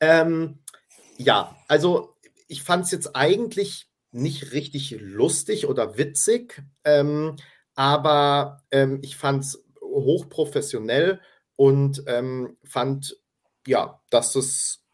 [0.00, 0.58] Ähm,
[1.16, 2.14] ja, also
[2.48, 7.36] ich fand es jetzt eigentlich nicht richtig lustig oder witzig, ähm,
[7.74, 11.20] aber ähm, ich fand es hochprofessionell
[11.56, 13.16] und ähm, fand,
[13.66, 14.84] ja, dass es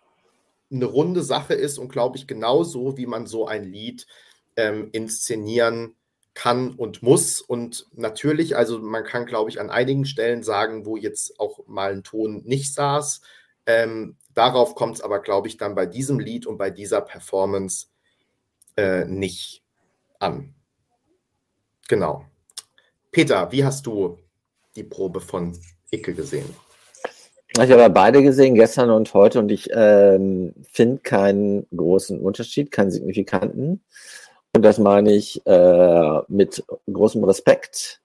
[0.70, 4.06] eine runde Sache ist und glaube ich genauso, wie man so ein Lied
[4.56, 5.96] ähm, inszenieren kann
[6.36, 7.40] kann und muss.
[7.40, 11.92] Und natürlich, also man kann, glaube ich, an einigen Stellen sagen, wo jetzt auch mal
[11.92, 13.22] ein Ton nicht saß.
[13.66, 17.88] Ähm, darauf kommt es aber, glaube ich, dann bei diesem Lied und bei dieser Performance
[18.76, 19.62] äh, nicht
[20.18, 20.54] an.
[21.88, 22.24] Genau.
[23.10, 24.18] Peter, wie hast du
[24.74, 25.58] die Probe von
[25.90, 26.54] Icke gesehen?
[27.48, 32.90] Ich habe beide gesehen, gestern und heute, und ich ähm, finde keinen großen Unterschied, keinen
[32.90, 33.82] signifikanten.
[34.54, 38.02] Und das meine ich äh, mit großem Respekt.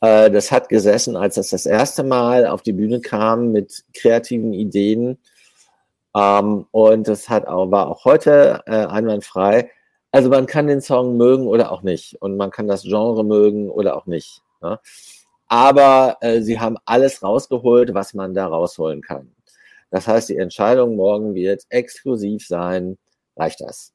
[0.00, 4.52] Äh, das hat gesessen, als das das erste Mal auf die Bühne kam mit kreativen
[4.52, 5.18] Ideen.
[6.16, 9.70] Ähm, und das hat auch, war auch heute äh, einwandfrei.
[10.10, 12.20] Also man kann den Song mögen oder auch nicht.
[12.22, 14.42] Und man kann das Genre mögen oder auch nicht.
[14.62, 14.80] Ne?
[15.48, 19.32] Aber äh, sie haben alles rausgeholt, was man da rausholen kann.
[19.90, 22.98] Das heißt, die Entscheidung morgen wird exklusiv sein,
[23.36, 23.94] reicht das.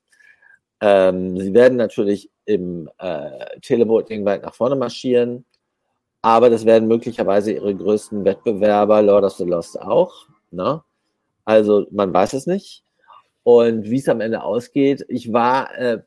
[0.81, 5.45] Ähm, sie werden natürlich im äh, Televoting weit nach vorne marschieren,
[6.23, 10.27] aber das werden möglicherweise ihre größten Wettbewerber, Lord of the Lost, auch.
[10.51, 10.81] Ne?
[11.43, 12.85] Also man weiß es nicht.
[13.43, 16.01] Und wie es am Ende ausgeht, ich war äh,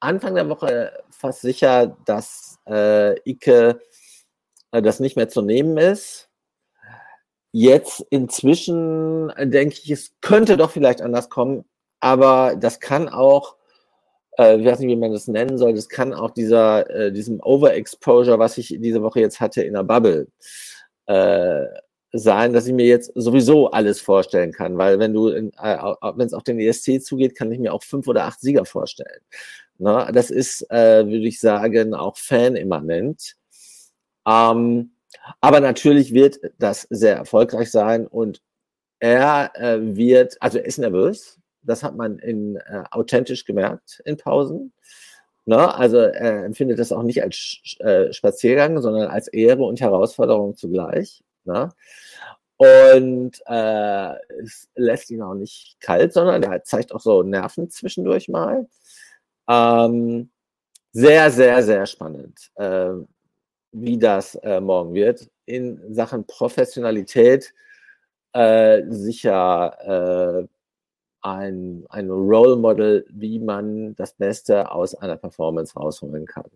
[0.00, 3.80] Anfang der Woche fast sicher, dass äh, Ike
[4.72, 6.28] äh, das nicht mehr zu nehmen ist.
[7.52, 11.64] Jetzt inzwischen denke ich, es könnte doch vielleicht anders kommen,
[12.00, 13.55] aber das kann auch,
[14.38, 17.40] äh, ich weiß nicht, wie man das nennen soll, das kann auch dieser, äh, diesem
[17.40, 20.28] Overexposure, was ich diese Woche jetzt hatte in der Bubble,
[21.06, 21.64] äh,
[22.12, 26.34] sein, dass ich mir jetzt sowieso alles vorstellen kann, weil wenn du, äh, wenn es
[26.34, 29.20] auf den ESC zugeht, kann ich mir auch fünf oder acht Sieger vorstellen.
[29.78, 33.36] Na, das ist, äh, würde ich sagen, auch fanimmanent.
[34.26, 34.92] Ähm,
[35.40, 38.40] aber natürlich wird das sehr erfolgreich sein und
[38.98, 41.38] er äh, wird, also er ist nervös.
[41.66, 44.72] Das hat man in, äh, authentisch gemerkt in Pausen.
[45.44, 45.74] Ne?
[45.74, 51.22] Also er empfindet das auch nicht als äh, Spaziergang, sondern als Ehre und Herausforderung zugleich.
[51.44, 51.70] Ne?
[52.56, 58.28] Und äh, es lässt ihn auch nicht kalt, sondern er zeigt auch so Nerven zwischendurch
[58.28, 58.66] mal.
[59.48, 60.30] Ähm,
[60.92, 62.92] sehr, sehr, sehr spannend, äh,
[63.72, 65.28] wie das äh, morgen wird.
[65.44, 67.52] In Sachen Professionalität
[68.32, 70.46] äh, sicher äh,
[71.26, 76.50] ein, ein Role Model, wie man das Beste aus einer Performance rausholen kann.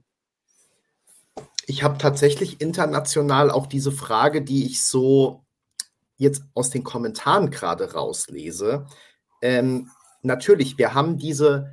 [1.67, 5.45] Ich habe tatsächlich international auch diese Frage, die ich so
[6.17, 8.87] jetzt aus den Kommentaren gerade rauslese.
[9.43, 9.91] Ähm,
[10.23, 11.73] natürlich, wir haben diese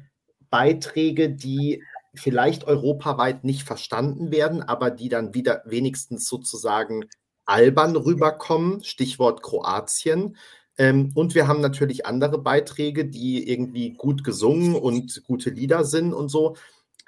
[0.49, 1.83] Beiträge, die
[2.15, 7.05] vielleicht europaweit nicht verstanden werden, aber die dann wieder wenigstens sozusagen
[7.45, 10.35] albern rüberkommen, Stichwort Kroatien.
[10.77, 16.13] Ähm, und wir haben natürlich andere Beiträge, die irgendwie gut gesungen und gute Lieder sind
[16.13, 16.55] und so.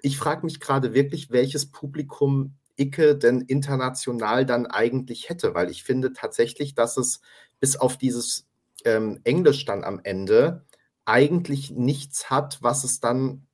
[0.02, 5.84] Ich frage mich gerade wirklich, welches Publikum Icke denn international dann eigentlich hätte, weil ich
[5.84, 7.22] finde tatsächlich, dass es
[7.60, 8.48] bis auf dieses
[8.86, 10.66] ähm, Englisch dann am Ende
[11.06, 13.46] eigentlich nichts hat, was es dann,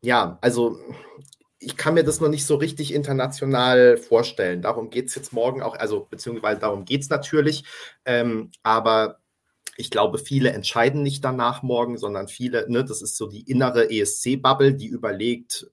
[0.00, 0.78] ja, also
[1.58, 4.62] ich kann mir das noch nicht so richtig international vorstellen.
[4.62, 7.64] Darum geht es jetzt morgen auch, also beziehungsweise darum geht es natürlich,
[8.04, 9.18] ähm, aber
[9.76, 13.90] ich glaube, viele entscheiden nicht danach morgen, sondern viele, ne, das ist so die innere
[13.90, 15.66] ESC-Bubble, die überlegt,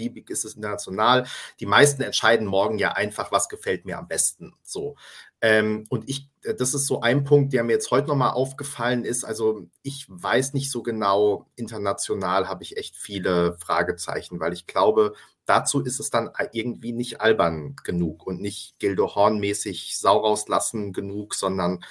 [0.00, 1.26] wie big ist es international.
[1.60, 4.54] Die meisten entscheiden morgen ja einfach, was gefällt mir am besten.
[4.64, 4.96] So.
[5.40, 9.04] Ähm, und ich, äh, das ist so ein Punkt, der mir jetzt heute nochmal aufgefallen
[9.04, 9.24] ist.
[9.24, 15.14] Also ich weiß nicht so genau, international habe ich echt viele Fragezeichen, weil ich glaube,
[15.46, 21.34] dazu ist es dann irgendwie nicht albern genug und nicht Gildo Horn-mäßig Sau rauslassen genug,
[21.34, 21.84] sondern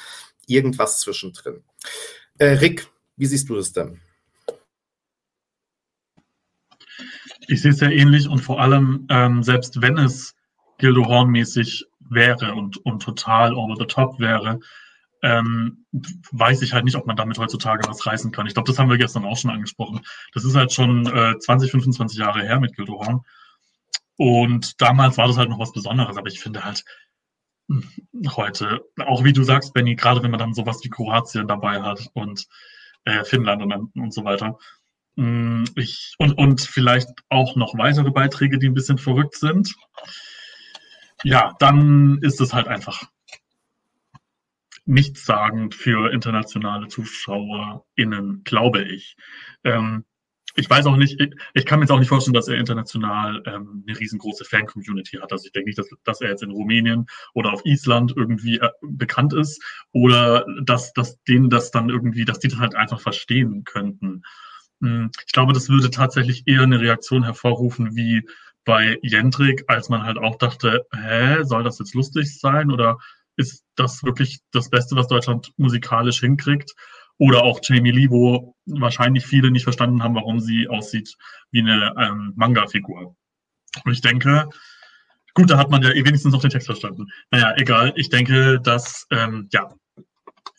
[0.50, 1.64] irgendwas zwischendrin.
[2.38, 4.02] Äh, Rick, wie siehst du das denn?
[7.48, 10.36] Ich sehe es sehr ähnlich und vor allem, ähm, selbst wenn es
[10.78, 14.60] Gildo Horn-mäßig wäre und, und total over the top wäre,
[15.22, 15.86] ähm,
[16.32, 18.48] weiß ich halt nicht, ob man damit heutzutage was reißen kann.
[18.48, 20.02] Ich glaube, das haben wir gestern auch schon angesprochen.
[20.34, 23.22] Das ist halt schon äh, 20, 25 Jahre her mit Gildo Horn.
[24.16, 26.84] Und damals war das halt noch was Besonderes, aber ich finde halt
[28.36, 32.10] heute, auch wie du sagst, Benny, gerade wenn man dann sowas wie Kroatien dabei hat
[32.14, 32.48] und
[33.06, 34.58] äh, Finnland und, und so weiter.
[35.18, 39.76] Hm, ich, und, und vielleicht auch noch weitere Beiträge, die ein bisschen verrückt sind
[41.24, 43.04] ja, dann ist es halt einfach
[44.86, 49.18] nichtssagend für internationale ZuschauerInnen, glaube ich.
[49.64, 50.06] Ähm,
[50.56, 53.42] ich weiß auch nicht, ich, ich, kann mir jetzt auch nicht vorstellen, dass er international
[53.46, 55.32] ähm, eine riesengroße Fan-Community hat.
[55.32, 58.70] Also ich denke nicht, dass, dass, er jetzt in Rumänien oder auf Island irgendwie äh,
[58.82, 63.64] bekannt ist oder dass, dass denen das dann irgendwie, dass die das halt einfach verstehen
[63.64, 64.24] könnten.
[64.82, 68.28] Hm, ich glaube, das würde tatsächlich eher eine Reaktion hervorrufen wie
[68.66, 72.98] bei Jendrik, als man halt auch dachte, hä, soll das jetzt lustig sein oder
[73.36, 76.74] ist das wirklich das Beste, was Deutschland musikalisch hinkriegt?
[77.20, 81.16] Oder auch Jamie Lee, wo wahrscheinlich viele nicht verstanden haben, warum sie aussieht
[81.52, 83.16] wie eine ähm, Manga-Figur.
[83.84, 84.50] Und ich denke,
[85.34, 87.08] gut, da hat man ja wenigstens noch den Text verstanden.
[87.30, 87.94] Naja, egal.
[87.98, 89.70] Ich denke, dass ähm, ja,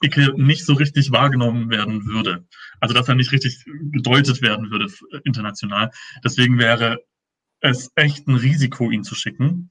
[0.02, 2.46] Icke nicht so richtig wahrgenommen werden würde.
[2.80, 4.86] Also dass er nicht richtig gedeutet werden würde
[5.24, 5.90] international.
[6.24, 6.98] Deswegen wäre
[7.60, 9.70] es echt ein Risiko, ihn zu schicken.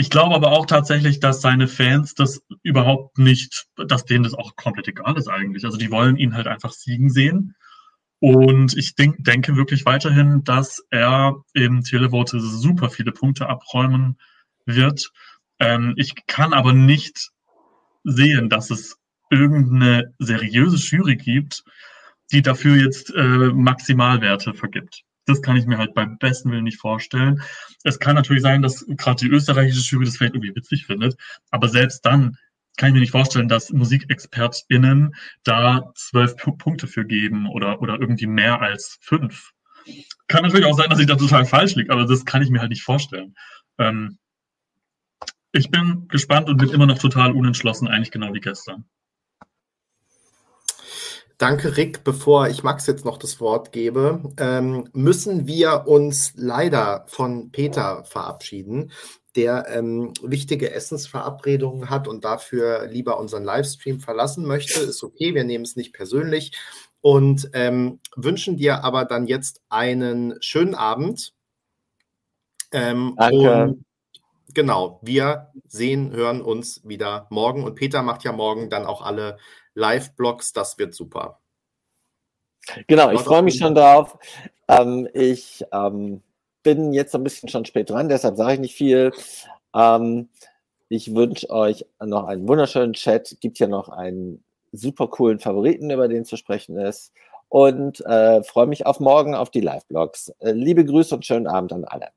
[0.00, 4.54] Ich glaube aber auch tatsächlich, dass seine Fans das überhaupt nicht, dass denen das auch
[4.54, 5.64] komplett egal ist eigentlich.
[5.64, 7.56] Also die wollen ihn halt einfach siegen sehen.
[8.20, 14.20] Und ich denk, denke wirklich weiterhin, dass er im Televote super viele Punkte abräumen
[14.66, 15.10] wird.
[15.58, 17.30] Ähm, ich kann aber nicht
[18.04, 18.98] sehen, dass es
[19.30, 21.64] irgendeine seriöse Jury gibt,
[22.30, 25.02] die dafür jetzt äh, Maximalwerte vergibt.
[25.28, 27.42] Das kann ich mir halt beim besten Willen nicht vorstellen.
[27.84, 31.16] Es kann natürlich sein, dass gerade die österreichische Jury das vielleicht irgendwie witzig findet,
[31.50, 32.36] aber selbst dann
[32.76, 38.26] kann ich mir nicht vorstellen, dass MusikexpertInnen da zwölf Punkte für geben oder, oder irgendwie
[38.26, 39.52] mehr als fünf.
[40.28, 42.60] Kann natürlich auch sein, dass ich da total falsch liege, aber das kann ich mir
[42.60, 43.34] halt nicht vorstellen.
[43.78, 44.18] Ähm,
[45.52, 48.84] ich bin gespannt und bin immer noch total unentschlossen, eigentlich genau wie gestern.
[51.38, 52.02] Danke, Rick.
[52.02, 58.02] Bevor ich Max jetzt noch das Wort gebe, ähm, müssen wir uns leider von Peter
[58.02, 58.90] verabschieden,
[59.36, 64.80] der ähm, wichtige Essensverabredungen hat und dafür lieber unseren Livestream verlassen möchte.
[64.80, 66.58] Ist okay, wir nehmen es nicht persönlich
[67.02, 71.34] und ähm, wünschen dir aber dann jetzt einen schönen Abend.
[72.72, 73.76] Ähm, Danke.
[74.54, 79.38] genau, wir sehen, hören uns wieder morgen und Peter macht ja morgen dann auch alle
[79.78, 81.38] Live-Blogs, das wird super.
[82.86, 84.18] Genau, ich freue mich schon drauf.
[84.66, 86.20] Ähm, ich ähm,
[86.62, 89.12] bin jetzt ein bisschen schon spät dran, deshalb sage ich nicht viel.
[89.74, 90.28] Ähm,
[90.88, 93.36] ich wünsche euch noch einen wunderschönen Chat.
[93.40, 94.42] Gibt ja noch einen
[94.72, 97.12] super coolen Favoriten, über den zu sprechen ist.
[97.48, 100.30] Und äh, freue mich auf morgen auf die Live-Blogs.
[100.40, 102.08] Äh, liebe Grüße und schönen Abend an alle.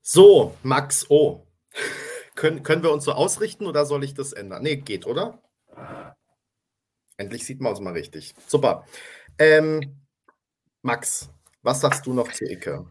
[0.00, 1.42] So, Max O.
[2.42, 4.64] Können, können wir uns so ausrichten oder soll ich das ändern?
[4.64, 5.40] Nee, geht, oder?
[7.16, 8.34] Endlich sieht man uns mal richtig.
[8.48, 8.84] Super.
[9.38, 10.00] Ähm,
[10.82, 11.30] Max,
[11.62, 12.84] was sagst du noch zu Icke?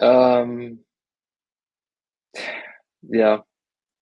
[0.00, 0.86] Ähm,
[3.02, 3.44] ja,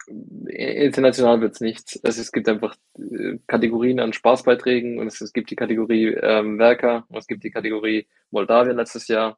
[0.07, 2.05] international wird es nichts.
[2.05, 6.61] Also es gibt einfach äh, Kategorien an Spaßbeiträgen und es, es gibt die Kategorie ähm,
[6.61, 9.37] Werker und es gibt die Kategorie Moldawien letztes Jahr.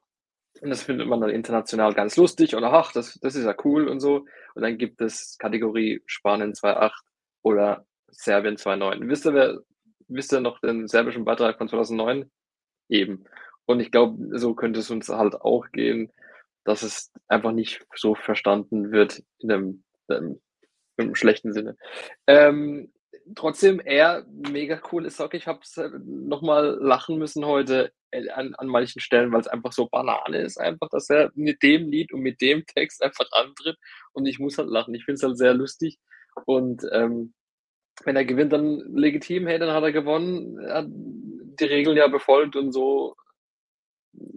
[0.64, 3.86] Und das findet man dann international ganz lustig und ach, das, das ist ja cool
[3.86, 4.24] und so.
[4.54, 6.90] Und dann gibt es Kategorie Spanien 2.8
[7.42, 9.06] oder Serbien 2.9.
[9.06, 9.58] Wisst ihr, wer,
[10.08, 12.30] wisst ihr noch den serbischen Beitrag von 2009?
[12.88, 13.24] Eben.
[13.66, 16.10] Und ich glaube, so könnte es uns halt auch gehen,
[16.64, 20.40] dass es einfach nicht so verstanden wird in einem, einem,
[20.96, 21.76] im schlechten Sinne.
[22.26, 22.90] Ähm,
[23.34, 25.60] trotzdem eher mega cool ist, ich habe
[26.06, 30.88] nochmal lachen müssen heute an, an manchen Stellen, weil es einfach so Banane ist, einfach,
[30.90, 33.76] dass er mit dem Lied und mit dem Text einfach antritt
[34.12, 34.94] und ich muss halt lachen.
[34.94, 35.98] Ich finde es halt sehr lustig
[36.46, 37.34] und ähm,
[38.04, 42.08] wenn er gewinnt, dann legitim, hey, dann hat er gewonnen, er hat die Regeln ja
[42.08, 43.14] befolgt und so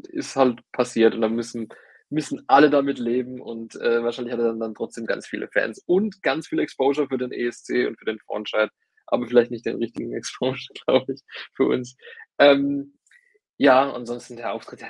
[0.10, 1.70] ist halt passiert und dann müssen,
[2.10, 5.82] müssen alle damit leben und äh, wahrscheinlich hat er dann, dann trotzdem ganz viele Fans
[5.86, 8.70] und ganz viel Exposure für den ESC und für den Frontscheid,
[9.08, 11.22] aber vielleicht nicht den richtigen Exposure, glaube ich,
[11.56, 11.96] für uns.
[12.40, 12.97] Ähm,
[13.58, 14.90] ja, ansonsten der Auftritt, ja,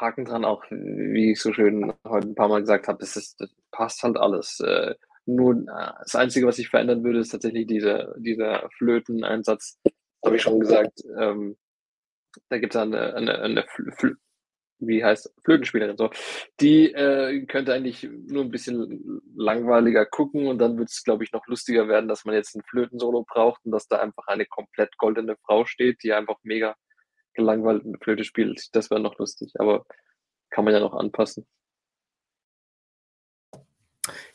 [0.00, 3.36] Haken dran auch, wie ich so schön heute ein paar Mal gesagt habe, das,
[3.70, 4.58] passt halt alles.
[4.60, 4.94] Äh,
[5.26, 9.78] nur äh, das Einzige, was ich verändern würde, ist tatsächlich dieser, dieser Flöteneinsatz.
[10.24, 11.02] Habe ich schon gesagt.
[11.18, 11.56] Ähm,
[12.48, 14.16] da gibt es eine, eine, eine Fl Fl
[14.78, 16.10] wie heißt Flötenspielerin so.
[16.60, 21.32] Die äh, könnte eigentlich nur ein bisschen langweiliger gucken und dann wird es, glaube ich,
[21.32, 24.96] noch lustiger werden, dass man jetzt ein Flötensolo braucht und dass da einfach eine komplett
[24.98, 26.74] goldene Frau steht, die einfach mega
[27.36, 28.74] gelangweilt eine Flöte spielt.
[28.74, 29.86] Das wäre noch lustig, aber
[30.50, 31.46] kann man ja noch anpassen.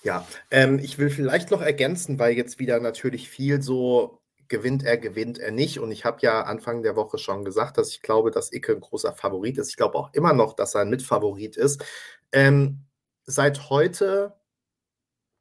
[0.04, 4.98] Ja, ähm, ich will vielleicht noch ergänzen, weil jetzt wieder natürlich viel so gewinnt er,
[4.98, 5.80] gewinnt er nicht.
[5.80, 8.82] Und ich habe ja Anfang der Woche schon gesagt, dass ich glaube, dass Icke ein
[8.82, 9.70] großer Favorit ist.
[9.70, 11.84] Ich glaube auch immer noch, dass er ein Mitfavorit ist.
[12.32, 12.86] Ähm,
[13.26, 14.36] seit heute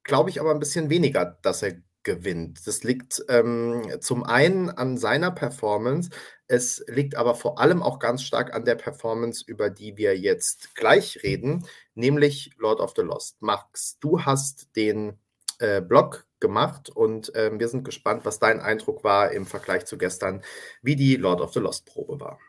[0.05, 2.67] glaube ich aber ein bisschen weniger, dass er gewinnt.
[2.67, 6.11] Das liegt ähm, zum einen an seiner Performance,
[6.47, 10.75] es liegt aber vor allem auch ganz stark an der Performance, über die wir jetzt
[10.75, 11.65] gleich reden,
[11.95, 13.41] nämlich Lord of the Lost.
[13.41, 15.19] Max, du hast den
[15.61, 19.97] äh, Blog gemacht und äh, wir sind gespannt, was dein Eindruck war im Vergleich zu
[19.97, 20.43] gestern,
[20.83, 22.41] wie die Lord of the Lost Probe war.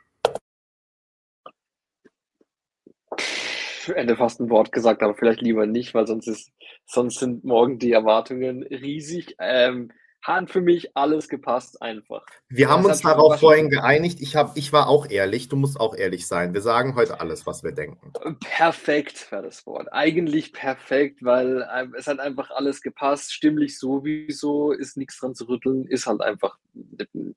[3.89, 6.51] Ende fast ein Wort gesagt, aber vielleicht lieber nicht, weil sonst ist,
[6.85, 9.35] sonst sind morgen die Erwartungen riesig.
[9.39, 9.91] Ähm,
[10.21, 12.23] hat für mich alles gepasst einfach.
[12.47, 14.21] Wir haben uns darauf vorhin geeinigt.
[14.21, 15.49] Ich, hab, ich war auch ehrlich.
[15.49, 16.53] Du musst auch ehrlich sein.
[16.53, 18.13] Wir sagen heute alles, was wir denken.
[18.39, 19.87] Perfekt war das Wort.
[19.91, 23.33] Eigentlich perfekt, weil ähm, es hat einfach alles gepasst.
[23.33, 25.87] Stimmlich sowieso, ist nichts dran zu rütteln.
[25.87, 26.57] Ist halt einfach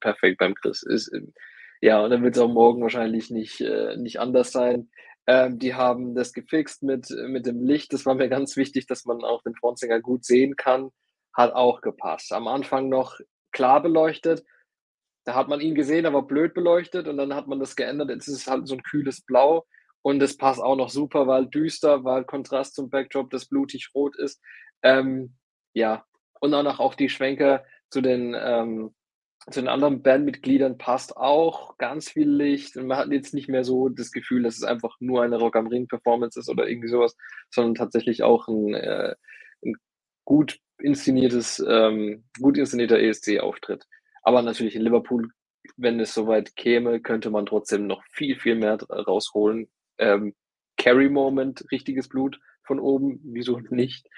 [0.01, 0.83] perfekt beim Chris.
[0.83, 1.11] Ist,
[1.81, 4.91] ja, und dann wird es auch morgen wahrscheinlich nicht, äh, nicht anders sein.
[5.27, 7.93] Ähm, die haben das gefixt mit, mit dem Licht.
[7.93, 10.91] Das war mir ganz wichtig, dass man auch den Frontsänger gut sehen kann
[11.35, 12.33] hat auch gepasst.
[12.33, 13.19] Am Anfang noch
[13.53, 14.45] klar beleuchtet.
[15.25, 18.11] Da hat man ihn gesehen, aber blöd beleuchtet und dann hat man das geändert.
[18.11, 19.67] Jetzt ist es halt so ein kühles Blau
[20.03, 24.17] und es passt auch noch super, weil düster, weil Kontrast zum Backdrop, das blutig rot
[24.17, 24.41] ist.
[24.83, 25.37] Ähm,
[25.73, 26.05] ja,
[26.41, 28.95] und danach auch die Schwenker zu den, ähm,
[29.51, 32.77] zu den anderen Bandmitgliedern passt auch ganz viel Licht.
[32.77, 35.57] Und man hat jetzt nicht mehr so das Gefühl, dass es einfach nur eine Rock
[35.57, 37.15] am Ring Performance ist oder irgendwie sowas,
[37.51, 39.15] sondern tatsächlich auch ein, äh,
[39.65, 39.75] ein
[40.25, 43.87] gut inszeniertes, ähm, gut inszenierter ESC-Auftritt.
[44.23, 45.29] Aber natürlich in Liverpool,
[45.77, 49.69] wenn es soweit käme, könnte man trotzdem noch viel, viel mehr rausholen.
[49.99, 50.35] Ähm,
[50.79, 54.09] Carry-Moment, richtiges Blut von oben, wieso nicht?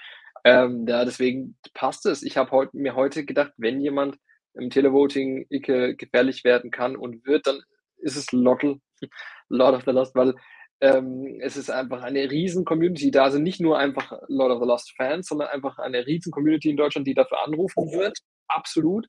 [0.45, 2.23] Ähm, ja, deswegen passt es.
[2.23, 4.17] Ich habe heut, mir heute gedacht, wenn jemand
[4.59, 7.61] im Televoting Icke gefährlich werden kann und wird, dann
[7.97, 8.79] ist es Lottel,
[9.49, 10.35] Lord of the Lost, weil
[10.79, 14.67] ähm, es ist einfach eine riesen Community da, sind nicht nur einfach Lord of the
[14.67, 18.17] Lost Fans, sondern einfach eine riesen Community in Deutschland, die dafür anrufen wird,
[18.47, 19.07] absolut.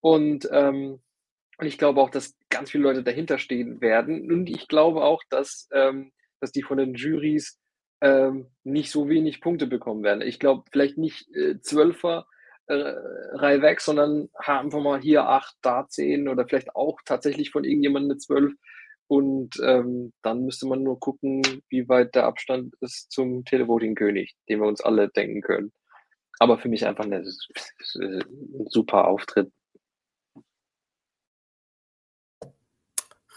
[0.00, 1.00] Und, ähm,
[1.58, 4.30] und ich glaube auch, dass ganz viele Leute dahinter stehen werden.
[4.30, 7.60] Und ich glaube auch, dass, ähm, dass die von den Juries
[8.00, 10.20] ähm, nicht so wenig Punkte bekommen werden.
[10.20, 12.26] Ich glaube, vielleicht nicht äh, Zwölfer
[12.66, 17.64] Reihe weg, sondern haben wir mal hier acht, da zehn oder vielleicht auch tatsächlich von
[17.64, 18.52] irgendjemandem eine zwölf.
[19.06, 24.60] Und ähm, dann müsste man nur gucken, wie weit der Abstand ist zum Televoting-König, den
[24.60, 25.72] wir uns alle denken können.
[26.38, 27.24] Aber für mich einfach ein
[28.66, 29.52] super Auftritt.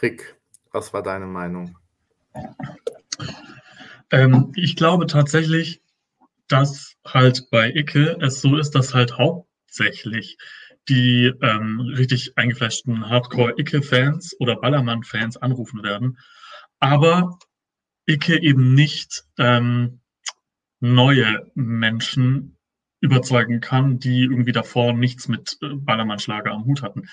[0.02, 0.40] Rick,
[0.72, 1.78] was war deine Meinung?
[4.12, 5.82] Ähm, ich glaube tatsächlich,
[6.48, 10.38] dass halt bei Icke es so ist, dass halt hauptsächlich
[10.90, 16.18] die ähm, richtig eingefleischten Hardcore-Icke-Fans oder Ballermann-Fans anrufen werden,
[16.80, 17.38] aber
[18.06, 20.00] Icke eben nicht ähm,
[20.80, 22.58] neue Menschen
[23.00, 27.10] überzeugen kann, die irgendwie davor nichts mit äh, Ballermann-Schlager am Hut hatten.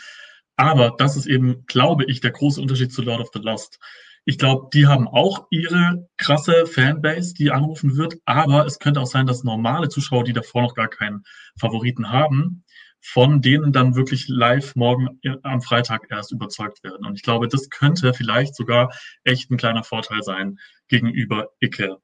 [0.56, 3.80] Aber das ist eben, glaube ich, der große Unterschied zu Lord of the Lost.
[4.26, 9.06] Ich glaube, die haben auch ihre krasse Fanbase, die anrufen wird, aber es könnte auch
[9.06, 11.24] sein, dass normale Zuschauer, die davor noch gar keinen
[11.58, 12.64] Favoriten haben,
[13.02, 17.06] von denen dann wirklich live morgen am Freitag erst überzeugt werden.
[17.06, 18.94] Und ich glaube, das könnte vielleicht sogar
[19.24, 21.98] echt ein kleiner Vorteil sein gegenüber Icke.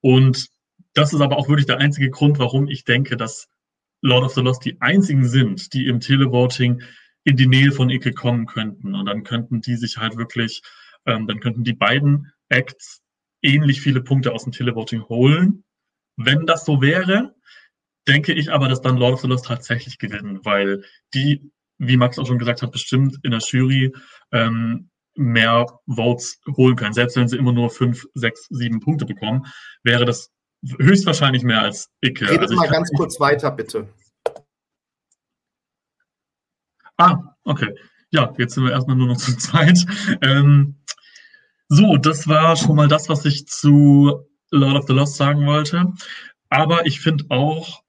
[0.00, 0.48] Und
[0.94, 3.46] das ist aber auch wirklich der einzige Grund, warum ich denke, dass
[4.00, 6.80] Lord of the Lost die einzigen sind, die im Televoting
[7.24, 8.94] in die Nähe von Icke kommen könnten.
[8.94, 10.62] Und dann könnten die sich halt wirklich
[11.06, 13.02] ähm, dann könnten die beiden Acts
[13.42, 15.64] ähnlich viele Punkte aus dem Televoting holen.
[16.16, 17.34] Wenn das so wäre,
[18.08, 20.82] denke ich aber, dass dann Lord of the Lost tatsächlich gewinnen, weil
[21.14, 23.94] die, wie Max auch schon gesagt hat, bestimmt in der Jury
[24.32, 26.94] ähm, mehr Votes holen können.
[26.94, 29.46] Selbst wenn sie immer nur fünf, sechs, sieben Punkte bekommen,
[29.82, 30.30] wäre das
[30.78, 32.28] höchstwahrscheinlich mehr als Icke.
[32.28, 33.88] Redet also mal ganz kurz weiter, bitte.
[36.96, 37.74] Ah, okay.
[38.10, 39.84] Ja, jetzt sind wir erstmal nur noch zu zweit.
[40.22, 40.77] Ähm,
[41.68, 45.92] so, das war schon mal das, was ich zu Lord of the Lost sagen wollte.
[46.48, 47.82] Aber ich finde auch,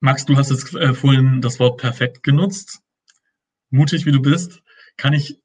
[0.00, 2.80] Max, du hast jetzt äh, vorhin das Wort perfekt genutzt.
[3.70, 4.62] Mutig wie du bist,
[4.96, 5.38] kann ich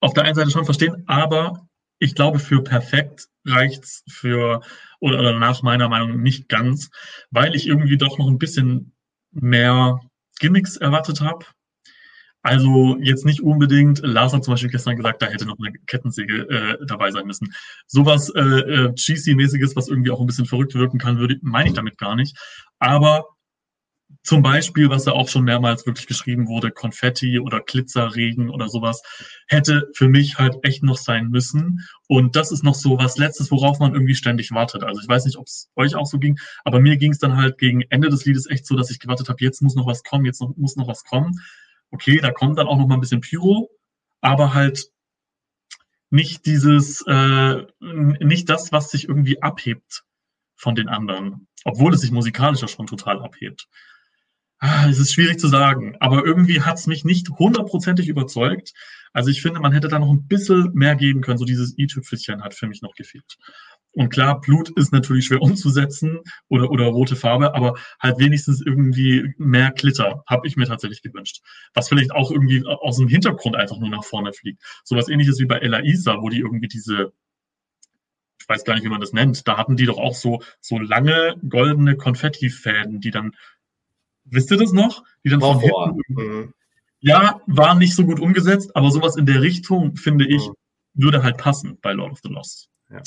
[0.00, 1.66] auf der einen Seite schon verstehen, aber
[1.98, 4.60] ich glaube, für perfekt reicht's für
[5.00, 6.90] oder, oder nach meiner Meinung nicht ganz,
[7.30, 8.94] weil ich irgendwie doch noch ein bisschen
[9.30, 10.00] mehr
[10.38, 11.46] Gimmicks erwartet habe
[12.44, 16.46] also jetzt nicht unbedingt, Lars hat zum Beispiel gestern gesagt, da hätte noch eine Kettensäge
[16.50, 17.54] äh, dabei sein müssen.
[17.86, 21.74] Sowas äh, äh, Cheesy-mäßiges, was irgendwie auch ein bisschen verrückt wirken kann, würde meine ich
[21.74, 22.36] damit gar nicht.
[22.78, 23.24] Aber
[24.22, 29.02] zum Beispiel, was ja auch schon mehrmals wirklich geschrieben wurde, Konfetti oder Glitzerregen oder sowas,
[29.48, 31.80] hätte für mich halt echt noch sein müssen.
[32.08, 34.84] Und das ist noch so was Letztes, worauf man irgendwie ständig wartet.
[34.84, 37.38] Also ich weiß nicht, ob es euch auch so ging, aber mir ging es dann
[37.38, 40.02] halt gegen Ende des Liedes echt so, dass ich gewartet habe, jetzt muss noch was
[40.02, 41.40] kommen, jetzt noch, muss noch was kommen
[41.94, 43.70] okay, da kommt dann auch noch mal ein bisschen Pyro,
[44.20, 44.90] aber halt
[46.10, 50.04] nicht dieses, äh, nicht das, was sich irgendwie abhebt
[50.56, 53.68] von den anderen, obwohl es sich musikalischer schon total abhebt.
[54.58, 58.72] Ah, es ist schwierig zu sagen, aber irgendwie hat es mich nicht hundertprozentig überzeugt.
[59.12, 61.38] Also ich finde, man hätte da noch ein bisschen mehr geben können.
[61.38, 63.36] So dieses i-Tüpfelchen hat für mich noch gefehlt.
[63.94, 69.34] Und klar, Blut ist natürlich schwer umzusetzen oder, oder rote Farbe, aber halt wenigstens irgendwie
[69.38, 71.42] mehr Glitter habe ich mir tatsächlich gewünscht.
[71.74, 74.62] Was vielleicht auch irgendwie aus dem Hintergrund einfach nur nach vorne fliegt.
[74.82, 77.12] Sowas ähnliches wie bei Ella Isa, wo die irgendwie diese,
[78.40, 80.78] ich weiß gar nicht, wie man das nennt, da hatten die doch auch so, so
[80.78, 83.36] lange goldene Konfettifäden, die dann,
[84.24, 85.04] wisst ihr das noch?
[85.24, 86.54] Die dann von hinten mhm.
[86.98, 90.54] Ja, war nicht so gut umgesetzt, aber sowas in der Richtung, finde ich, mhm.
[90.94, 92.70] würde halt passen bei Lord of the Lost.
[92.90, 93.02] Ja.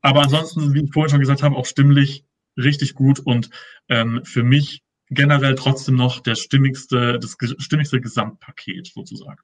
[0.00, 2.24] Aber ansonsten, wie ich vorhin schon gesagt habe, auch stimmlich
[2.56, 3.50] richtig gut und
[3.88, 9.40] ähm, für mich generell trotzdem noch der stimmigste, das stimmigste Gesamtpaket sozusagen.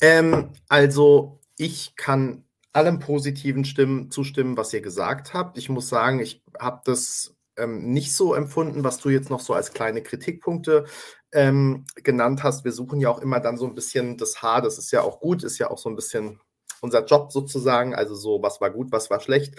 [0.00, 5.56] Ähm, also ich kann allem positiven Stimmen zustimmen, was ihr gesagt habt.
[5.56, 9.54] Ich muss sagen, ich habe das ähm, nicht so empfunden, was du jetzt noch so
[9.54, 10.84] als kleine Kritikpunkte
[11.32, 12.64] ähm, genannt hast.
[12.64, 15.20] Wir suchen ja auch immer dann so ein bisschen das Haar, das ist ja auch
[15.20, 16.38] gut, ist ja auch so ein bisschen
[16.86, 19.54] unser Job sozusagen, also so, was war gut, was war schlecht.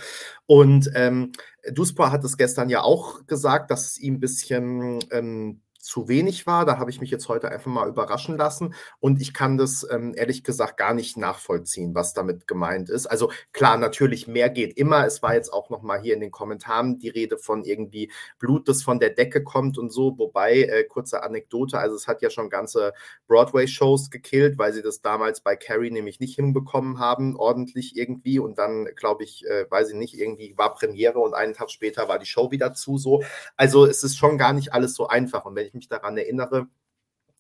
[0.46, 1.32] Und ähm,
[1.72, 6.46] Duspor hat es gestern ja auch gesagt, dass es ihm ein bisschen ähm, zu wenig
[6.46, 6.66] war.
[6.66, 10.14] Da habe ich mich jetzt heute einfach mal überraschen lassen und ich kann das ähm,
[10.16, 13.08] ehrlich gesagt gar nicht nachvollziehen, was damit gemeint ist.
[13.08, 15.06] Also klar, natürlich mehr geht immer.
[15.06, 18.68] Es war jetzt auch noch mal hier in den Kommentaren die Rede von irgendwie Blut,
[18.68, 20.18] das von der Decke kommt und so.
[20.18, 22.92] Wobei äh, kurze Anekdote, also es hat ja schon ganze
[23.28, 28.40] Broadway-Shows gekillt, weil sie das damals bei Carrie nämlich nicht hinbekommen haben, ordentlich irgendwie.
[28.40, 32.10] Und dann glaube ich, äh, weiß ich nicht, irgendwie war Premiere und einen Tag später
[32.10, 32.98] war die Show wieder zu.
[32.98, 33.24] So,
[33.56, 35.46] also es ist schon gar nicht alles so einfach.
[35.46, 36.68] Und wenn ich mich daran erinnere,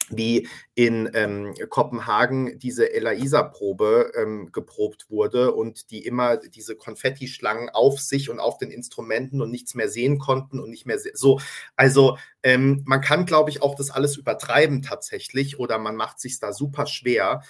[0.09, 7.99] wie in ähm, Kopenhagen diese Elaisa-Probe ähm, geprobt wurde und die immer diese Konfettischlangen auf
[7.99, 11.39] sich und auf den Instrumenten und nichts mehr sehen konnten und nicht mehr so.
[11.75, 16.39] Also ähm, man kann, glaube ich, auch das alles übertreiben tatsächlich oder man macht sich
[16.39, 17.41] da super schwer.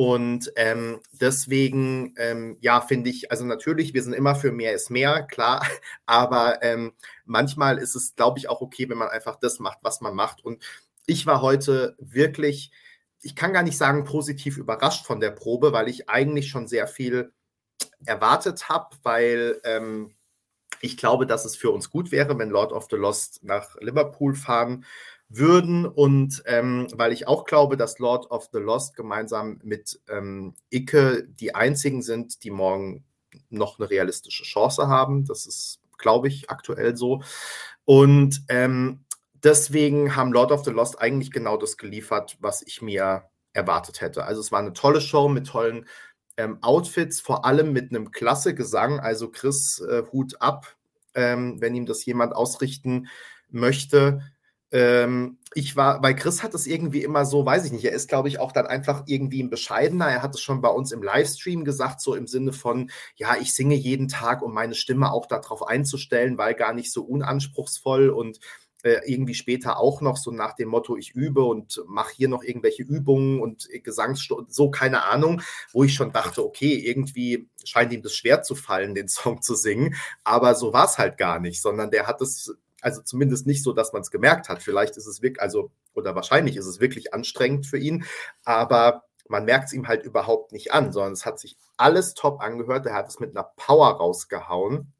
[0.00, 4.88] Und ähm, deswegen, ähm, ja, finde ich, also natürlich, wir sind immer für mehr ist
[4.88, 5.62] mehr, klar,
[6.06, 6.94] aber ähm,
[7.26, 10.42] manchmal ist es, glaube ich, auch okay, wenn man einfach das macht, was man macht.
[10.42, 10.62] Und
[11.04, 12.72] ich war heute wirklich,
[13.20, 16.86] ich kann gar nicht sagen positiv überrascht von der Probe, weil ich eigentlich schon sehr
[16.86, 17.34] viel
[18.06, 20.14] erwartet habe, weil ähm,
[20.80, 24.34] ich glaube, dass es für uns gut wäre, wenn Lord of the Lost nach Liverpool
[24.34, 24.86] fahren
[25.30, 30.54] würden und ähm, weil ich auch glaube, dass Lord of the Lost gemeinsam mit ähm,
[30.70, 33.04] Icke die einzigen sind, die morgen
[33.48, 35.24] noch eine realistische Chance haben.
[35.24, 37.22] Das ist, glaube ich, aktuell so.
[37.84, 39.04] Und ähm,
[39.42, 44.24] deswegen haben Lord of the Lost eigentlich genau das geliefert, was ich mir erwartet hätte.
[44.24, 45.86] Also es war eine tolle Show mit tollen
[46.36, 48.98] ähm, Outfits, vor allem mit einem klasse Gesang.
[48.98, 50.76] Also Chris, äh, Hut ab,
[51.14, 53.06] ähm, wenn ihm das jemand ausrichten
[53.48, 54.22] möchte.
[54.72, 58.08] Ähm, ich war, weil Chris hat es irgendwie immer so, weiß ich nicht, er ist,
[58.08, 60.08] glaube ich, auch dann einfach irgendwie ein bescheidener.
[60.08, 63.52] Er hat es schon bei uns im Livestream gesagt, so im Sinne von, ja, ich
[63.54, 68.38] singe jeden Tag, um meine Stimme auch darauf einzustellen, weil gar nicht so unanspruchsvoll und
[68.82, 72.42] äh, irgendwie später auch noch so nach dem Motto, ich übe und mache hier noch
[72.42, 75.42] irgendwelche Übungen und Gesangsstunden, so keine Ahnung,
[75.72, 79.54] wo ich schon dachte, okay, irgendwie scheint ihm das schwer zu fallen, den Song zu
[79.54, 83.62] singen, aber so war es halt gar nicht, sondern der hat es also zumindest nicht
[83.62, 84.62] so, dass man es gemerkt hat.
[84.62, 88.04] Vielleicht ist es wirklich, also, oder wahrscheinlich ist es wirklich anstrengend für ihn,
[88.44, 92.40] aber man merkt es ihm halt überhaupt nicht an, sondern es hat sich alles top
[92.40, 92.86] angehört.
[92.86, 94.92] Er hat es mit einer Power rausgehauen.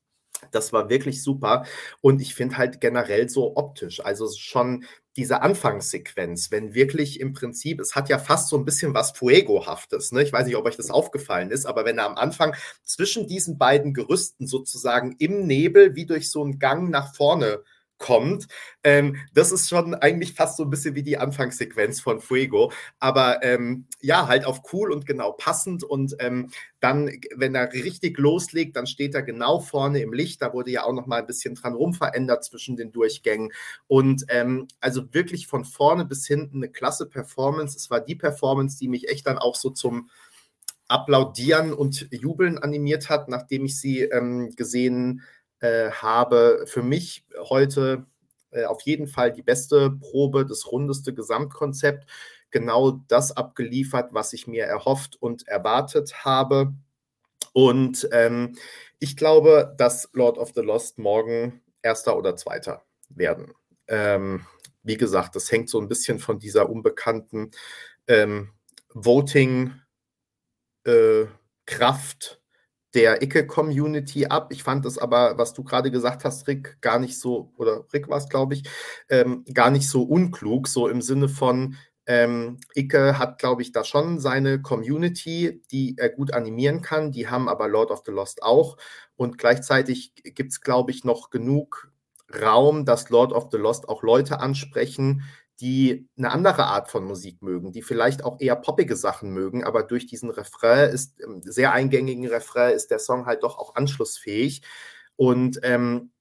[0.52, 1.65] Das war wirklich super.
[2.01, 4.85] Und ich finde halt generell so optisch, also schon
[5.20, 10.12] diese Anfangssequenz, wenn wirklich im Prinzip, es hat ja fast so ein bisschen was Fuego-haftes.
[10.12, 10.22] Ne?
[10.22, 13.59] Ich weiß nicht, ob euch das aufgefallen ist, aber wenn er am Anfang zwischen diesen
[13.59, 17.62] beiden Gerüsten sozusagen im Nebel wie durch so einen Gang nach vorne
[18.01, 18.48] kommt.
[18.82, 22.72] Ähm, das ist schon eigentlich fast so ein bisschen wie die Anfangssequenz von Fuego.
[22.98, 25.85] Aber ähm, ja, halt auf cool und genau passend.
[25.85, 26.51] Und ähm,
[26.81, 30.43] dann, wenn er richtig loslegt, dann steht er genau vorne im Licht.
[30.43, 33.52] Da wurde ja auch noch mal ein bisschen dran rumverändert zwischen den Durchgängen.
[33.86, 37.77] Und ähm, also wirklich von vorne bis hinten eine klasse Performance.
[37.77, 40.09] Es war die Performance, die mich echt dann auch so zum
[40.89, 47.24] Applaudieren und Jubeln animiert hat, nachdem ich sie ähm, gesehen habe äh, habe für mich
[47.49, 48.07] heute
[48.51, 52.07] äh, auf jeden Fall die beste Probe, das rundeste Gesamtkonzept,
[52.51, 56.74] genau das abgeliefert, was ich mir erhofft und erwartet habe.
[57.53, 58.57] Und ähm,
[58.99, 63.55] ich glaube, dass Lord of the Lost morgen erster oder zweiter werden.
[63.89, 64.47] Ähm,
[64.82, 67.51] wie gesagt, das hängt so ein bisschen von dieser unbekannten
[68.07, 68.53] ähm,
[68.95, 69.82] Voting-Kraft
[70.85, 72.40] äh,
[72.95, 74.53] der Icke-Community ab.
[74.53, 78.09] Ich fand es aber, was du gerade gesagt hast, Rick, gar nicht so, oder Rick
[78.09, 78.65] war es, glaube ich,
[79.09, 81.77] ähm, gar nicht so unklug, so im Sinne von,
[82.07, 87.12] ähm, Icke hat, glaube ich, da schon seine Community, die er gut animieren kann.
[87.12, 88.77] Die haben aber Lord of the Lost auch.
[89.15, 91.93] Und gleichzeitig gibt es, glaube ich, noch genug
[92.43, 95.23] Raum, dass Lord of the Lost auch Leute ansprechen,
[95.61, 99.82] die eine andere Art von Musik mögen, die vielleicht auch eher poppige Sachen mögen, aber
[99.82, 104.62] durch diesen Refrain ist, ähm, sehr eingängigen Refrain, ist der Song halt doch auch anschlussfähig
[105.16, 106.12] und ähm,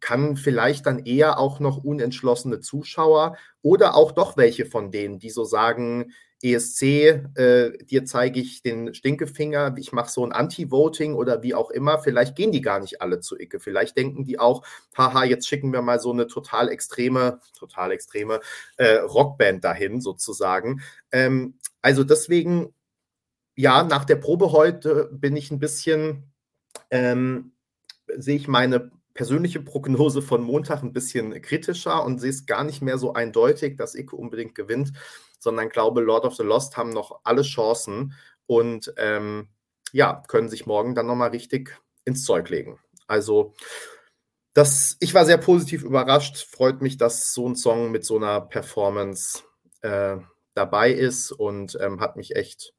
[0.00, 5.30] kann vielleicht dann eher auch noch unentschlossene Zuschauer oder auch doch welche von denen, die
[5.30, 6.82] so sagen, ESC,
[7.34, 11.98] äh, dir zeige ich den Stinkefinger, ich mache so ein Anti-Voting oder wie auch immer.
[11.98, 13.58] Vielleicht gehen die gar nicht alle zu Icke.
[13.58, 14.62] Vielleicht denken die auch,
[14.96, 18.40] haha, jetzt schicken wir mal so eine total extreme, total extreme
[18.76, 20.82] äh, Rockband dahin sozusagen.
[21.10, 22.74] Ähm, also deswegen,
[23.54, 26.30] ja, nach der Probe heute bin ich ein bisschen,
[26.90, 27.52] ähm,
[28.18, 32.82] sehe ich meine persönliche Prognose von Montag ein bisschen kritischer und sehe es gar nicht
[32.82, 34.92] mehr so eindeutig, dass Ike unbedingt gewinnt,
[35.38, 38.14] sondern glaube, Lord of the Lost haben noch alle Chancen
[38.46, 39.48] und ähm,
[39.92, 42.78] ja, können sich morgen dann nochmal richtig ins Zeug legen.
[43.06, 43.54] Also,
[44.52, 46.46] das, ich war sehr positiv überrascht.
[46.50, 49.42] Freut mich, dass so ein Song mit so einer Performance
[49.82, 50.16] äh,
[50.54, 52.72] dabei ist und ähm, hat mich echt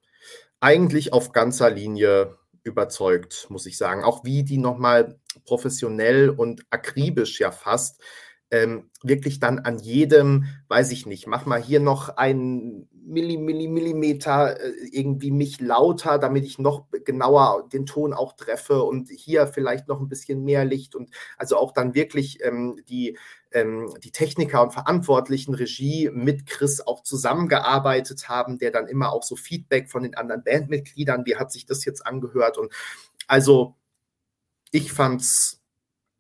[0.59, 4.03] eigentlich auf ganzer Linie überzeugt, muss ich sagen.
[4.03, 8.01] Auch wie die nochmal professionell und akribisch ja fast
[8.52, 13.68] ähm, wirklich dann an jedem, weiß ich nicht, mach mal hier noch einen Milli, Milli,
[13.68, 19.48] Millimeter äh, irgendwie mich lauter, damit ich noch genauer den Ton auch treffe und hier
[19.48, 23.18] vielleicht noch ein bisschen mehr Licht und also auch dann wirklich ähm, die,
[23.52, 29.24] ähm, die Techniker und Verantwortlichen Regie mit Chris auch zusammengearbeitet haben, der dann immer auch
[29.24, 32.74] so Feedback von den anderen Bandmitgliedern, wie hat sich das jetzt angehört und
[33.28, 33.76] also
[34.72, 35.56] ich fand's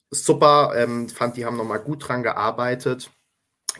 [0.09, 3.11] super, ähm, fand, die haben nochmal gut dran gearbeitet.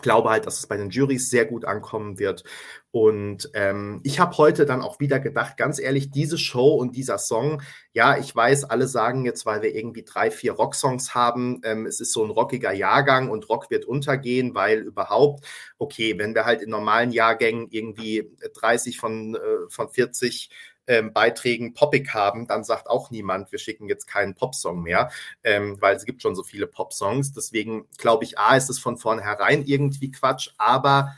[0.01, 2.43] Glaube halt, dass es bei den Juries sehr gut ankommen wird.
[2.91, 7.17] Und ähm, ich habe heute dann auch wieder gedacht, ganz ehrlich, diese Show und dieser
[7.17, 7.63] Song,
[7.93, 11.99] ja, ich weiß, alle sagen jetzt, weil wir irgendwie drei, vier Rocksongs haben, ähm, es
[11.99, 15.45] ist so ein rockiger Jahrgang und Rock wird untergehen, weil überhaupt,
[15.79, 20.49] okay, wenn wir halt in normalen Jahrgängen irgendwie 30 von, äh, von 40
[20.88, 25.11] ähm, Beiträgen poppig haben, dann sagt auch niemand, wir schicken jetzt keinen Popsong mehr,
[25.43, 27.34] ähm, weil es gibt schon so viele Popsongs.
[27.34, 31.15] Deswegen glaube ich, A, ist es von vornherein irgendwie Quatsch, aber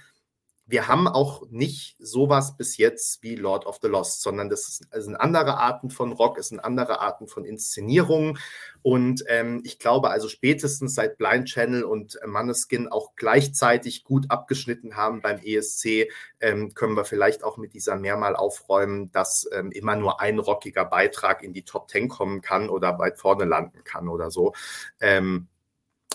[0.70, 5.16] wir haben auch nicht sowas bis jetzt wie Lord of the Lost, sondern das sind
[5.16, 8.38] andere Arten von Rock, es sind andere Arten von Inszenierungen.
[8.84, 14.96] Und ähm, ich glaube also spätestens seit Blind Channel und Manneskin auch gleichzeitig gut abgeschnitten
[14.96, 16.08] haben beim ESC,
[16.40, 20.86] ähm, können wir vielleicht auch mit dieser mehrmal aufräumen, dass ähm, immer nur ein rockiger
[20.86, 24.54] Beitrag in die Top 10 kommen kann oder weit vorne landen kann oder so.
[25.02, 25.48] Ähm,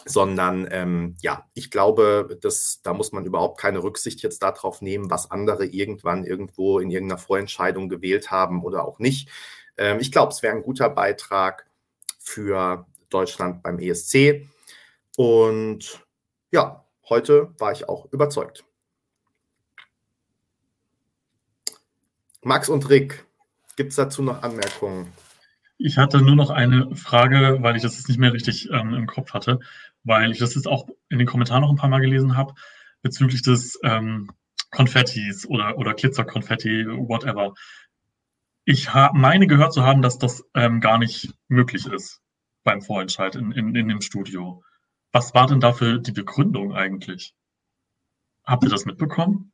[0.05, 5.11] sondern ähm, ja, ich glaube, dass, da muss man überhaupt keine Rücksicht jetzt darauf nehmen,
[5.11, 9.29] was andere irgendwann irgendwo in irgendeiner Vorentscheidung gewählt haben oder auch nicht.
[9.77, 11.67] Ähm, ich glaube, es wäre ein guter Beitrag
[12.19, 14.49] für Deutschland beim ESC.
[15.17, 16.01] Und
[16.51, 18.65] ja, heute war ich auch überzeugt.
[22.43, 23.25] Max und Rick,
[23.77, 25.13] gibt es dazu noch Anmerkungen?
[25.79, 29.07] Ich hatte nur noch eine Frage, weil ich das jetzt nicht mehr richtig ähm, im
[29.07, 29.61] Kopf hatte,
[30.05, 32.55] weil ich das jetzt auch in den Kommentaren noch ein paar Mal gelesen habe,
[33.03, 34.31] bezüglich des ähm,
[34.71, 37.55] Konfettis oder, oder Glitzerkonfetti, whatever.
[38.65, 42.23] Ich meine gehört zu haben, dass das ähm, gar nicht möglich ist
[42.65, 44.63] beim Vorentscheid in, in, in dem Studio.
[45.13, 47.35] Was war denn dafür die Begründung eigentlich?
[48.45, 49.53] Habt ihr das mitbekommen?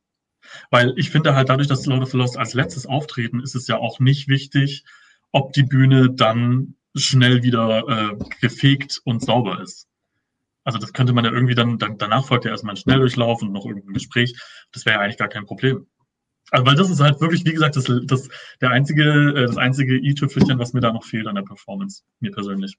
[0.69, 3.67] Weil ich finde halt dadurch, dass Lord of the Lost als letztes auftreten, ist es
[3.67, 4.85] ja auch nicht wichtig,
[5.31, 9.87] ob die Bühne dann schnell wieder äh, gefegt und sauber ist.
[10.63, 13.51] Also das könnte man ja irgendwie dann, dann danach folgt ja erstmal ein Schnelldurchlauf und
[13.51, 14.35] noch irgendein Gespräch.
[14.71, 15.87] Das wäre ja eigentlich gar kein Problem.
[16.51, 18.29] Also weil das ist halt wirklich, wie gesagt, das, das
[18.59, 22.31] der einzige, äh, das einzige i-Tüpfelchen, was mir da noch fehlt an der Performance, mir
[22.31, 22.77] persönlich.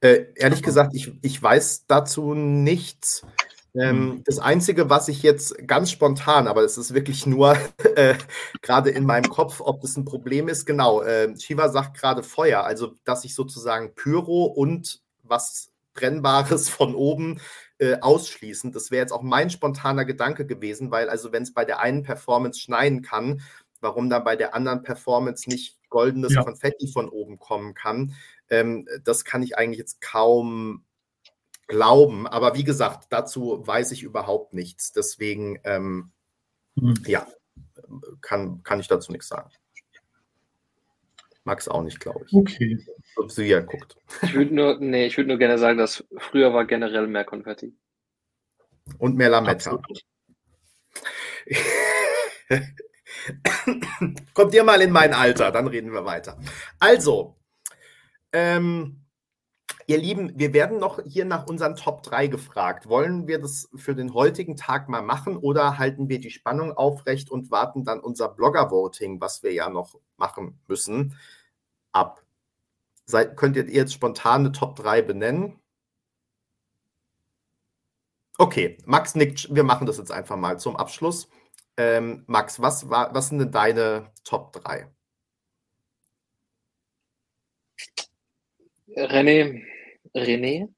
[0.00, 3.24] Äh, ehrlich gesagt, ich, ich weiß dazu nichts.
[3.74, 4.24] Ähm, mhm.
[4.24, 7.56] das Einzige, was ich jetzt ganz spontan, aber es ist wirklich nur
[7.96, 8.14] äh,
[8.62, 12.64] gerade in meinem Kopf, ob das ein Problem ist, genau, äh, Shiva sagt gerade Feuer,
[12.64, 17.40] also dass ich sozusagen Pyro und was Brennbares von oben
[17.78, 18.72] äh, ausschließen.
[18.72, 22.02] Das wäre jetzt auch mein spontaner Gedanke gewesen, weil also wenn es bei der einen
[22.02, 23.42] Performance schneien kann,
[23.80, 26.42] warum dann bei der anderen Performance nicht goldenes ja.
[26.42, 28.14] Konfetti von oben kommen kann,
[28.50, 30.84] ähm, das kann ich eigentlich jetzt kaum
[31.68, 32.26] glauben.
[32.26, 34.92] Aber wie gesagt, dazu weiß ich überhaupt nichts.
[34.92, 36.10] Deswegen, ähm,
[36.74, 36.94] mhm.
[37.06, 37.26] ja,
[38.20, 39.50] kann, kann ich dazu nichts sagen.
[41.48, 42.34] Max auch nicht, glaube ich.
[42.34, 42.78] Okay.
[43.16, 43.96] Ob sie ja guckt.
[44.22, 47.74] Ich würde nur, nee, ich würde nur gerne sagen, dass früher war generell mehr Konfetti.
[48.98, 49.80] Und mehr Lametta.
[54.34, 56.38] Kommt ihr mal in mein Alter, dann reden wir weiter.
[56.78, 57.38] Also,
[58.32, 59.08] ähm,
[59.88, 62.90] Ihr Lieben, wir werden noch hier nach unseren Top 3 gefragt.
[62.90, 67.30] Wollen wir das für den heutigen Tag mal machen oder halten wir die Spannung aufrecht
[67.30, 71.16] und warten dann unser Blogger-Voting, was wir ja noch machen müssen,
[71.98, 72.22] ab?
[73.06, 75.58] Seid, könnt ihr jetzt spontane Top 3 benennen?
[78.38, 81.28] Okay, Max nickt, wir machen das jetzt einfach mal zum Abschluss.
[81.76, 84.86] Ähm, Max, was, war, was sind denn deine Top 3?
[88.96, 89.64] René,
[90.14, 90.68] René,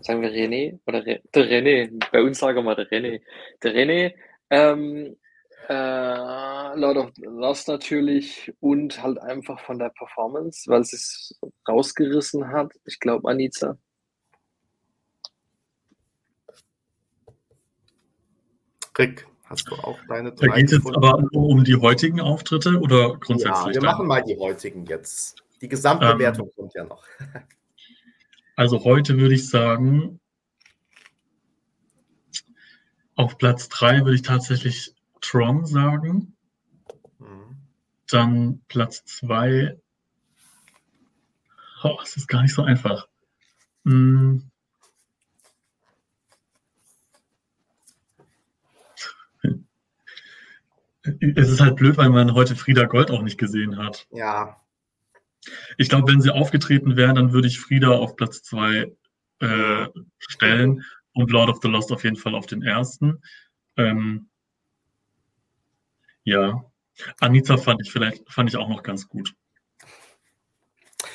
[0.00, 3.22] sagen wir René oder Re der René, bei uns sagen wir der René.
[3.62, 4.14] Der René,
[4.50, 5.16] ähm,
[5.68, 11.40] Äh, Lord of the Lost natürlich und halt einfach von der Performance, weil es es
[11.68, 12.72] rausgerissen hat.
[12.84, 13.76] Ich glaube, Anita.
[18.98, 22.78] Rick, hast du auch deine Da drei geht es aber nur um die heutigen Auftritte
[22.80, 23.66] oder Ja, grundsätzlich?
[23.74, 23.84] wir dann?
[23.84, 25.42] machen mal die heutigen jetzt.
[25.60, 27.04] Die Gesamtbewertung kommt ja noch.
[28.58, 30.18] Also heute würde ich sagen,
[33.14, 34.95] auf Platz drei würde ich tatsächlich
[35.26, 36.36] Tron sagen.
[37.18, 37.56] Mhm.
[38.08, 39.78] Dann Platz zwei.
[41.82, 43.08] Oh, es ist gar nicht so einfach.
[43.84, 44.50] Hm.
[51.34, 54.08] Es ist halt blöd, weil man heute Frieda Gold auch nicht gesehen hat.
[54.10, 54.56] Ja,
[55.78, 58.92] Ich glaube, wenn sie aufgetreten wären, dann würde ich Frieda auf Platz zwei
[59.38, 59.86] äh,
[60.18, 60.82] stellen
[61.12, 63.22] und Lord of the Lost auf jeden Fall auf den ersten.
[63.76, 64.28] Ähm,
[66.26, 66.64] ja,
[67.20, 69.34] Anita fand ich vielleicht fand ich auch noch ganz gut.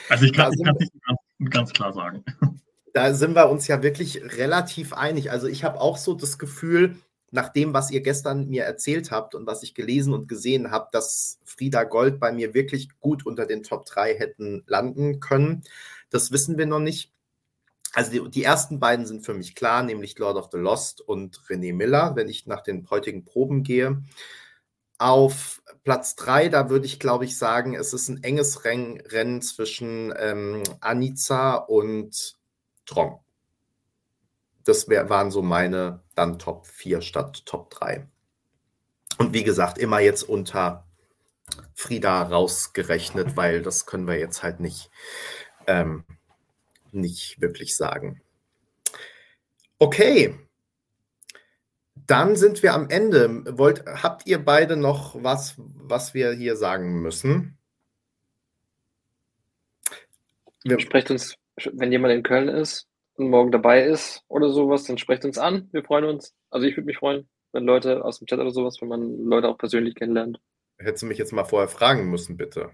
[0.10, 1.20] Also ich kann es nicht ganz,
[1.52, 2.24] ganz klar sagen.
[2.94, 5.30] da sind wir uns ja wirklich relativ einig.
[5.30, 6.98] Also ich habe auch so das Gefühl,
[7.30, 10.88] nach dem, was ihr gestern mir erzählt habt und was ich gelesen und gesehen habe,
[10.92, 15.64] dass Frieda Gold bei mir wirklich gut unter den Top 3 hätten landen können.
[16.10, 17.12] Das wissen wir noch nicht.
[17.94, 21.40] Also die, die ersten beiden sind für mich klar, nämlich Lord of the Lost und
[21.50, 24.02] René Miller, wenn ich nach den heutigen Proben gehe.
[25.02, 29.42] Auf Platz 3, da würde ich, glaube ich, sagen, es ist ein enges Ren Rennen
[29.42, 32.36] zwischen ähm, Anica und
[32.86, 33.20] Trong.
[34.64, 38.08] Das wär, waren so meine dann Top 4 statt Top 3.
[39.18, 40.86] Und wie gesagt, immer jetzt unter
[41.74, 44.92] Frieda rausgerechnet, weil das können wir jetzt halt nicht,
[45.66, 46.06] ähm,
[46.92, 48.22] nicht wirklich sagen.
[49.80, 50.38] Okay.
[52.12, 53.58] Dann sind wir am Ende.
[53.58, 57.58] Wollt, habt ihr beide noch was, was wir hier sagen müssen?
[60.66, 61.36] Wir, Sprecht uns,
[61.72, 65.70] wenn jemand in Köln ist und morgen dabei ist oder sowas, dann sprecht uns an.
[65.72, 66.34] Wir freuen uns.
[66.50, 69.48] Also ich würde mich freuen, wenn Leute aus dem Chat oder sowas, wenn man Leute
[69.48, 70.42] auch persönlich kennenlernt.
[70.80, 72.72] hättest du mich jetzt mal vorher fragen müssen, bitte.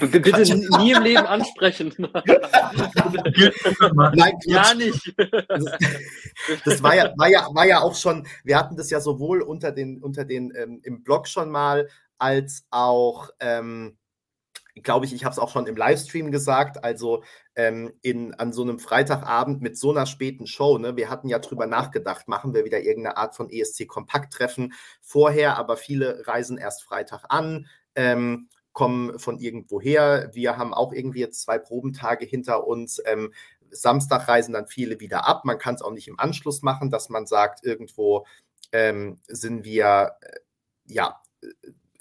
[0.00, 1.94] B bitte nie im Leben ansprechen.
[4.14, 5.14] Nein, ja nicht.
[5.16, 5.64] Das,
[6.64, 9.72] das war, ja, war, ja, war ja auch schon, wir hatten das ja sowohl unter
[9.72, 11.88] den, unter den ähm, im Blog schon mal,
[12.18, 13.96] als auch, ähm,
[14.82, 17.22] glaube ich, ich habe es auch schon im Livestream gesagt, also
[17.54, 21.38] ähm, in, an so einem Freitagabend mit so einer späten Show, ne, wir hatten ja
[21.38, 27.24] drüber nachgedacht, machen wir wieder irgendeine Art von ESC-Kompakt-Treffen vorher, aber viele reisen erst Freitag
[27.28, 27.66] an.
[27.94, 30.30] Ähm, kommen von irgendwoher.
[30.34, 33.00] Wir haben auch irgendwie jetzt zwei Probentage hinter uns.
[33.06, 33.32] Ähm,
[33.70, 35.46] Samstag reisen dann viele wieder ab.
[35.46, 38.26] Man kann es auch nicht im Anschluss machen, dass man sagt, irgendwo
[38.72, 40.40] ähm, sind wir, äh,
[40.88, 41.22] ja,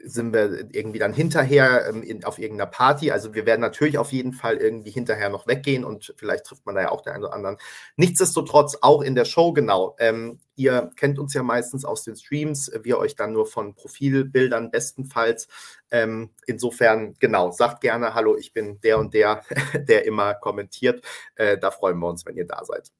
[0.05, 3.11] sind wir irgendwie dann hinterher ähm, in, auf irgendeiner Party.
[3.11, 6.75] Also wir werden natürlich auf jeden Fall irgendwie hinterher noch weggehen und vielleicht trifft man
[6.75, 7.57] da ja auch den einen oder anderen.
[7.97, 9.95] Nichtsdestotrotz auch in der Show, genau.
[9.99, 14.71] Ähm, ihr kennt uns ja meistens aus den Streams, wir euch dann nur von Profilbildern
[14.71, 15.47] bestenfalls.
[15.91, 21.03] Ähm, insofern, genau, sagt gerne, hallo, ich bin der und der, der immer kommentiert.
[21.35, 22.91] Äh, da freuen wir uns, wenn ihr da seid.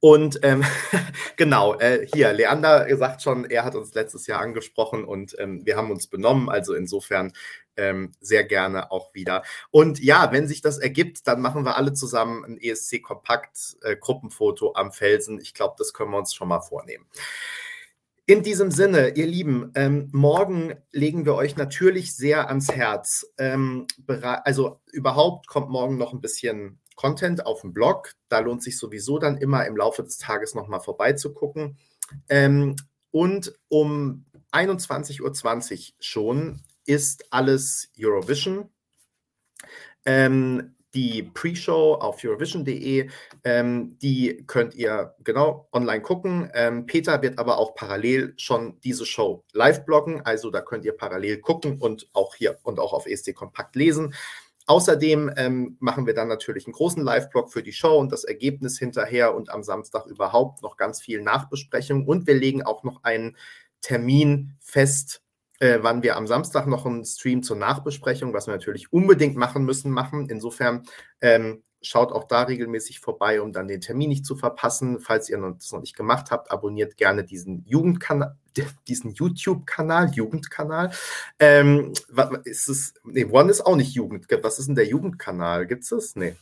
[0.00, 0.64] Und ähm,
[1.36, 5.76] genau, äh, hier, Leander sagt schon, er hat uns letztes Jahr angesprochen und ähm, wir
[5.76, 6.48] haben uns benommen.
[6.48, 7.32] Also insofern
[7.76, 9.42] ähm, sehr gerne auch wieder.
[9.70, 15.40] Und ja, wenn sich das ergibt, dann machen wir alle zusammen ein ESC-Kompakt-Gruppenfoto am Felsen.
[15.40, 17.06] Ich glaube, das können wir uns schon mal vornehmen.
[18.26, 23.26] In diesem Sinne, ihr Lieben, ähm, morgen legen wir euch natürlich sehr ans Herz.
[23.38, 28.12] Ähm, also überhaupt kommt morgen noch ein bisschen Content auf dem Blog.
[28.28, 31.78] Da lohnt sich sowieso dann immer im Laufe des Tages nochmal vorbeizugucken.
[32.28, 32.76] Ähm,
[33.10, 38.68] und um 21.20 Uhr schon ist alles Eurovision.
[40.04, 43.08] Ähm, die Pre-Show auf Eurovision.de,
[43.44, 46.50] ähm, die könnt ihr genau online gucken.
[46.52, 50.96] Ähm, Peter wird aber auch parallel schon diese Show live bloggen, also da könnt ihr
[50.96, 54.12] parallel gucken und auch hier und auch auf ESC Kompakt lesen.
[54.70, 58.78] Außerdem ähm, machen wir dann natürlich einen großen Live-Blog für die Show und das Ergebnis
[58.78, 62.06] hinterher und am Samstag überhaupt noch ganz viel Nachbesprechung.
[62.06, 63.36] Und wir legen auch noch einen
[63.80, 65.22] Termin fest,
[65.58, 69.64] äh, wann wir am Samstag noch einen Stream zur Nachbesprechung, was wir natürlich unbedingt machen
[69.64, 70.28] müssen, machen.
[70.28, 70.84] Insofern
[71.20, 75.00] ähm, schaut auch da regelmäßig vorbei, um dann den Termin nicht zu verpassen.
[75.00, 78.36] Falls ihr das noch nicht gemacht habt, abonniert gerne diesen Jugendkanal,
[78.88, 80.92] diesen YouTube-Kanal, Jugendkanal.
[81.38, 84.26] Ähm, was, ist es, nee, One ist auch nicht Jugend.
[84.42, 85.66] Was ist denn der Jugendkanal?
[85.66, 86.16] Gibt es das?
[86.16, 86.36] Nee.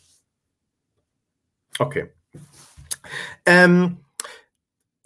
[1.78, 2.12] Okay.
[3.46, 3.98] Ähm,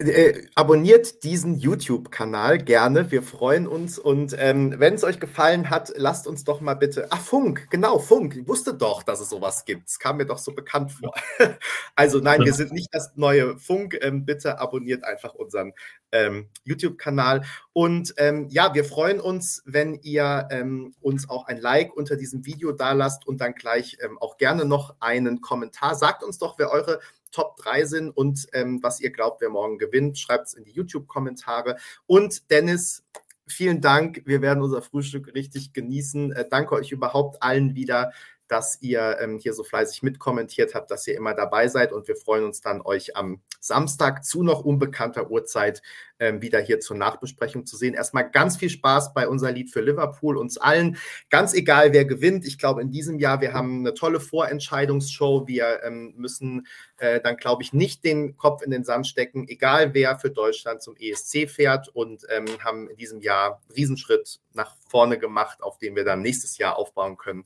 [0.03, 3.09] Äh, abonniert diesen YouTube-Kanal gerne.
[3.11, 3.97] Wir freuen uns.
[3.97, 7.07] Und ähm, wenn es euch gefallen hat, lasst uns doch mal bitte.
[7.09, 8.35] Ach, Funk, genau, Funk.
[8.35, 9.87] Ich wusste doch, dass es sowas gibt.
[9.87, 11.13] Es kam mir doch so bekannt vor.
[11.95, 13.97] also, nein, wir sind nicht das neue Funk.
[14.01, 15.73] Ähm, bitte abonniert einfach unseren
[16.11, 17.43] ähm, YouTube-Kanal.
[17.71, 22.45] Und ähm, ja, wir freuen uns, wenn ihr ähm, uns auch ein Like unter diesem
[22.45, 25.95] Video da lasst und dann gleich ähm, auch gerne noch einen Kommentar.
[25.95, 26.99] Sagt uns doch, wer eure
[27.33, 30.17] Top 3 sind und ähm, was ihr glaubt, wer morgen gewinnt.
[30.17, 31.75] Schreibt es in die YouTube-Kommentare.
[32.05, 33.03] Und Dennis,
[33.45, 34.21] vielen Dank.
[34.25, 36.31] Wir werden unser Frühstück richtig genießen.
[36.31, 38.13] Äh, danke euch überhaupt allen wieder
[38.47, 42.15] dass ihr ähm, hier so fleißig mitkommentiert habt, dass ihr immer dabei seid und wir
[42.15, 45.81] freuen uns dann, euch am Samstag zu noch unbekannter Uhrzeit
[46.19, 47.93] ähm, wieder hier zur Nachbesprechung zu sehen.
[47.93, 50.97] Erstmal ganz viel Spaß bei unser Lied für Liverpool, uns allen.
[51.29, 52.45] Ganz egal, wer gewinnt.
[52.45, 55.47] Ich glaube, in diesem Jahr, wir haben eine tolle Vorentscheidungsshow.
[55.47, 59.93] Wir ähm, müssen äh, dann, glaube ich, nicht den Kopf in den Sand stecken, egal
[59.93, 64.75] wer für Deutschland zum ESC fährt und ähm, haben in diesem Jahr einen Riesenschritt nach
[64.87, 67.45] vorne gemacht, auf den wir dann nächstes Jahr aufbauen können.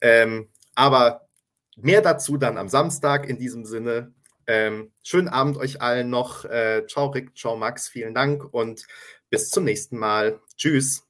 [0.00, 1.28] Ähm, aber
[1.76, 3.28] mehr dazu dann am Samstag.
[3.28, 4.14] In diesem Sinne,
[4.46, 6.44] ähm, schönen Abend euch allen noch.
[6.44, 8.86] Äh, ciao Rick, ciao Max, vielen Dank und
[9.30, 10.40] bis zum nächsten Mal.
[10.56, 11.06] Tschüss.